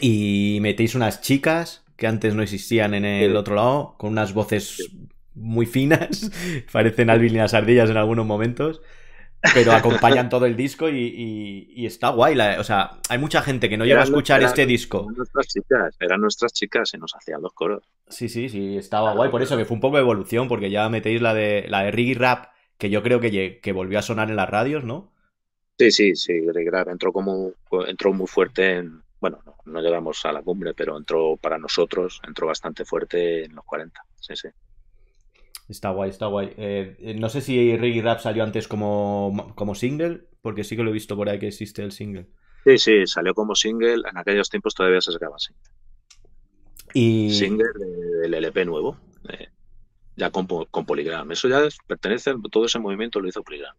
Y 0.00 0.58
metéis 0.60 0.94
unas 0.94 1.22
chicas 1.22 1.84
que 1.96 2.06
antes 2.06 2.34
no 2.34 2.42
existían 2.42 2.94
en 2.94 3.04
el 3.04 3.36
otro 3.36 3.54
lado, 3.54 3.96
con 3.98 4.12
unas 4.12 4.32
voces 4.32 4.90
muy 5.34 5.66
finas, 5.66 6.30
parecen 6.72 7.10
Alvin 7.10 7.34
y 7.34 7.38
las 7.38 7.54
ardillas 7.54 7.90
en 7.90 7.96
algunos 7.96 8.26
momentos. 8.26 8.80
Pero 9.54 9.72
acompañan 9.72 10.28
todo 10.28 10.46
el 10.46 10.56
disco 10.56 10.88
y, 10.88 11.86
está 11.86 12.10
guay. 12.10 12.38
o 12.58 12.64
sea, 12.64 12.98
hay 13.08 13.18
mucha 13.18 13.42
gente 13.42 13.68
que 13.68 13.76
no 13.76 13.84
llega 13.84 14.00
a 14.00 14.04
escuchar 14.04 14.42
este 14.42 14.66
disco. 14.66 15.02
Eran 15.02 15.16
nuestras 15.16 15.46
chicas, 15.46 15.96
eran 16.00 16.20
nuestras 16.20 16.52
chicas 16.52 16.94
y 16.94 16.98
nos 16.98 17.14
hacían 17.14 17.42
los 17.42 17.52
coros. 17.52 17.82
Sí, 18.08 18.28
sí, 18.28 18.48
sí, 18.48 18.76
estaba 18.76 19.14
guay. 19.14 19.30
Por 19.30 19.42
eso 19.42 19.56
que 19.56 19.64
fue 19.64 19.76
un 19.76 19.80
poco 19.80 19.96
de 19.96 20.02
evolución, 20.02 20.48
porque 20.48 20.70
ya 20.70 20.88
metéis 20.88 21.22
la 21.22 21.34
de 21.34 21.66
la 21.68 21.82
de 21.82 21.90
Riggy 21.90 22.14
Rap, 22.14 22.46
que 22.76 22.90
yo 22.90 23.02
creo 23.02 23.20
que, 23.20 23.60
que 23.60 23.72
volvió 23.72 23.98
a 23.98 24.02
sonar 24.02 24.30
en 24.30 24.36
las 24.36 24.48
radios, 24.48 24.84
¿no? 24.84 25.12
Sí, 25.78 25.90
sí, 25.92 26.16
sí, 26.16 26.32
Riggy 26.50 26.70
Rap 26.70 26.88
entró 26.88 27.12
como 27.12 27.52
entró 27.86 28.12
muy 28.12 28.26
fuerte 28.26 28.78
en, 28.78 29.02
bueno, 29.20 29.40
no, 29.46 29.56
no, 29.64 29.80
llegamos 29.80 30.24
a 30.24 30.32
la 30.32 30.42
cumbre, 30.42 30.74
pero 30.74 30.96
entró 30.96 31.36
para 31.36 31.58
nosotros, 31.58 32.20
entró 32.26 32.48
bastante 32.48 32.84
fuerte 32.84 33.44
en 33.44 33.54
los 33.54 33.64
40. 33.64 34.00
Sí, 34.20 34.34
sí. 34.34 34.48
Está 35.68 35.90
guay, 35.90 36.10
está 36.10 36.26
guay. 36.26 36.54
Eh, 36.56 37.16
no 37.18 37.28
sé 37.28 37.40
si 37.40 37.76
Reggae 37.76 38.02
Rap 38.02 38.20
salió 38.20 38.42
antes 38.42 38.68
como, 38.68 39.52
como 39.54 39.74
single, 39.74 40.22
porque 40.40 40.64
sí 40.64 40.76
que 40.76 40.82
lo 40.82 40.90
he 40.90 40.94
visto 40.94 41.16
por 41.16 41.28
ahí 41.28 41.38
que 41.38 41.48
existe 41.48 41.82
el 41.82 41.92
single. 41.92 42.26
Sí, 42.64 42.78
sí, 42.78 43.06
salió 43.06 43.34
como 43.34 43.54
single. 43.54 44.02
En 44.10 44.16
aquellos 44.16 44.48
tiempos 44.48 44.74
todavía 44.74 45.00
se 45.00 45.12
sacaba 45.12 45.38
single. 45.38 45.62
Y... 46.94 47.30
Single 47.30 47.68
del 48.22 48.34
LP 48.34 48.64
nuevo, 48.64 48.96
eh, 49.28 49.48
ya 50.16 50.30
con, 50.30 50.46
con 50.46 50.86
Polygram. 50.86 51.30
Eso 51.32 51.48
ya 51.48 51.60
pertenece, 51.86 52.34
todo 52.50 52.64
ese 52.64 52.78
movimiento 52.78 53.20
lo 53.20 53.28
hizo 53.28 53.42
Polygram. 53.42 53.74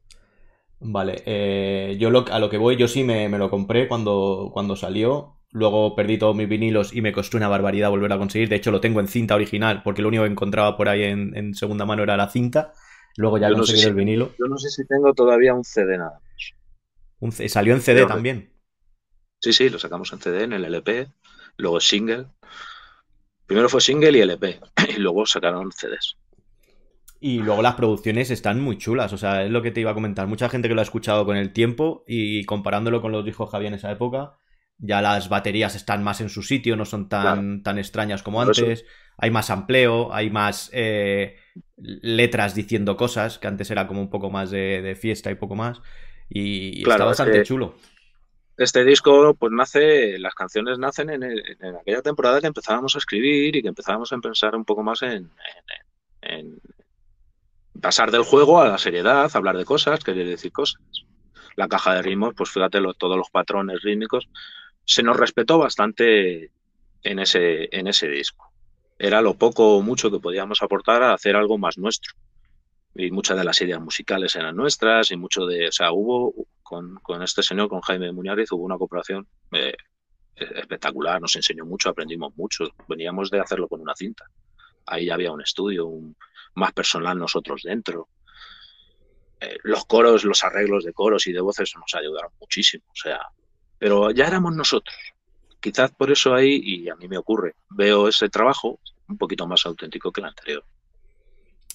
Vale, 0.81 1.23
eh, 1.25 1.97
yo 1.99 2.09
lo, 2.09 2.25
a 2.31 2.39
lo 2.39 2.49
que 2.49 2.57
voy, 2.57 2.77
yo 2.77 2.87
sí 2.87 3.03
me, 3.03 3.27
lo 3.29 3.49
compré 3.49 3.87
cuando, 3.87 4.49
cuando 4.53 4.75
salió. 4.75 5.35
Luego 5.52 5.95
perdí 5.95 6.18
todos 6.18 6.36
mis 6.36 6.47
vinilos 6.47 6.93
y 6.93 7.02
me 7.02 7.12
costó 7.12 7.38
una 7.38 7.47
barbaridad 7.47 7.89
volver 7.89 8.14
a 8.14 8.18
conseguir. 8.18 8.50
De 8.50 8.56
hecho, 8.56 8.72
lo 8.72 8.82
tengo 8.82 9.00
en 9.00 9.08
cinta 9.08 9.36
original, 9.36 9.82
porque 9.84 10.02
lo 10.02 10.08
único 10.08 10.24
que 10.24 10.30
encontraba 10.30 10.78
por 10.78 10.89
ahí 10.89 11.04
en, 11.04 11.56
segunda 11.56 11.86
mano 11.86 12.04
era 12.04 12.18
la 12.18 12.30
cinta. 12.30 12.74
Luego 13.18 13.38
ya 13.39 13.52
conseguí 13.52 13.82
el 13.82 13.95
vinilo. 13.95 14.34
Yo 14.38 14.45
no 14.45 14.58
sé 14.58 14.70
si 14.70 14.86
tengo 14.86 15.14
todavía 15.14 15.54
un 15.54 15.64
CD 15.64 15.97
nada 15.97 16.20
más. 17.22 17.52
¿Salió 17.52 17.74
en 17.74 17.82
CD 17.82 18.06
también? 18.06 18.54
Sí, 19.41 19.54
sí, 19.54 19.70
lo 19.70 19.80
sacamos 19.80 20.12
en 20.14 20.20
CD, 20.20 20.43
en 20.43 20.54
el 20.54 20.66
LP, 20.66 21.08
luego 21.58 21.80
single. 21.80 22.28
Primero 23.45 23.70
fue 23.70 23.82
single 23.82 24.18
y 24.18 24.22
LP, 24.22 24.60
y 24.95 25.00
luego 25.00 25.26
sacaron 25.26 25.72
CDs. 25.72 26.18
Y 27.22 27.39
luego 27.39 27.62
las 27.62 27.76
producciones 27.76 28.32
están 28.32 28.62
muy 28.62 28.78
chulas, 28.78 29.12
o 29.12 29.18
sea, 29.18 29.43
es 29.43 29.52
lo 29.52 29.62
que 29.62 29.72
te 29.72 29.82
iba 29.82 29.91
a 29.91 29.93
comentar. 29.93 30.28
Mucha 30.28 30.47
gente 30.47 30.70
que 30.70 30.76
lo 30.76 30.82
ha 30.82 30.84
escuchado 30.84 31.26
con 31.26 31.36
el 31.36 31.52
tiempo 31.52 32.06
y 32.08 32.45
comparándolo 32.45 33.02
con 33.02 33.12
los 33.12 33.26
discos 33.26 33.50
Javier 33.50 33.74
en 33.74 33.80
esa 33.80 33.91
época, 33.91 34.38
ya 34.80 35.01
las 35.01 35.30
baterías 35.30 35.75
están 35.75 36.03
más 36.03 36.21
en 36.21 36.30
su 36.30 36.41
sitio, 36.41 36.75
no 36.75 36.86
son 36.86 37.09
tan, 37.09 37.63
tan 37.63 37.77
extrañas 37.77 38.23
como 38.23 38.41
antes. 38.41 38.86
Hay 39.17 39.32
más 39.32 39.49
ampleo, 39.49 40.13
hay 40.13 40.30
más 40.30 40.69
eh, 40.73 41.36
letras 41.77 42.55
diciendo 42.55 42.95
cosas, 42.95 43.38
que 43.38 43.47
antes 43.47 43.69
era 43.69 43.86
como 43.88 44.01
un 44.01 44.09
poco 44.09 44.30
más 44.30 44.49
de, 44.49 44.97
fiesta 44.99 45.30
y 45.30 45.36
poco 45.36 45.55
más. 45.55 45.82
Y, 46.30 46.82
está 46.89 47.03
bastante 47.03 47.43
chulo. 47.43 47.75
Este 48.55 48.84
disco, 48.84 49.36
pues 49.36 49.51
nace, 49.51 50.17
las 50.19 50.36
canciones 50.36 50.80
nacen 50.80 51.09
en, 51.09 51.23
aquella 51.80 52.01
temporada 52.01 52.41
que 52.41 52.47
empezábamos 52.47 52.95
a 52.95 52.99
escribir 52.99 53.55
y 53.55 53.61
que 53.61 53.69
empezábamos 53.69 54.11
a 54.11 54.17
pensar 54.17 54.55
un 54.55 54.65
poco 54.65 54.84
más 54.84 55.01
en 55.01 55.30
pasar 57.80 58.11
del 58.11 58.23
juego 58.23 58.61
a 58.61 58.67
la 58.67 58.77
seriedad, 58.77 59.30
hablar 59.34 59.57
de 59.57 59.65
cosas, 59.65 60.03
querer 60.03 60.27
decir 60.27 60.51
cosas. 60.51 60.82
La 61.55 61.67
caja 61.67 61.95
de 61.95 62.01
ritmos, 62.01 62.34
pues 62.36 62.49
fíjate 62.49 62.80
todos 62.97 63.17
los 63.17 63.30
patrones 63.30 63.82
rítmicos, 63.82 64.30
se 64.89 65.03
nos 65.03 65.17
respetó 65.17 65.59
bastante 65.59 66.49
en 67.03 67.19
ese, 67.19 67.69
en 67.71 67.85
ese 67.85 68.07
disco. 68.07 68.51
Era 68.97 69.21
lo 69.21 69.35
poco 69.35 69.77
o 69.77 69.83
mucho 69.83 70.09
que 70.09 70.19
podíamos 70.19 70.63
aportar 70.63 71.03
a 71.03 71.13
hacer 71.13 71.35
algo 71.35 71.59
más 71.59 71.77
nuestro. 71.77 72.15
Y 72.95 73.11
muchas 73.11 73.37
de 73.37 73.43
las 73.43 73.61
ideas 73.61 73.79
musicales 73.79 74.35
eran 74.35 74.55
nuestras 74.55 75.11
y 75.11 75.15
mucho 75.15 75.45
de, 75.45 75.67
o 75.67 75.71
sea, 75.71 75.91
hubo 75.91 76.33
con, 76.63 76.95
con 77.03 77.21
este 77.21 77.43
señor, 77.43 77.69
con 77.69 77.81
Jaime 77.81 78.11
Muñariz, 78.11 78.51
hubo 78.51 78.63
una 78.63 78.79
cooperación 78.79 79.27
eh, 79.51 79.75
espectacular, 80.35 81.21
nos 81.21 81.35
enseñó 81.35 81.65
mucho, 81.65 81.89
aprendimos 81.89 82.35
mucho. 82.35 82.65
Veníamos 82.87 83.29
de 83.29 83.41
hacerlo 83.41 83.67
con 83.67 83.81
una 83.81 83.95
cinta. 83.95 84.25
Ahí 84.87 85.11
había 85.11 85.31
un 85.31 85.43
estudio, 85.43 85.87
más 86.55 86.73
personal 86.73 87.19
nosotros 87.19 87.61
dentro. 87.63 88.09
Eh, 89.39 89.59
los 89.61 89.85
coros, 89.85 90.23
los 90.23 90.43
arreglos 90.43 90.83
de 90.83 90.93
coros 90.93 91.27
y 91.27 91.31
de 91.31 91.41
voces 91.41 91.73
nos 91.75 91.93
ayudaron 91.93 92.31
muchísimo, 92.39 92.85
o 92.89 92.95
sea, 92.95 93.21
pero 93.80 94.11
ya 94.11 94.27
éramos 94.27 94.55
nosotros. 94.55 94.95
Quizás 95.59 95.91
por 95.91 96.11
eso 96.11 96.34
ahí, 96.34 96.61
y 96.63 96.89
a 96.89 96.95
mí 96.95 97.07
me 97.07 97.17
ocurre, 97.17 97.55
veo 97.69 98.07
ese 98.07 98.30
trabajo 98.30 98.80
un 99.07 99.17
poquito 99.17 99.47
más 99.47 99.65
auténtico 99.65 100.11
que 100.11 100.21
el 100.21 100.27
anterior. 100.27 100.63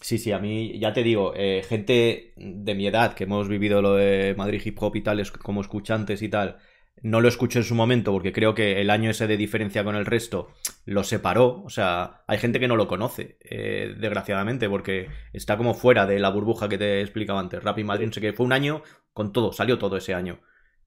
Sí, 0.00 0.18
sí, 0.18 0.32
a 0.32 0.38
mí 0.38 0.78
ya 0.78 0.92
te 0.92 1.02
digo, 1.02 1.32
eh, 1.34 1.64
gente 1.66 2.34
de 2.36 2.74
mi 2.74 2.86
edad 2.86 3.14
que 3.14 3.24
hemos 3.24 3.48
vivido 3.48 3.80
lo 3.80 3.94
de 3.94 4.34
Madrid 4.36 4.60
Hip 4.64 4.82
Hop 4.82 4.96
y 4.96 5.02
tal, 5.02 5.22
como 5.42 5.62
escuchantes 5.62 6.20
y 6.22 6.28
tal, 6.28 6.58
no 7.02 7.20
lo 7.20 7.28
escuché 7.28 7.58
en 7.58 7.64
su 7.64 7.74
momento 7.74 8.12
porque 8.12 8.32
creo 8.32 8.54
que 8.54 8.80
el 8.80 8.90
año 8.90 9.10
ese 9.10 9.26
de 9.26 9.36
diferencia 9.36 9.84
con 9.84 9.96
el 9.96 10.06
resto 10.06 10.48
lo 10.84 11.04
separó. 11.04 11.62
O 11.64 11.70
sea, 11.70 12.22
hay 12.26 12.38
gente 12.38 12.60
que 12.60 12.68
no 12.68 12.76
lo 12.76 12.88
conoce, 12.88 13.38
eh, 13.42 13.94
desgraciadamente, 13.98 14.68
porque 14.68 15.08
está 15.32 15.56
como 15.56 15.74
fuera 15.74 16.06
de 16.06 16.18
la 16.18 16.30
burbuja 16.30 16.68
que 16.68 16.78
te 16.78 17.00
explicaba 17.00 17.40
antes. 17.40 17.62
Rap 17.62 17.78
y 17.78 17.84
Madrid, 17.84 18.06
no 18.06 18.12
sé 18.12 18.20
qué. 18.20 18.32
Fue 18.32 18.46
un 18.46 18.52
año 18.52 18.82
con 19.12 19.32
todo, 19.32 19.52
salió 19.52 19.78
todo 19.78 19.96
ese 19.96 20.14
año. 20.14 20.40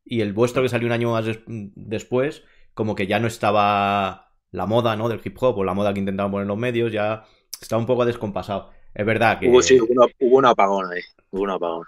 Y 0.10 0.22
el 0.22 0.34
vuestro 0.34 0.64
que 0.64 0.70
salió 0.70 0.88
un 0.88 0.94
año 0.94 1.12
más 1.12 1.26
después, 1.46 2.44
como 2.74 2.96
que 2.96 3.08
ya 3.08 3.20
no 3.20 3.28
estaba 3.28 4.32
la 4.52 4.66
moda, 4.66 4.96
¿no? 4.96 5.10
Del 5.10 5.22
hip 5.24 5.38
hop 5.40 5.58
o 5.58 5.64
la 5.64 5.74
moda 5.74 5.94
que 5.94 6.00
intentaban 6.00 6.32
poner 6.32 6.48
los 6.48 6.58
medios, 6.58 6.92
ya 6.92 7.24
estaba 7.62 7.80
un 7.80 7.86
poco 7.86 8.06
descompasado. 8.06 8.72
Es 8.94 9.06
verdad 9.06 9.40
que... 9.40 9.50
Hubo, 9.50 9.62
sí, 9.62 9.80
hubo, 9.80 10.08
hubo 10.20 10.38
un 10.38 10.46
apagón 10.46 10.92
ahí, 10.92 11.02
hubo 11.32 11.44
un 11.44 11.50
apagón. 11.52 11.86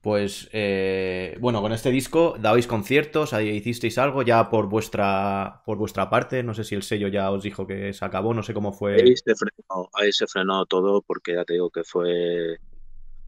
Pues 0.00 0.48
eh, 0.52 1.36
bueno, 1.40 1.60
con 1.60 1.72
este 1.72 1.90
disco 1.90 2.36
dabais 2.38 2.68
conciertos, 2.68 3.32
ahí 3.32 3.48
hicisteis 3.48 3.98
algo 3.98 4.22
ya 4.22 4.48
por 4.48 4.68
vuestra 4.68 5.62
por 5.66 5.76
vuestra 5.76 6.08
parte, 6.08 6.44
no 6.44 6.54
sé 6.54 6.62
si 6.62 6.76
el 6.76 6.84
sello 6.84 7.08
ya 7.08 7.32
os 7.32 7.42
dijo 7.42 7.66
que 7.66 7.92
se 7.92 8.04
acabó, 8.04 8.32
no 8.32 8.44
sé 8.44 8.54
cómo 8.54 8.72
fue. 8.72 8.94
Ahí 8.94 9.16
se 9.16 9.34
frenó, 9.34 9.90
ahí 9.94 10.12
se 10.12 10.28
frenó 10.28 10.66
todo 10.66 11.02
porque 11.02 11.34
ya 11.34 11.44
te 11.44 11.54
digo 11.54 11.70
que 11.70 11.82
fue 11.82 12.58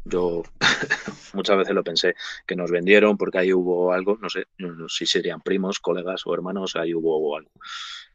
yo 0.05 0.43
muchas 1.35 1.57
veces 1.57 1.75
lo 1.75 1.85
pensé 1.85 2.15
que 2.47 2.57
nos 2.57 2.71
vendieron 2.71 3.17
porque 3.17 3.39
ahí 3.39 3.53
hubo 3.53 3.93
algo, 3.93 4.19
no 4.21 4.29
sé, 4.29 4.47
no 4.59 4.89
sé 4.89 5.05
si 5.05 5.07
serían 5.07 5.41
primos, 5.41 5.79
colegas 5.79 6.23
o 6.27 6.35
hermanos, 6.35 6.77
ahí 6.77 6.95
hubo, 6.95 7.37
algo. 7.37 7.51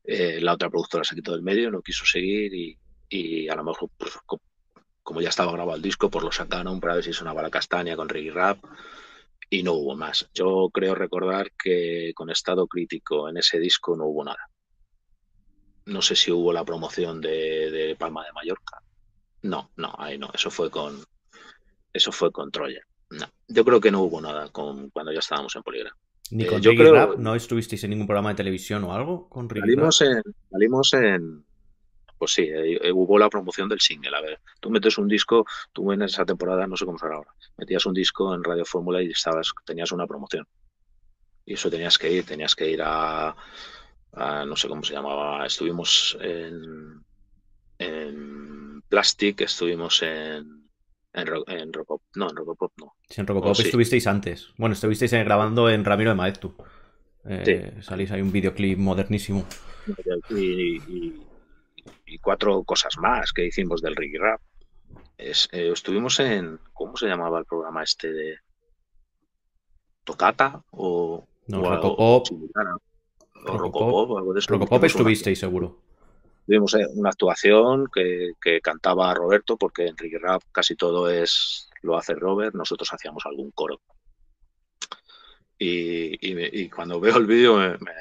Eh, 0.04 0.40
la 0.42 0.54
otra 0.54 0.70
productora 0.70 1.04
se 1.04 1.16
quitó 1.16 1.32
del 1.32 1.42
medio, 1.42 1.72
no 1.72 1.82
quiso 1.82 2.06
seguir 2.06 2.54
y, 2.54 2.78
y 3.10 3.50
a 3.50 3.56
lo 3.56 3.64
mejor 3.64 3.90
pues, 3.98 4.14
como 5.06 5.22
ya 5.22 5.30
estaba 5.30 5.52
grabado 5.52 5.76
el 5.76 5.84
disco, 5.84 6.10
pues 6.10 6.24
lo 6.24 6.32
sacaron 6.32 6.80
para 6.80 6.96
ver 6.96 7.04
si 7.04 7.14
sonaba 7.14 7.44
la 7.44 7.52
castaña 7.52 7.96
con 7.96 8.10
reggae 8.10 8.32
rap 8.32 8.58
y 9.50 9.64
no 9.64 9.74
hubo 9.74 9.96
más. 9.96 10.28
Yo 10.34 10.70
creo 10.74 10.96
recordar 10.96 11.52
que 11.52 12.12
con 12.16 12.30
estado 12.30 12.68
crítico 12.68 13.30
en 13.30 13.38
ese 13.38 13.60
disco 13.60 13.96
no 13.96 14.06
hubo 14.06 14.24
nada. 14.24 14.50
No 15.86 16.02
sé 16.02 16.16
si 16.16 16.32
hubo 16.32 16.52
la 16.52 16.66
promoción 16.66 17.22
de, 17.22 17.96
Palma 18.00 18.26
de 18.26 18.34
Mallorca. 18.34 18.82
No, 19.44 19.72
no, 19.76 19.94
ahí 20.00 20.18
no. 20.18 20.32
Eso 20.34 20.50
fue 20.50 20.72
con 20.72 21.06
eso 21.96 22.12
fue 22.12 22.32
con 22.32 22.52
Troya. 22.52 22.86
No, 23.10 23.26
yo 23.48 23.64
creo 23.64 23.80
que 23.80 23.90
no 23.90 24.02
hubo 24.02 24.20
nada 24.20 24.50
con 24.50 24.90
cuando 24.90 25.14
ya 25.14 25.20
estábamos 25.20 25.56
en 25.56 25.64
Poligram. 25.64 25.94
Ni 26.32 26.44
eh, 26.44 26.48
con 26.48 26.62
reggae 26.62 26.92
Rap 26.92 27.18
no 27.18 27.36
estuvisteis 27.36 27.84
en 27.84 27.92
ningún 27.92 28.08
programa 28.08 28.30
de 28.30 28.36
televisión 28.36 28.84
o 28.84 28.94
algo 28.94 29.30
con 29.30 29.48
salimos 29.48 30.02
en 30.02 30.22
salimos 30.50 30.94
en 30.94 31.46
pues 32.18 32.32
sí, 32.34 32.44
eh, 32.44 32.80
eh, 32.82 32.92
hubo 32.92 33.18
la 33.18 33.30
promoción 33.30 33.70
del 33.70 33.80
single. 33.80 34.16
A 34.16 34.22
ver, 34.22 34.40
tú 34.60 34.70
metes 34.70 34.98
un 34.98 35.08
disco, 35.08 35.46
tú 35.72 35.92
en 35.92 36.02
esa 36.02 36.26
temporada, 36.26 36.66
no 36.66 36.76
sé 36.76 36.86
cómo 36.86 36.98
será 36.98 37.16
ahora, 37.16 37.34
metías 37.58 37.86
un 37.86 37.94
disco 37.94 38.34
en 38.34 38.44
Radio 38.44 38.66
Fórmula 38.66 39.02
y 39.02 39.12
estabas, 39.12 39.54
tenías 39.66 39.92
una 39.92 40.08
promoción. 40.08 40.48
Y 41.46 41.54
eso 41.54 41.70
tenías 41.70 41.98
que 41.98 42.12
ir, 42.12 42.26
tenías 42.26 42.56
que 42.56 42.70
ir 42.70 42.82
a, 42.84 43.36
no 44.46 44.56
sé 44.56 44.68
cómo 44.68 44.84
se 44.84 44.94
llamaba, 44.94 45.46
estuvimos 45.46 46.18
en, 46.22 47.04
en 47.78 48.82
Plastic, 48.88 49.42
estuvimos 49.42 50.02
en, 50.02 50.65
en, 51.16 51.28
en 51.48 51.74
Rockpop, 51.74 52.02
no, 52.16 52.30
en 52.30 52.36
Rockpop 52.36 52.72
no. 52.78 52.94
Sí, 53.10 53.22
en 53.22 53.28
Rockpop 53.28 53.60
estuvisteis 53.60 54.08
antes. 54.08 54.54
Bueno, 54.58 54.74
estuvisteis 54.74 55.12
grabando 55.12 55.70
en 55.70 55.84
Ramiro 55.84 56.12
de 56.12 56.16
Maeztu. 56.16 56.56
Eh, 57.28 57.78
Salís 57.82 58.12
ahí 58.12 58.22
un 58.22 58.32
videoclip 58.32 58.78
modernísimo. 58.78 59.46
y, 60.30 60.80
y 62.06 62.18
cuatro 62.20 62.64
cosas 62.64 62.98
más 62.98 63.32
que 63.32 63.46
hicimos 63.46 63.82
del 63.82 63.96
reggae 63.96 64.20
rap. 64.20 64.42
Es, 65.18 65.48
eh, 65.52 65.72
estuvimos 65.72 66.20
en, 66.20 66.60
¿cómo 66.74 66.98
se 66.98 67.08
llamaba 67.08 67.40
el 67.40 67.46
programa 67.46 67.84
este 67.84 68.12
de 68.12 68.38
Tocata 70.04 70.64
o, 70.72 71.26
no, 71.48 71.62
o, 71.62 71.70
Rocopop, 71.70 72.28
o 73.48 73.58
Rocopop, 73.58 74.18
algo 74.18 74.34
de 74.34 74.40
eso. 74.40 74.54
Rocopop 74.54 74.84
estuvisteis 74.84 75.40
seguro. 75.40 75.82
Tuvimos 76.46 76.74
eh, 76.76 76.86
una 76.96 77.10
actuación 77.10 77.88
que, 77.94 78.34
que, 78.42 78.62
cantaba 78.62 79.14
Roberto 79.14 79.58
porque 79.58 79.88
en 79.88 79.98
reggae 79.98 80.20
rap 80.20 80.42
casi 80.52 80.76
todo 80.76 81.10
es 81.10 81.70
lo 81.82 81.98
hace 81.98 82.14
Robert, 82.16 82.56
nosotros 82.56 82.92
hacíamos 82.92 83.26
algún 83.26 83.52
coro. 83.52 83.80
Y, 85.58 86.14
y, 86.22 86.64
y 86.64 86.70
cuando 86.70 87.00
veo 87.00 87.18
el 87.18 87.26
vídeo 87.26 87.58
me, 87.58 87.78
me, 87.78 87.94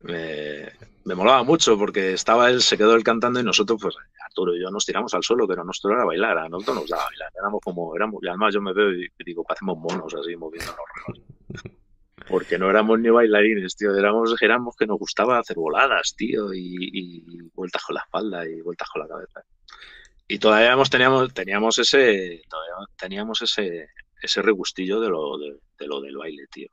me 0.00 0.72
me 1.04 1.14
molaba 1.14 1.42
mucho 1.42 1.78
porque 1.78 2.14
estaba 2.14 2.50
él, 2.50 2.62
se 2.62 2.78
quedó 2.78 2.94
él 2.94 3.04
cantando 3.04 3.38
y 3.38 3.42
nosotros, 3.42 3.78
pues 3.80 3.94
Arturo 4.24 4.56
y 4.56 4.62
yo 4.62 4.70
nos 4.70 4.86
tiramos 4.86 5.12
al 5.14 5.22
suelo, 5.22 5.46
pero 5.46 5.64
nuestro 5.64 5.92
era 5.92 6.04
bailar, 6.04 6.38
a 6.38 6.48
nosotros 6.48 6.76
nos 6.76 6.88
daba 6.88 7.04
bailar, 7.04 7.30
éramos 7.38 7.60
como, 7.62 7.94
éramos, 7.94 8.22
y 8.22 8.28
además 8.28 8.54
yo 8.54 8.60
me 8.60 8.72
veo 8.72 8.92
y 8.92 9.10
digo, 9.24 9.44
hacemos 9.48 9.76
monos 9.78 10.14
así, 10.14 10.34
moviéndonos. 10.36 10.78
Porque 12.28 12.58
no 12.58 12.70
éramos 12.70 12.98
ni 13.00 13.10
bailarines, 13.10 13.76
tío, 13.76 13.94
éramos, 13.94 14.34
éramos 14.40 14.76
que 14.76 14.86
nos 14.86 14.98
gustaba 14.98 15.38
hacer 15.38 15.56
voladas, 15.56 16.14
tío, 16.16 16.54
y, 16.54 17.40
vueltas 17.54 17.82
con 17.82 17.94
la 17.94 18.02
espalda 18.02 18.48
y 18.48 18.60
vueltas 18.60 18.88
con 18.88 19.02
la 19.02 19.08
cabeza. 19.08 19.42
Y 20.26 20.38
todavía 20.38 20.76
teníamos, 20.90 21.34
teníamos 21.34 21.78
ese, 21.78 22.42
teníamos 22.96 23.42
ese, 23.42 23.88
ese 24.22 24.42
regustillo 24.42 25.00
de 25.00 25.08
lo, 25.08 25.36
de, 25.38 25.86
lo 25.86 26.00
del 26.00 26.16
baile, 26.16 26.46
tío. 26.50 26.68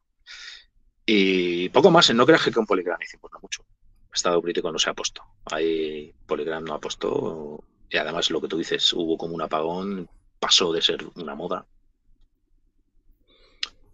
Y 1.05 1.69
poco 1.69 1.91
más, 1.91 2.13
no 2.13 2.25
creas 2.25 2.43
que 2.43 2.51
con 2.51 2.65
Polygram 2.65 3.01
hicimos 3.01 3.31
no 3.33 3.39
mucho 3.41 3.65
estado 4.13 4.41
crítico 4.41 4.71
no 4.71 4.79
se 4.79 4.89
ha 4.89 4.93
puesto. 4.93 5.23
Ahí 5.45 6.13
Polygram 6.25 6.63
no 6.63 6.73
ha 6.73 6.79
puesto. 6.79 7.63
Y 7.89 7.97
además 7.97 8.29
lo 8.29 8.41
que 8.41 8.47
tú 8.47 8.57
dices, 8.57 8.93
hubo 8.93 9.17
como 9.17 9.35
un 9.35 9.41
apagón, 9.41 10.09
pasó 10.39 10.71
de 10.71 10.81
ser 10.81 11.05
una 11.15 11.35
moda. 11.35 11.65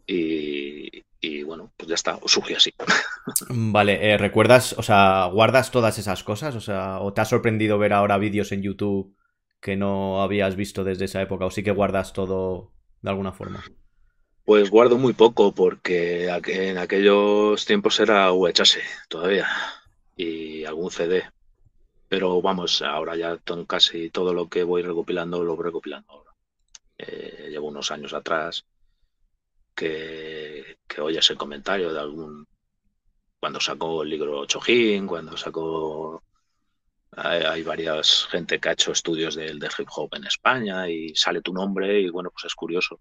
Y, 0.05 1.03
bueno, 1.45 1.71
pues 1.77 1.89
ya 1.89 1.95
está, 1.95 2.19
surgió 2.25 2.57
así. 2.57 2.73
Vale, 3.49 4.13
eh, 4.13 4.17
¿recuerdas, 4.17 4.73
o 4.77 4.83
sea, 4.83 5.25
guardas 5.25 5.71
todas 5.71 5.97
esas 5.97 6.23
cosas? 6.23 6.55
O 6.55 6.61
sea, 6.61 6.99
¿o 6.99 7.13
te 7.13 7.21
ha 7.21 7.25
sorprendido 7.25 7.77
ver 7.77 7.93
ahora 7.93 8.17
vídeos 8.17 8.51
en 8.51 8.61
YouTube 8.61 9.15
que 9.59 9.75
no 9.75 10.21
habías 10.21 10.55
visto 10.55 10.83
desde 10.83 11.05
esa 11.05 11.21
época? 11.21 11.45
¿O 11.45 11.51
sí 11.51 11.63
que 11.63 11.71
guardas 11.71 12.13
todo 12.13 12.71
de 13.01 13.09
alguna 13.09 13.31
forma? 13.31 13.63
Pues 14.45 14.69
guardo 14.69 14.97
muy 14.97 15.13
poco 15.13 15.51
porque 15.51 16.29
en 16.29 16.77
aquellos 16.77 17.65
tiempos 17.65 17.99
era 17.99 18.31
VHS 18.31 18.79
todavía 19.09 19.47
y 20.15 20.63
algún 20.63 20.91
CD. 20.91 21.23
Pero 22.07 22.41
vamos, 22.41 22.81
ahora 22.81 23.17
ya 23.17 23.37
casi 23.67 24.09
todo 24.09 24.33
lo 24.33 24.47
que 24.47 24.63
voy 24.63 24.81
recopilando 24.81 25.43
lo 25.43 25.55
voy 25.55 25.65
recopilando 25.65 26.13
ahora. 26.13 26.31
Eh, 26.97 27.47
llevo 27.49 27.67
unos 27.67 27.91
años 27.91 28.13
atrás 28.13 28.65
que, 29.75 30.77
que 30.97 31.01
oyes 31.01 31.29
el 31.29 31.37
comentario 31.37 31.93
de 31.93 31.99
algún. 31.99 32.47
Cuando 33.39 33.59
sacó 33.59 34.01
el 34.01 34.09
libro 34.09 34.47
Chojin, 34.47 35.05
cuando 35.05 35.37
sacó. 35.37 36.23
Hay, 37.11 37.63
varias 37.63 38.27
gente 38.31 38.59
que 38.59 38.69
ha 38.69 38.71
hecho 38.73 38.91
estudios 38.91 39.35
del 39.35 39.59
de 39.59 39.69
hip 39.77 39.87
hop 39.95 40.09
en 40.15 40.25
España 40.25 40.89
y 40.89 41.15
sale 41.15 41.41
tu 41.41 41.53
nombre 41.53 42.01
y 42.01 42.09
bueno, 42.09 42.29
pues 42.31 42.45
es 42.45 42.53
curioso 42.53 42.99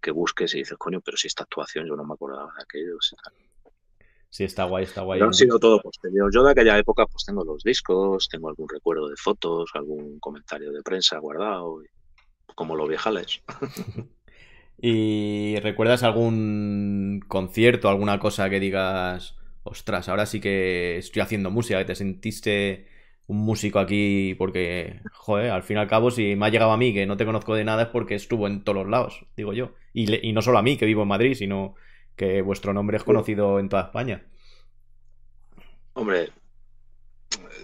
que 0.00 0.10
busques 0.10 0.54
y 0.54 0.58
dices, 0.58 0.76
coño, 0.78 1.00
pero 1.00 1.16
si 1.16 1.26
esta 1.26 1.44
actuación 1.44 1.86
yo 1.86 1.94
no 1.94 2.04
me 2.04 2.14
acordaba 2.14 2.52
de 2.56 2.62
aquello. 2.62 2.96
Sí, 4.30 4.44
está 4.44 4.64
guay, 4.64 4.84
está 4.84 5.02
guay. 5.02 5.20
No 5.20 5.26
han 5.26 5.34
sido 5.34 5.58
todo 5.58 5.80
posterior. 5.80 6.30
Yo 6.34 6.42
de 6.42 6.52
aquella 6.52 6.78
época 6.78 7.06
pues 7.06 7.24
tengo 7.24 7.44
los 7.44 7.62
discos, 7.62 8.28
tengo 8.28 8.48
algún 8.48 8.68
recuerdo 8.68 9.08
de 9.08 9.16
fotos, 9.16 9.70
algún 9.74 10.18
comentario 10.20 10.72
de 10.72 10.82
prensa 10.82 11.18
guardado, 11.18 11.82
como 12.54 12.76
los 12.76 12.88
viejales. 12.88 13.42
¿Y 14.82 15.56
recuerdas 15.60 16.02
algún 16.02 17.20
concierto, 17.28 17.88
alguna 17.88 18.18
cosa 18.18 18.48
que 18.48 18.60
digas, 18.60 19.36
ostras, 19.62 20.08
ahora 20.08 20.24
sí 20.26 20.40
que 20.40 20.96
estoy 20.98 21.20
haciendo 21.22 21.50
música, 21.50 21.78
que 21.78 21.84
te 21.84 21.94
sentiste 21.94 22.86
un 23.26 23.38
músico 23.38 23.78
aquí 23.78 24.34
porque, 24.38 25.00
joder, 25.12 25.50
al 25.50 25.62
fin 25.62 25.76
y 25.76 25.80
al 25.80 25.86
cabo, 25.88 26.10
si 26.10 26.34
me 26.34 26.46
ha 26.46 26.48
llegado 26.48 26.72
a 26.72 26.78
mí 26.78 26.94
que 26.94 27.06
no 27.06 27.16
te 27.18 27.26
conozco 27.26 27.54
de 27.54 27.64
nada 27.64 27.82
es 27.84 27.88
porque 27.88 28.14
estuvo 28.14 28.46
en 28.46 28.64
todos 28.64 28.78
los 28.78 28.88
lados, 28.88 29.26
digo 29.36 29.52
yo. 29.52 29.72
Y, 29.92 30.26
y 30.26 30.32
no 30.32 30.40
solo 30.42 30.58
a 30.58 30.62
mí, 30.62 30.76
que 30.78 30.86
vivo 30.86 31.02
en 31.02 31.08
Madrid, 31.08 31.34
sino 31.34 31.74
que 32.16 32.40
vuestro 32.42 32.72
nombre 32.72 32.96
es 32.96 33.04
conocido 33.04 33.58
en 33.60 33.68
toda 33.68 33.82
España. 33.82 34.24
Hombre, 35.94 36.32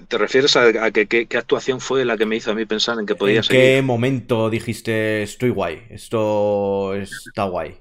¿te 0.09 0.19
refieres 0.19 0.57
a, 0.57 0.91
que, 0.91 1.07
qué 1.07 1.37
actuación 1.37 1.81
fue 1.81 2.05
la 2.05 2.17
que 2.17 2.27
me 2.27 2.37
hizo 2.37 2.51
a 2.51 2.55
mí 2.55 2.65
pensar 2.65 2.99
en 2.99 3.07
que 3.07 3.15
podía 3.15 3.41
¿En 3.41 3.47
qué 3.49 3.83
momento 3.83 4.51
dijiste 4.51 5.23
estoy 5.23 5.51
guay? 5.51 5.87
Esto 5.91 6.95
está 6.95 7.45
guay. 7.45 7.79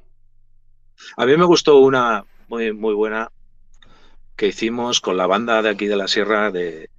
A 1.18 1.26
mí 1.26 1.38
me 1.38 1.46
gustó 1.46 1.78
una 1.80 2.26
muy, 2.48 2.74
muy 2.74 2.94
buena 2.94 3.32
que 4.36 4.48
hicimos 4.48 5.02
con 5.02 5.18
la 5.18 5.28
banda 5.28 5.62
de 5.62 5.70
aquí 5.70 5.88
de 5.88 5.96
la 5.96 6.08
Sierra 6.08 6.52
de 6.52 6.84
eh, 6.84 6.90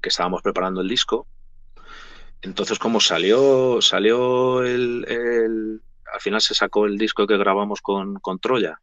que 0.00 0.08
estábamos 0.08 0.42
preparando 0.42 0.80
el 0.80 0.88
disco. 0.88 1.26
Entonces, 2.42 2.78
como 2.78 3.00
salió, 3.00 3.80
salió 3.80 4.64
el, 4.64 5.80
al 6.12 6.20
final 6.20 6.40
se 6.40 6.54
sacó 6.54 6.86
el 6.86 6.98
disco 6.98 7.26
que 7.26 7.36
grabamos 7.36 7.80
con, 7.80 8.14
con 8.16 8.38
Troya 8.38 8.80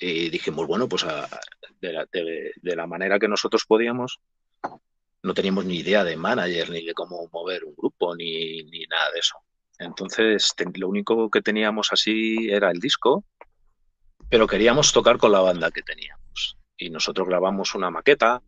y 0.00 0.30
dijimos, 0.30 0.66
bueno, 0.66 0.88
pues 0.88 1.04
de, 1.80 2.76
la, 2.76 2.86
manera 2.86 3.18
que 3.18 3.28
nosotros 3.28 3.64
podíamos, 3.66 4.20
no 5.22 5.34
teníamos 5.34 5.64
ni 5.64 5.78
idea 5.78 6.04
de 6.04 6.16
manager, 6.16 6.70
ni 6.70 6.84
de 6.84 6.94
cómo 6.94 7.28
mover 7.32 7.64
un 7.64 7.74
grupo, 7.74 8.16
ni, 8.16 8.62
nada 8.88 9.10
de 9.12 9.18
eso. 9.18 9.36
Entonces, 9.78 10.54
lo 10.74 10.88
único 10.88 11.30
que 11.30 11.42
teníamos 11.42 11.88
así 11.92 12.48
era 12.50 12.70
el 12.70 12.80
disco, 12.80 13.24
pero 14.28 14.46
queríamos 14.46 14.92
tocar 14.92 15.18
con 15.18 15.32
la 15.32 15.40
banda 15.40 15.70
que 15.70 15.82
teníamos. 15.82 16.56
Y 16.76 16.90
nosotros 16.90 17.28
grabamos 17.28 17.74
una 17.74 17.90
maqueta. 17.90 18.42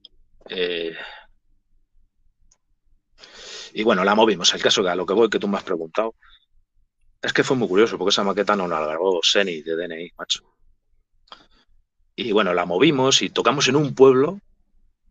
Eh, 0.49 0.97
y 3.75 3.83
bueno, 3.83 4.05
la 4.05 4.14
movimos. 4.14 4.53
El 4.55 4.62
caso 4.62 4.83
que 4.83 4.89
a 4.91 4.95
lo 4.95 5.07
que 5.07 5.14
voy, 5.14 5.29
que 5.29 5.39
tú 5.39 5.49
me 5.49 5.57
has 5.57 5.64
preguntado, 5.64 6.14
es 7.20 7.33
que 7.33 7.45
fue 7.45 7.57
muy 7.57 7.68
curioso, 7.68 7.99
porque 7.99 8.11
esa 8.11 8.25
maqueta 8.25 8.57
no 8.57 8.66
la 8.66 8.81
grabó 8.81 9.20
Seni 9.23 9.62
de 9.62 9.77
DNI, 9.77 10.12
macho. 10.16 10.43
Y 12.16 12.33
bueno, 12.33 12.53
la 12.53 12.66
movimos 12.66 13.23
y 13.23 13.31
tocamos 13.31 13.68
en 13.68 13.77
un 13.77 13.95
pueblo, 13.95 14.41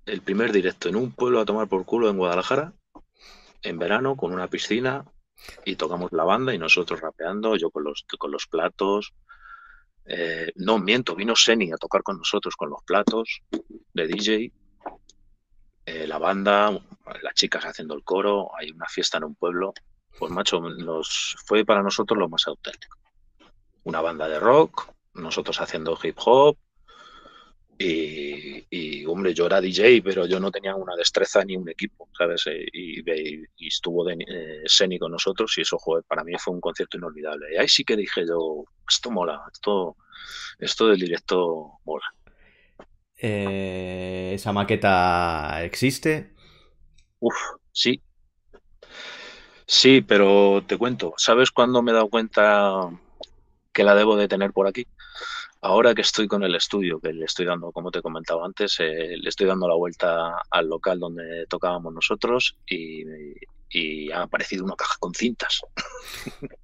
el 0.06 0.22
primer 0.22 0.52
directo, 0.52 0.90
en 0.90 0.96
un 0.96 1.12
pueblo 1.12 1.40
a 1.40 1.46
tomar 1.46 1.68
por 1.68 1.86
culo 1.86 2.10
en 2.10 2.18
Guadalajara, 2.18 2.74
en 3.64 3.78
verano, 3.78 4.16
con 4.16 4.34
una 4.34 4.48
piscina, 4.48 5.06
y 5.66 5.76
tocamos 5.76 6.12
la 6.12 6.24
banda 6.24 6.54
y 6.54 6.58
nosotros 6.58 7.02
rapeando, 7.02 7.56
yo 7.56 7.72
con 7.72 7.84
los, 7.84 8.06
con 8.18 8.32
los 8.32 8.48
platos. 8.48 9.14
Eh, 10.06 10.52
no, 10.56 10.80
miento, 10.80 11.16
vino 11.16 11.36
Seni 11.36 11.72
a 11.72 11.78
tocar 11.78 12.04
con 12.04 12.18
nosotros 12.18 12.56
con 12.56 12.70
los 12.70 12.84
platos 12.84 13.42
de 13.94 14.08
DJ. 14.08 14.52
Eh, 15.86 16.08
la 16.08 16.18
banda, 16.18 16.72
las 17.22 17.34
chicas 17.34 17.66
haciendo 17.66 17.96
el 17.96 18.04
coro, 18.04 18.50
hay 18.58 18.72
una 18.72 18.88
fiesta 18.88 19.18
en 19.18 19.26
un 19.26 19.36
pueblo. 19.36 19.74
Pues 20.18 20.32
macho, 20.32 20.60
nos, 20.60 21.36
fue 21.46 21.66
para 21.66 21.82
nosotros 21.82 22.20
lo 22.20 22.30
más 22.30 22.48
auténtico. 22.48 22.98
Una 23.84 24.02
banda 24.02 24.28
de 24.28 24.40
rock, 24.40 24.92
nosotros 25.14 25.60
haciendo 25.60 25.98
hip 26.02 26.18
hop, 26.24 26.58
y, 27.82 29.06
hombre, 29.06 29.34
yo 29.34 29.46
era 29.46 29.62
DJ, 29.62 30.02
pero 30.04 30.26
yo 30.26 30.40
no 30.40 30.52
tenía 30.52 30.76
una 30.76 30.96
destreza 30.96 31.44
ni 31.44 31.56
un 31.56 31.70
equipo, 31.70 32.10
¿sabes? 32.18 32.44
Eh, 32.48 32.66
y, 32.72 33.68
estuvo 33.68 34.04
de, 34.06 34.14
eh, 34.28 34.64
Seni 34.66 35.00
con 35.00 35.12
nosotros 35.12 35.58
y 35.58 35.62
eso, 35.62 35.78
joder, 35.78 36.04
para 36.06 36.24
mí 36.24 36.34
fue 36.38 36.54
un 36.54 36.62
concierto 36.62 36.98
inolvidable. 36.98 37.48
Y 37.54 37.58
ahí 37.58 37.68
sí 37.68 37.84
que 37.84 37.96
dije 37.96 38.26
yo, 38.28 38.66
esto 38.88 39.12
mola, 39.12 39.42
esto, 39.52 39.98
esto 40.60 40.88
del 40.88 41.00
directo 41.00 41.80
mola. 41.86 42.06
Eh, 43.18 44.32
¿Esa 44.34 44.52
maqueta 44.52 45.64
existe? 45.64 46.34
Uf, 47.20 47.36
sí. 47.72 48.02
Sí, 49.66 50.02
pero 50.02 50.64
te 50.68 50.78
cuento, 50.78 51.14
¿sabes 51.18 51.52
cuándo 51.52 51.82
me 51.82 51.92
he 51.92 51.94
dado 51.94 52.10
cuenta 52.10 52.90
que 53.72 53.84
la 53.84 53.96
debo 53.96 54.18
de 54.18 54.28
tener 54.28 54.52
por 54.52 54.68
aquí? 54.68 54.86
Ahora 55.64 55.94
que 55.94 56.02
estoy 56.02 56.28
con 56.28 56.44
el 56.44 56.56
estudio, 56.56 57.00
que 57.00 57.14
le 57.14 57.26
estoy 57.26 57.46
dando, 57.46 57.72
como 57.72 57.92
te 57.92 58.00
he 58.00 58.02
comentado 58.02 58.44
antes, 58.44 58.80
eh, 58.80 59.16
le 59.16 59.30
estoy 59.30 59.46
dando 59.46 59.68
la 59.68 59.76
vuelta 59.76 60.42
al 60.50 60.68
local 60.68 61.00
donde 61.00 61.46
tocábamos 61.48 61.94
nosotros 61.94 62.58
y, 62.68 64.10
ha 64.12 64.24
aparecido 64.24 64.66
una 64.66 64.76
caja 64.76 64.96
con 65.00 65.14
cintas. 65.14 65.62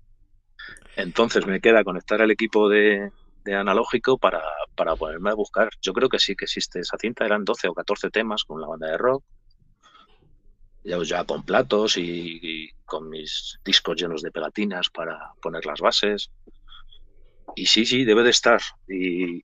Entonces 0.96 1.46
me 1.46 1.62
queda 1.62 1.84
conectar 1.84 2.22
al 2.24 2.32
equipo 2.32 2.68
de, 2.70 3.12
analógico 3.46 4.18
para, 4.18 4.42
para, 4.76 4.96
ponerme 4.96 5.30
a 5.30 5.36
buscar. 5.36 5.70
Yo 5.80 5.94
creo 5.94 6.10
que 6.10 6.20
sí 6.20 6.36
que 6.36 6.46
existe 6.46 6.80
esa 6.80 6.98
cinta, 6.98 7.24
eran 7.24 7.46
12 7.46 7.68
o 7.68 7.74
14 7.76 8.10
temas 8.10 8.44
con 8.44 8.60
la 8.60 8.68
banda 8.68 8.88
de 8.88 8.98
rock, 8.98 9.24
ya, 10.84 11.02
ya 11.04 11.24
con 11.24 11.44
platos 11.44 11.98
y 11.98 12.72
con 12.84 13.10
mis 13.10 13.60
discos 13.64 13.96
llenos 13.96 14.24
de 14.24 14.32
pegatinas 14.32 14.90
para 14.90 15.34
poner 15.40 15.66
las 15.68 15.80
bases 15.80 16.32
y 17.56 17.66
sí, 17.66 17.86
sí, 17.86 18.06
debe 18.06 18.24
de 18.24 18.30
estar. 18.30 18.62
Y, 18.88 19.44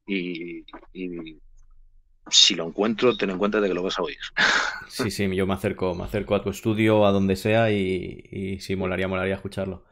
si 2.29 2.55
lo 2.55 2.65
encuentro, 2.65 3.17
ten 3.17 3.31
en 3.31 3.37
cuenta 3.37 3.59
de 3.59 3.67
que 3.67 3.73
lo 3.73 3.83
vas 3.83 3.99
a 3.99 4.03
oír. 4.03 4.17
Sí, 4.87 5.09
sí, 5.09 5.35
yo 5.35 5.47
me 5.47 5.55
acerco, 5.55 5.95
me 5.95 6.03
acerco 6.03 6.35
a 6.35 6.43
tu 6.43 6.51
estudio, 6.51 7.07
a 7.07 7.11
donde 7.11 7.35
sea, 7.35 7.71
y, 7.71 8.23
y 8.31 8.59
sí, 8.59 8.75
molaría, 8.75 9.07
molaría 9.07 9.33
escucharlo. 9.33 9.85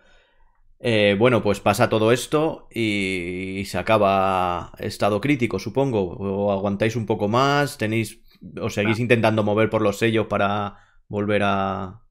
Eh, 0.83 1.15
bueno, 1.17 1.43
pues 1.43 1.59
pasa 1.59 1.89
todo 1.89 2.11
esto 2.11 2.67
y, 2.71 3.63
se 3.65 3.77
acaba 3.77 4.73
estado 4.79 5.21
crítico, 5.21 5.59
supongo. 5.59 6.01
O 6.17 6.51
aguantáis 6.51 6.95
un 6.95 7.05
poco 7.05 7.27
más, 7.27 7.77
tenéis, 7.77 8.21
o 8.59 8.69
seguís 8.69 8.97
ah. 8.97 9.01
intentando 9.01 9.43
mover 9.43 9.69
por 9.69 9.83
los 9.83 9.99
sellos 9.99 10.25
para 10.27 10.77
volver 11.07 11.43
a, 11.43 12.01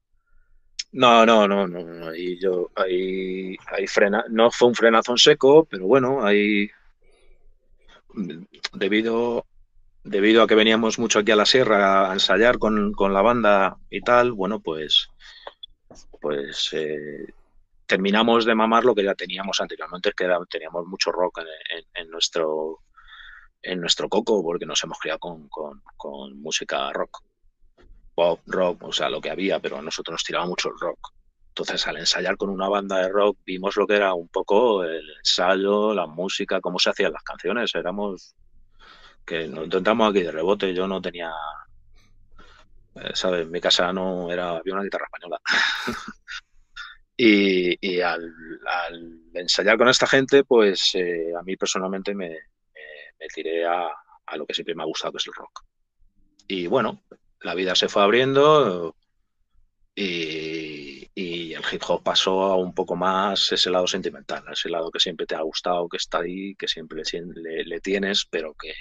no, 0.91 1.25
no, 1.25 1.47
no, 1.47 1.67
no, 1.67 2.09
ahí 2.09 2.37
yo, 2.39 2.69
ahí, 2.75 3.55
ahí 3.67 3.87
frena, 3.87 4.25
no 4.29 4.51
fue 4.51 4.67
un 4.67 4.75
frenazo 4.75 5.13
en 5.13 5.17
seco, 5.17 5.65
pero 5.65 5.85
bueno, 5.87 6.25
ahí 6.25 6.69
debido 8.73 9.45
debido 10.03 10.43
a 10.43 10.47
que 10.47 10.55
veníamos 10.55 10.99
mucho 10.99 11.19
aquí 11.19 11.31
a 11.31 11.35
la 11.35 11.45
sierra 11.45 12.09
a 12.09 12.13
ensayar 12.13 12.57
con, 12.57 12.93
la 13.13 13.21
banda 13.21 13.77
y 13.89 14.01
tal, 14.01 14.31
bueno, 14.31 14.59
pues, 14.59 15.09
pues 16.19 16.69
eh, 16.73 17.33
terminamos 17.85 18.45
de 18.45 18.55
mamar 18.55 18.83
lo 18.85 18.95
que 18.95 19.03
ya 19.03 19.15
teníamos 19.15 19.59
anteriormente, 19.59 20.13
que 20.15 20.27
teníamos 20.49 20.85
mucho 20.87 21.11
rock 21.11 21.41
en, 21.93 22.09
nuestro 22.09 22.79
en 23.61 23.79
nuestro 23.79 24.09
coco, 24.09 24.41
porque 24.43 24.65
nos 24.65 24.83
hemos 24.83 24.97
criado 24.97 25.19
con, 25.19 25.49
con, 25.49 26.41
música 26.41 26.91
rock, 26.93 27.21
pop, 28.15 28.39
rock, 28.47 28.83
o 28.83 28.93
sea, 28.93 29.09
lo 29.09 29.21
que 29.21 29.29
había, 29.29 29.59
pero 29.59 29.77
a 29.77 29.81
nosotros 29.81 30.13
nos 30.13 30.23
tiraba 30.23 30.45
mucho 30.45 30.69
el 30.69 30.79
rock. 30.79 31.13
Entonces, 31.51 31.85
al 31.85 31.97
ensayar 31.97 32.37
con 32.37 32.49
una 32.49 32.69
banda 32.69 32.97
de 32.99 33.09
rock, 33.09 33.37
vimos 33.45 33.75
lo 33.75 33.85
que 33.85 33.95
era 33.95 34.13
un 34.13 34.29
poco 34.29 34.85
el 34.85 35.03
ensayo, 35.17 35.93
la 35.93 36.07
música, 36.07 36.61
cómo 36.61 36.79
se 36.79 36.91
hacían 36.91 37.11
las 37.11 37.23
canciones. 37.23 37.75
Éramos 37.75 38.35
que 39.25 39.47
nos 39.47 39.65
intentamos 39.65 40.09
aquí 40.09 40.23
de 40.23 40.31
rebote. 40.31 40.73
Yo 40.73 40.87
no 40.87 41.01
tenía, 41.01 41.29
eh, 42.95 43.11
¿sabes? 43.13 43.41
En 43.41 43.51
mi 43.51 43.59
casa 43.59 43.91
no 43.91 44.31
era, 44.31 44.57
había 44.57 44.73
una 44.73 44.83
guitarra 44.83 45.05
española. 45.05 45.41
y, 47.17 47.99
al, 47.99 48.33
ensayar 49.33 49.77
con 49.77 49.89
esta 49.89 50.07
gente, 50.07 50.45
pues 50.45 50.91
eh, 50.95 51.33
a 51.37 51.43
mí 51.43 51.57
personalmente 51.57 52.15
me, 52.15 52.37
tiré 53.33 53.65
a, 53.65 53.89
a, 54.25 54.37
lo 54.37 54.45
que 54.45 54.53
siempre 54.53 54.73
me 54.73 54.83
ha 54.83 54.85
gustado, 54.85 55.11
que 55.11 55.17
es 55.17 55.27
el 55.27 55.33
rock. 55.33 55.65
Y 56.47 56.67
bueno, 56.67 57.03
la 57.41 57.55
vida 57.55 57.75
se 57.75 57.89
fue 57.89 58.03
abriendo 58.03 58.95
y, 59.95 61.09
el 61.53 61.63
hip 61.71 61.81
hop 61.87 62.01
pasó 62.01 62.43
a 62.43 62.55
un 62.55 62.73
poco 62.73 62.95
más 62.95 63.51
ese 63.51 63.69
lado 63.69 63.85
sentimental, 63.85 64.43
ese 64.51 64.69
lado 64.69 64.89
que 64.89 64.99
siempre 64.99 65.25
te 65.25 65.35
ha 65.35 65.41
gustado, 65.41 65.87
que 65.89 65.97
está 65.97 66.19
ahí, 66.19 66.55
que 66.55 66.67
siempre 66.67 67.03
le, 67.03 67.79
tienes, 67.81 68.25
pero 68.25 68.55
que, 68.55 68.71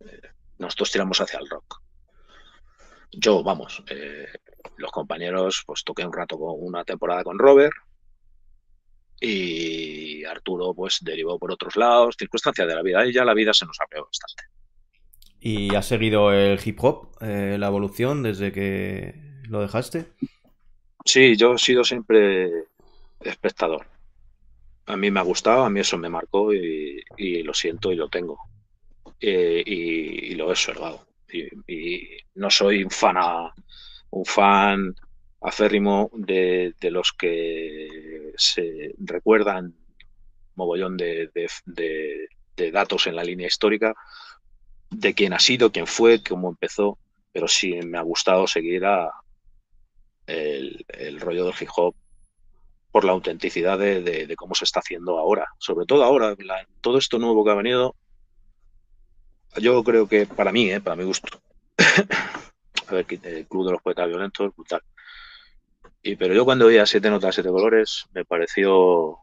eh, 0.00 0.20
nosotros 0.58 0.90
tiramos 0.90 1.20
hacia 1.20 1.38
el 1.38 1.48
rock. 1.48 1.80
Yo, 3.12 3.42
vamos, 3.42 3.82
eh, 3.88 4.26
los 4.76 4.90
compañeros, 4.90 5.62
pues 5.66 5.84
toqué 5.84 6.04
un 6.04 6.12
rato 6.12 6.38
con 6.38 6.54
una 6.58 6.84
temporada 6.84 7.22
con 7.22 7.38
Robert 7.38 7.74
y 9.20 10.24
Arturo, 10.24 10.74
pues 10.74 10.98
derivó 11.00 11.38
por 11.38 11.52
otros 11.52 11.76
lados, 11.76 12.16
circunstancias 12.18 12.66
de 12.66 12.74
la 12.74 12.82
vida 12.82 13.06
y 13.06 13.12
ya 13.12 13.24
la 13.24 13.34
vida 13.34 13.52
se 13.52 13.66
nos 13.66 13.78
abrió 13.80 14.04
bastante. 14.04 14.57
¿Y 15.40 15.74
has 15.74 15.86
seguido 15.86 16.32
el 16.32 16.58
hip 16.64 16.82
hop, 16.82 17.10
eh, 17.20 17.56
la 17.58 17.68
evolución 17.68 18.22
desde 18.22 18.50
que 18.50 19.14
lo 19.44 19.60
dejaste? 19.60 20.06
Sí, 21.04 21.36
yo 21.36 21.54
he 21.54 21.58
sido 21.58 21.84
siempre 21.84 22.50
espectador. 23.20 23.86
A 24.86 24.96
mí 24.96 25.10
me 25.10 25.20
ha 25.20 25.22
gustado, 25.22 25.64
a 25.64 25.70
mí 25.70 25.80
eso 25.80 25.96
me 25.96 26.08
marcó 26.08 26.52
y, 26.52 27.02
lo 27.44 27.54
siento 27.54 27.92
y 27.92 27.96
lo 27.96 28.08
tengo. 28.08 28.38
Eh, 29.20 29.62
y, 29.64 30.34
lo 30.34 30.48
he 30.48 30.50
observado. 30.50 31.06
Y, 31.32 32.08
no 32.34 32.50
soy 32.50 32.82
un 32.82 32.90
fan, 32.90 33.16
un 34.10 34.24
fan 34.24 34.94
aférrimo 35.40 36.10
de, 36.14 36.74
los 36.82 37.12
que 37.12 38.32
se 38.36 38.94
recuerdan 38.98 39.74
mogollón 40.56 40.96
de 40.96 41.30
datos 42.72 43.06
en 43.06 43.14
la 43.14 43.24
línea 43.24 43.46
histórica, 43.46 43.94
de 44.90 45.14
quién 45.14 45.32
ha 45.32 45.38
sido, 45.38 45.70
quién 45.70 45.86
fue, 45.86 46.22
cómo 46.22 46.48
empezó, 46.48 46.98
pero 47.32 47.48
sí 47.48 47.74
me 47.82 47.98
ha 47.98 48.02
gustado 48.02 48.46
seguir 48.46 48.84
a 48.84 49.10
el, 50.26 51.20
rollo 51.20 51.44
del 51.44 51.54
hip 51.58 51.68
hop 51.76 51.94
por 52.90 53.04
la 53.04 53.12
autenticidad 53.12 53.78
de, 53.78 54.34
cómo 54.36 54.54
se 54.54 54.64
está 54.64 54.80
haciendo 54.80 55.18
ahora. 55.18 55.46
Sobre 55.58 55.86
todo 55.86 56.04
ahora, 56.04 56.36
todo 56.80 56.98
esto 56.98 57.18
nuevo 57.18 57.44
que 57.44 57.50
ha 57.50 57.54
venido, 57.54 57.94
yo 59.56 59.82
creo 59.84 60.08
que 60.08 60.26
para 60.26 60.52
mí, 60.52 60.70
eh, 60.70 60.80
para 60.80 60.96
mi 60.96 61.04
gusto, 61.04 61.28
a 62.88 62.94
ver, 62.94 63.06
el 63.22 63.46
Club 63.46 63.66
de 63.66 63.72
los 63.72 63.82
Poetas 63.82 64.08
Violentos, 64.08 64.54
brutal. 64.54 64.82
Y, 66.02 66.16
pero 66.16 66.34
yo 66.34 66.44
cuando 66.44 66.66
oía 66.66 66.86
Siete 66.86 67.10
Notas, 67.10 67.34
Siete 67.34 67.50
Colores, 67.50 68.06
me 68.12 68.24
pareció 68.24 69.18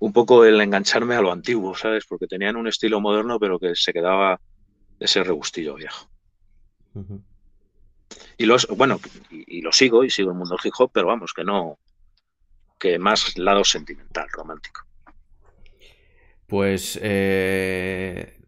un 0.00 0.12
poco 0.12 0.44
el 0.44 0.60
engancharme 0.60 1.14
a 1.14 1.20
lo 1.20 1.32
antiguo, 1.32 1.74
¿sabes? 1.76 2.04
Porque 2.06 2.26
tenían 2.26 2.56
un 2.56 2.68
estilo 2.68 3.00
moderno, 3.00 3.38
pero 3.38 3.58
que 3.58 3.74
se 3.74 3.92
quedaba 3.92 4.40
ese 4.98 5.22
regustillo 5.24 5.74
viejo. 5.74 6.08
Y 8.36 8.46
los, 8.46 8.66
bueno, 8.68 9.00
y, 9.30 9.60
lo 9.62 9.72
sigo, 9.72 10.04
y 10.04 10.10
sigo 10.10 10.30
el 10.30 10.36
mundo 10.36 10.56
hip 10.62 10.72
hop, 10.78 10.90
pero 10.92 11.08
vamos, 11.08 11.32
que 11.32 11.44
no, 11.44 11.78
que 12.78 12.98
más 12.98 13.36
lado 13.38 13.64
sentimental, 13.64 14.28
romántico. 14.30 14.82
Pues 16.46 16.98
eh, 17.02 18.38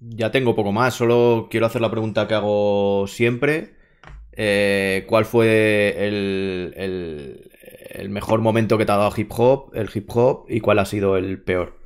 ya 0.00 0.30
tengo 0.30 0.54
poco 0.54 0.72
más, 0.72 0.94
solo 0.94 1.48
quiero 1.50 1.66
hacer 1.66 1.80
la 1.80 1.90
pregunta 1.90 2.26
que 2.26 2.34
hago 2.34 3.06
siempre. 3.06 3.76
Eh, 4.32 5.04
¿Cuál 5.08 5.24
fue 5.24 6.06
el, 6.06 6.72
el 6.76 7.49
mejor 8.08 8.40
momento 8.40 8.78
que 8.78 8.86
te 8.86 8.92
ha 8.92 8.96
dado 8.96 9.12
hip 9.16 9.30
hop, 9.36 9.74
el 9.74 9.90
hip 9.92 10.08
hop, 10.14 10.46
y 10.48 10.60
cuál 10.60 10.78
ha 10.78 10.84
sido 10.84 11.16
el 11.16 11.42
peor? 11.42 11.78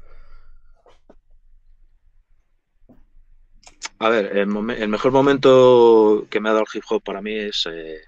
A 3.99 4.09
ver, 4.09 4.37
el, 4.37 4.47
mejor 4.47 5.13
momento 5.13 6.27
que 6.29 6.41
me 6.41 6.49
ha 6.49 6.53
dado 6.53 6.65
el 6.65 6.79
hip 6.79 6.85
hop 6.91 7.03
para 7.03 7.23
mí 7.23 7.35
es 7.35 7.67
eh, 7.73 8.03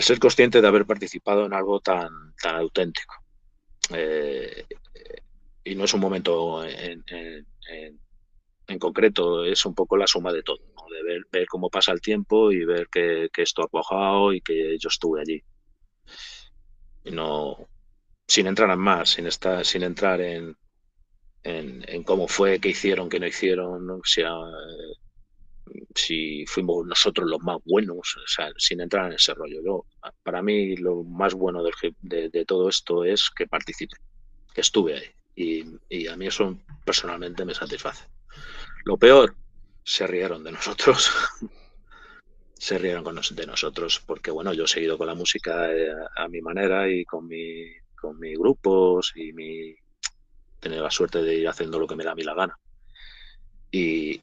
ser 0.00 0.18
consciente 0.18 0.60
de 0.60 0.68
haber 0.68 0.84
participado 0.84 1.46
en 1.46 1.54
algo 1.54 1.80
tan, 1.80 2.34
tan 2.40 2.56
auténtico. 2.56 3.14
Eh, 3.90 4.66
y 5.64 5.74
no 5.74 5.84
es 5.84 5.94
un 5.94 6.00
momento 6.00 6.64
en, 6.64 7.04
concreto, 8.78 9.44
es 9.44 9.64
un 9.64 9.74
poco 9.74 9.96
la 9.96 10.06
suma 10.06 10.32
de 10.32 10.42
todo, 10.42 10.58
de 10.58 11.22
ver, 11.30 11.46
cómo 11.46 11.70
pasa 11.70 11.92
el 11.92 12.00
tiempo 12.00 12.50
y 12.50 12.64
ver 12.64 12.88
que, 12.88 13.28
que 13.32 13.42
esto 13.42 13.62
ha 13.62 13.68
cuajado 13.68 14.32
y 14.32 14.40
que 14.40 14.76
yo 14.78 14.88
estuve 14.88 15.20
allí 15.20 15.42
no 17.04 17.68
sin 18.26 18.46
entrar 18.46 18.70
en 18.70 18.78
más, 18.78 19.10
sin 19.10 19.26
estar, 19.26 19.64
sin 19.64 19.82
entrar 19.82 20.20
en, 20.20 20.56
en, 21.42 22.02
cómo 22.04 22.28
fue, 22.28 22.58
qué 22.60 22.70
hicieron, 22.70 23.08
qué 23.08 23.20
no 23.20 23.26
hicieron, 23.26 23.86
¿no? 23.86 24.00
Si, 24.04 24.22
si 25.94 26.46
fuimos 26.46 26.86
nosotros 26.86 27.28
los 27.28 27.40
más 27.42 27.58
buenos, 27.64 28.16
sin 28.56 28.80
entrar 28.80 29.06
en 29.06 29.14
ese 29.14 29.34
rollo. 29.34 29.84
Para 30.22 30.42
mí 30.42 30.76
lo 30.76 31.02
más 31.04 31.34
bueno 31.34 31.62
de, 31.62 32.44
todo 32.46 32.68
esto 32.68 33.04
es 33.04 33.30
que 33.36 33.46
participé, 33.46 33.96
que 34.54 34.60
estuve 34.60 34.96
ahí. 34.96 35.10
Y, 35.90 36.06
a 36.06 36.16
mí 36.16 36.26
eso 36.26 36.58
personalmente 36.84 37.44
me 37.44 37.54
satisface. 37.54 38.06
Lo 38.84 38.96
peor, 38.96 39.36
se 39.84 40.06
rieron 40.06 40.42
de 40.44 40.52
nosotros. 40.52 41.10
se 42.62 42.78
rieron 42.78 43.02
con 43.02 43.16
de 43.16 43.46
nosotros 43.46 44.00
porque 44.06 44.30
bueno 44.30 44.54
yo 44.54 44.64
he 44.64 44.68
seguido 44.68 44.96
con 44.96 45.08
la 45.08 45.16
música 45.16 45.68
eh, 45.72 45.92
a 46.14 46.28
mi 46.28 46.40
manera 46.40 46.88
y 46.88 47.04
con 47.04 47.26
mi 47.26 47.66
con 48.00 48.20
mis 48.20 48.38
grupos 48.38 49.12
y 49.16 49.32
mi 49.32 49.74
tener 50.60 50.80
la 50.80 50.90
suerte 50.92 51.22
de 51.22 51.34
ir 51.34 51.48
haciendo 51.48 51.80
lo 51.80 51.88
que 51.88 51.96
me 51.96 52.04
da 52.04 52.12
a 52.12 52.14
mí 52.14 52.22
la 52.22 52.34
gana. 52.34 52.56
Y, 53.72 54.22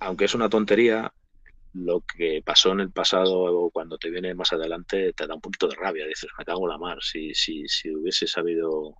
aunque 0.00 0.26
es 0.26 0.34
una 0.34 0.50
tontería 0.50 1.10
lo 1.72 2.02
que 2.02 2.42
pasó 2.44 2.72
en 2.72 2.80
el 2.80 2.90
pasado 2.90 3.44
o 3.44 3.70
cuando 3.70 3.96
te 3.96 4.10
viene 4.10 4.34
más 4.34 4.52
adelante 4.52 5.14
te 5.14 5.26
da 5.26 5.36
un 5.36 5.40
poquito 5.40 5.68
de 5.68 5.76
rabia 5.76 6.06
dices 6.06 6.28
me 6.36 6.44
cago 6.44 6.66
en 6.66 6.70
la 6.70 6.78
mar 6.78 6.98
si 7.00 7.32
si 7.34 7.66
si 7.66 7.94
hubiese 7.94 8.26
sabido 8.26 8.94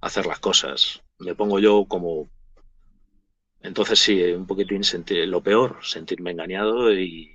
hacer 0.00 0.24
las 0.24 0.40
cosas. 0.40 1.02
Me 1.18 1.34
pongo 1.34 1.58
yo 1.58 1.84
como 1.84 2.30
entonces 3.62 3.98
sí, 3.98 4.22
un 4.32 4.46
poquitín 4.46 4.84
sentir 4.84 5.26
lo 5.28 5.42
peor, 5.42 5.78
sentirme 5.82 6.30
engañado 6.30 6.92
y, 6.92 7.34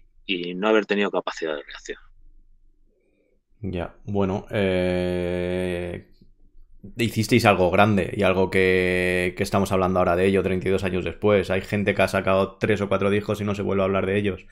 no 0.55 0.69
haber 0.69 0.85
tenido 0.85 1.11
capacidad 1.11 1.55
de 1.55 1.63
reacción. 1.63 1.99
Ya, 3.59 3.95
bueno, 4.05 4.45
eh, 4.49 6.07
hicisteis 6.97 7.45
algo 7.45 7.71
grande 7.71 8.13
y 8.15 8.23
algo 8.23 8.49
que, 8.49 9.35
estamos 9.37 9.71
hablando 9.71 9.99
ahora 9.99 10.15
de 10.15 10.25
ello 10.25 10.43
32 10.43 10.83
años 10.83 11.03
después. 11.03 11.49
Hay 11.49 11.61
gente 11.61 11.93
que 11.93 12.01
ha 12.01 12.07
sacado 12.07 12.57
tres 12.57 12.81
o 12.81 12.87
cuatro 12.87 13.09
discos 13.09 13.41
y 13.41 13.43
no 13.43 13.55
se 13.55 13.61
vuelve 13.61 13.83
a 13.83 13.85
hablar 13.85 14.05
de 14.05 14.17
ellos. 14.17 14.45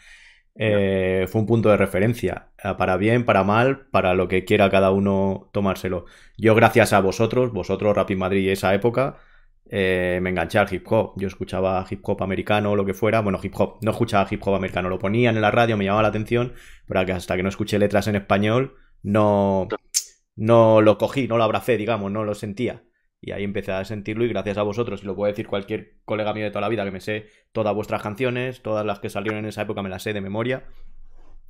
Eh, 0.55 1.27
fue 1.29 1.41
un 1.41 1.47
punto 1.47 1.69
de 1.69 1.77
referencia, 1.77 2.49
eh, 2.61 2.73
para 2.77 2.97
bien, 2.97 3.25
para 3.25 3.43
mal, 3.43 3.87
para 3.87 4.13
lo 4.13 4.27
que 4.27 4.43
quiera 4.43 4.69
cada 4.69 4.91
uno 4.91 5.49
tomárselo. 5.53 6.05
Yo 6.37 6.55
gracias 6.55 6.91
a 6.93 6.99
vosotros, 6.99 7.53
vosotros 7.53 7.95
Rapid 7.95 8.17
Madrid 8.17 8.43
y 8.43 8.49
esa 8.49 8.73
época, 8.73 9.17
eh, 9.73 10.19
me 10.21 10.31
enganché 10.31 10.59
al 10.59 10.71
hip 10.71 10.85
hop. 10.91 11.13
Yo 11.15 11.27
escuchaba 11.29 11.85
hip 11.89 12.01
hop 12.03 12.21
americano 12.21 12.71
o 12.71 12.75
lo 12.75 12.85
que 12.85 12.93
fuera. 12.93 13.21
Bueno, 13.21 13.39
hip 13.41 13.53
hop, 13.57 13.77
no 13.81 13.91
escuchaba 13.91 14.27
hip 14.29 14.45
hop 14.45 14.55
americano, 14.55 14.89
lo 14.89 14.99
ponían 14.99 15.37
en 15.37 15.41
la 15.41 15.49
radio, 15.49 15.77
me 15.77 15.85
llamaba 15.85 16.03
la 16.03 16.09
atención, 16.09 16.53
pero 16.87 16.99
hasta 16.99 17.37
que 17.37 17.43
no 17.43 17.49
escuché 17.49 17.79
letras 17.79 18.07
en 18.07 18.17
español, 18.17 18.75
no, 19.01 19.69
no 20.35 20.81
lo 20.81 20.97
cogí, 20.97 21.27
no 21.27 21.37
lo 21.37 21.45
abracé, 21.45 21.77
digamos, 21.77 22.11
no 22.11 22.25
lo 22.25 22.35
sentía. 22.35 22.83
Y 23.21 23.31
ahí 23.31 23.43
empecé 23.43 23.71
a 23.71 23.85
sentirlo 23.85 24.25
y 24.25 24.27
gracias 24.27 24.57
a 24.57 24.63
vosotros, 24.63 25.03
y 25.03 25.05
lo 25.05 25.15
puede 25.15 25.31
decir 25.31 25.47
cualquier 25.47 25.99
colega 26.03 26.33
mío 26.33 26.43
de 26.43 26.51
toda 26.51 26.61
la 26.61 26.69
vida, 26.69 26.83
que 26.83 26.91
me 26.91 26.99
sé 26.99 27.27
todas 27.53 27.73
vuestras 27.73 28.01
canciones, 28.01 28.61
todas 28.61 28.85
las 28.85 28.99
que 28.99 29.09
salieron 29.09 29.39
en 29.39 29.45
esa 29.45 29.61
época 29.61 29.81
me 29.81 29.89
las 29.89 30.03
sé 30.03 30.11
de 30.11 30.21
memoria. 30.21 30.65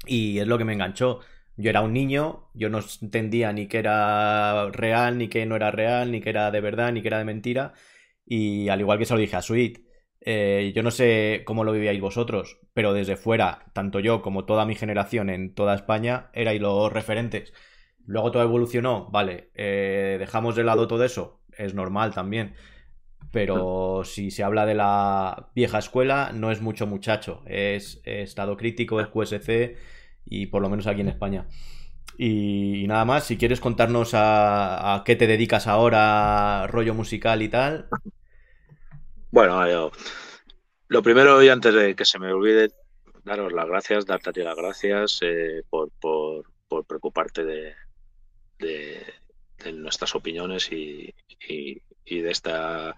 Y 0.06 0.40
es 0.40 0.48
lo 0.48 0.58
que 0.60 0.66
me 0.66 0.74
enganchó. 0.74 1.22
Yo 1.58 1.70
era 1.70 1.82
un 1.82 1.94
niño, 1.94 2.50
yo 2.54 2.70
no 2.70 2.80
entendía 3.02 3.52
ni 3.54 3.68
que 3.68 3.80
era 3.80 4.70
real, 4.72 5.18
ni 5.18 5.28
que 5.28 5.46
no 5.46 5.56
era 5.56 5.72
real, 5.72 6.12
ni 6.12 6.22
que 6.22 6.30
era 6.30 6.52
de 6.52 6.62
verdad, 6.62 6.92
ni 6.92 7.02
que 7.02 7.08
era 7.08 7.18
de 7.20 7.26
mentira 7.26 7.74
Y 8.26 8.70
al 8.70 8.80
igual 8.80 8.98
que 8.98 9.06
se 9.06 9.14
lo 9.14 9.20
dije 9.20 9.36
a 9.36 9.42
Sweet, 9.42 9.80
eh, 10.22 10.72
yo 10.76 10.84
no 10.84 10.92
sé 10.92 11.42
cómo 11.46 11.64
lo 11.64 11.72
vivíais 11.72 12.00
vosotros, 12.00 12.60
pero 12.74 12.94
desde 12.94 13.16
fuera, 13.16 13.66
tanto 13.74 14.00
yo 14.00 14.22
como 14.22 14.46
toda 14.46 14.66
mi 14.66 14.76
generación 14.76 15.30
en 15.30 15.56
toda 15.56 15.76
España, 15.76 16.30
erais 16.34 16.62
los 16.62 16.92
referentes. 16.94 17.54
Luego 18.06 18.32
todo 18.32 18.44
evolucionó, 18.44 19.10
vale, 19.12 19.52
eh, 19.56 20.18
dejamos 20.20 20.56
de 20.56 20.64
lado 20.64 20.88
todo 20.88 21.04
eso, 21.04 21.42
es 21.58 21.74
normal 21.74 22.14
también. 22.14 22.56
Pero 23.32 24.04
si 24.04 24.30
se 24.30 24.44
habla 24.44 24.66
de 24.66 24.76
la 24.76 25.52
vieja 25.56 25.80
escuela, 25.80 26.32
no 26.34 26.52
es 26.52 26.62
mucho 26.62 26.86
muchacho, 26.86 27.44
es 27.46 28.02
estado 28.04 28.58
crítico, 28.58 29.00
es 29.00 29.08
QSC 29.08 29.78
y 30.26 30.48
por 30.48 30.62
lo 30.62 30.70
menos 30.70 30.86
aquí 30.88 31.02
en 31.02 31.08
España. 31.08 31.48
Y, 32.24 32.86
nada 32.88 33.04
más, 33.04 33.26
si 33.26 33.36
quieres 33.36 33.60
contarnos 33.60 34.12
a, 34.14 35.02
qué 35.04 35.16
te 35.16 35.26
dedicas 35.26 35.66
ahora, 35.66 36.68
rollo 36.68 36.94
musical 36.94 37.42
y 37.42 37.50
tal. 37.50 37.88
Bueno, 39.32 39.92
lo 40.88 41.02
primero 41.02 41.42
y 41.42 41.50
antes 41.50 41.74
de 41.74 41.96
que 41.96 42.06
se 42.06 42.20
me 42.20 42.32
olvide, 42.32 42.70
daros 43.24 43.52
las 43.52 43.66
gracias, 43.66 44.06
darte 44.06 44.30
a 44.30 44.34
ti 44.34 44.44
las 44.44 44.56
gracias 44.56 45.18
eh, 45.24 45.64
por, 45.68 45.90
preocuparte 46.86 47.44
de, 47.44 47.74
de, 48.60 49.74
nuestras 49.74 50.14
opiniones 50.14 50.72
y, 50.72 51.12
de 51.50 52.30
esta 52.30 52.98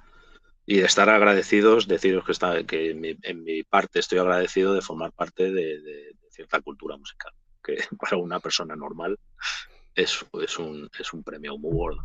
y 0.66 0.80
de 0.80 0.86
estar 0.86 1.10
agradecidos, 1.10 1.88
deciros 1.88 2.26
que, 2.26 2.34
está, 2.34 2.62
que 2.66 2.90
en 2.92 3.44
mi, 3.46 3.64
parte 3.64 4.00
estoy 4.00 4.20
agradecido 4.20 4.74
de 4.74 4.82
formar 4.82 5.14
parte 5.14 5.50
de 5.50 6.14
cierta 6.30 6.60
cultura 6.60 6.98
musical 6.98 7.32
que 7.64 7.78
para 8.00 8.18
una 8.18 8.40
persona 8.40 8.76
normal 8.76 9.18
es, 9.96 10.26
es, 10.42 10.60
un, 10.60 10.90
es 11.00 11.14
un 11.14 11.24
premio 11.24 11.58
muy 11.58 11.76
gordo. 11.76 12.04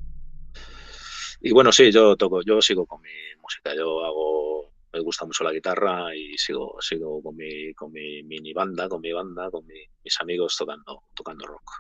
Y 1.41 1.53
bueno, 1.53 1.71
sí, 1.71 1.93
yo 1.93 2.17
toco, 2.17 2.43
yo 2.43 2.61
sigo 2.61 2.85
con 2.87 3.01
mi 3.01 3.11
música, 3.41 3.75
yo 3.75 4.05
hago, 4.05 4.73
me 4.93 5.01
gusta 5.01 5.25
mucho 5.25 5.45
la 5.45 5.53
guitarra 5.53 6.15
y 6.15 6.37
sigo, 6.37 6.77
sigo 6.81 7.23
con 7.23 7.37
mi, 7.37 7.73
con 7.75 7.93
mi 7.93 8.23
mini 8.25 8.53
banda, 8.53 8.89
con 8.89 9.01
mi 9.01 9.13
banda, 9.13 9.51
con 9.51 9.65
mis 9.67 10.21
amigos 10.21 10.57
tocando, 10.57 11.05
tocando 11.15 11.47
rock. 11.47 11.71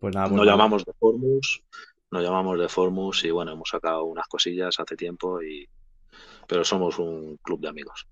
Pues 0.00 0.14
nada, 0.14 0.26
pues 0.26 0.36
nos 0.36 0.46
llamamos 0.46 0.84
de 0.84 0.92
Formus, 0.94 1.62
nos 2.10 2.22
llamamos 2.24 2.58
de 2.58 2.68
Formus 2.68 3.24
y 3.24 3.30
bueno, 3.30 3.52
hemos 3.52 3.68
sacado 3.68 4.04
unas 4.04 4.26
cosillas 4.26 4.80
hace 4.80 4.96
tiempo 4.96 5.40
y 5.40 5.68
pero 6.48 6.64
somos 6.64 6.98
un 6.98 7.36
club 7.38 7.60
de 7.60 7.68
amigos. 7.68 8.06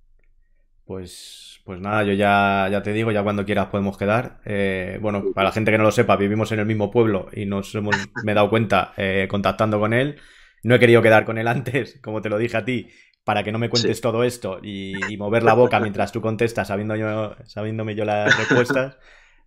Pues, 0.85 1.61
pues 1.64 1.81
nada, 1.81 2.03
yo 2.03 2.12
ya, 2.12 2.68
ya 2.70 2.83
te 2.83 2.93
digo, 2.93 3.12
ya 3.12 3.22
cuando 3.22 3.45
quieras 3.45 3.66
podemos 3.66 3.97
quedar. 3.97 4.41
Eh, 4.45 4.99
bueno, 5.01 5.33
para 5.33 5.49
la 5.49 5.53
gente 5.53 5.70
que 5.70 5.78
no 5.78 5.85
lo 5.85 5.93
sepa, 5.93 6.16
vivimos 6.16 6.51
en 6.53 6.59
el 6.59 6.66
mismo 6.66 6.91
pueblo 6.91 7.28
y 7.33 7.47
nos 7.47 7.74
hemos, 7.74 7.95
me 8.24 8.33
he 8.33 8.35
dado 8.35 8.51
cuenta 8.51 8.93
eh, 8.97 9.28
contactando 9.31 9.78
con 9.78 9.93
él. 9.93 10.16
No 10.62 10.74
he 10.74 10.78
querido 10.78 11.01
quedar 11.01 11.24
con 11.24 11.39
él 11.39 11.49
antes, 11.49 12.01
como 12.03 12.20
te 12.20 12.28
lo 12.28 12.39
dije 12.39 12.57
a 12.57 12.64
ti, 12.64 12.89
para 13.24 13.45
que 13.45 13.53
no 13.53 13.59
me 13.59 13.70
cuentes 13.70 14.01
todo 14.01 14.24
esto 14.24 14.59
y, 14.62 15.16
mover 15.16 15.43
la 15.43 15.55
boca 15.55 15.81
mientras 15.81 16.12
tú 16.12 16.20
contestas, 16.20 16.68
sabiendo 16.68 16.97
yo, 16.97 17.37
sabiéndome 17.45 17.95
yo 17.95 18.05
las 18.05 18.37
respuestas. 18.37 18.99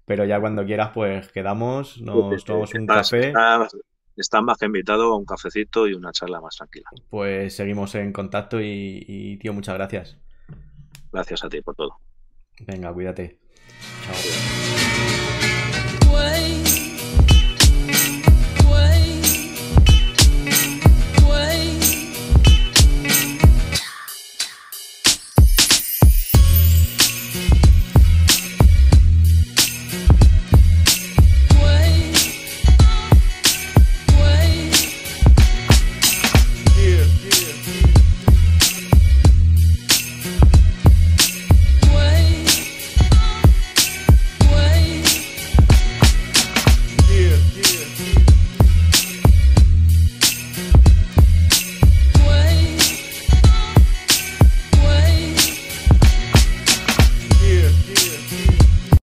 Pero 0.06 0.26
ya 0.26 0.40
cuando 0.40 0.66
quieras, 0.66 0.92
pues 0.94 1.32
quedamos, 1.32 2.02
nos 2.02 2.44
tomamos 2.44 2.74
un 2.74 2.88
café. 2.88 3.34
Estás 4.16 4.44
más 4.44 4.58
que 4.58 4.66
invitado 4.68 5.14
a 5.14 5.18
un 5.18 5.26
cafecito 5.26 5.88
y 5.88 5.94
una 5.94 6.12
charla 6.12 6.40
más 6.40 6.56
tranquila. 6.56 6.90
Pues 7.10 7.56
seguimos 7.56 7.96
en 7.96 8.14
contacto 8.14 8.60
y 8.62 9.38
tío, 9.42 9.54
muchas 9.54 9.76
gracias. 9.76 10.23
Gracias 11.14 11.44
a 11.44 11.50
ti 11.50 11.62
por 11.62 11.76
todo. 11.76 12.00
Venga, 12.60 12.92
cuídate. 12.92 13.40
Chao. 14.04 14.83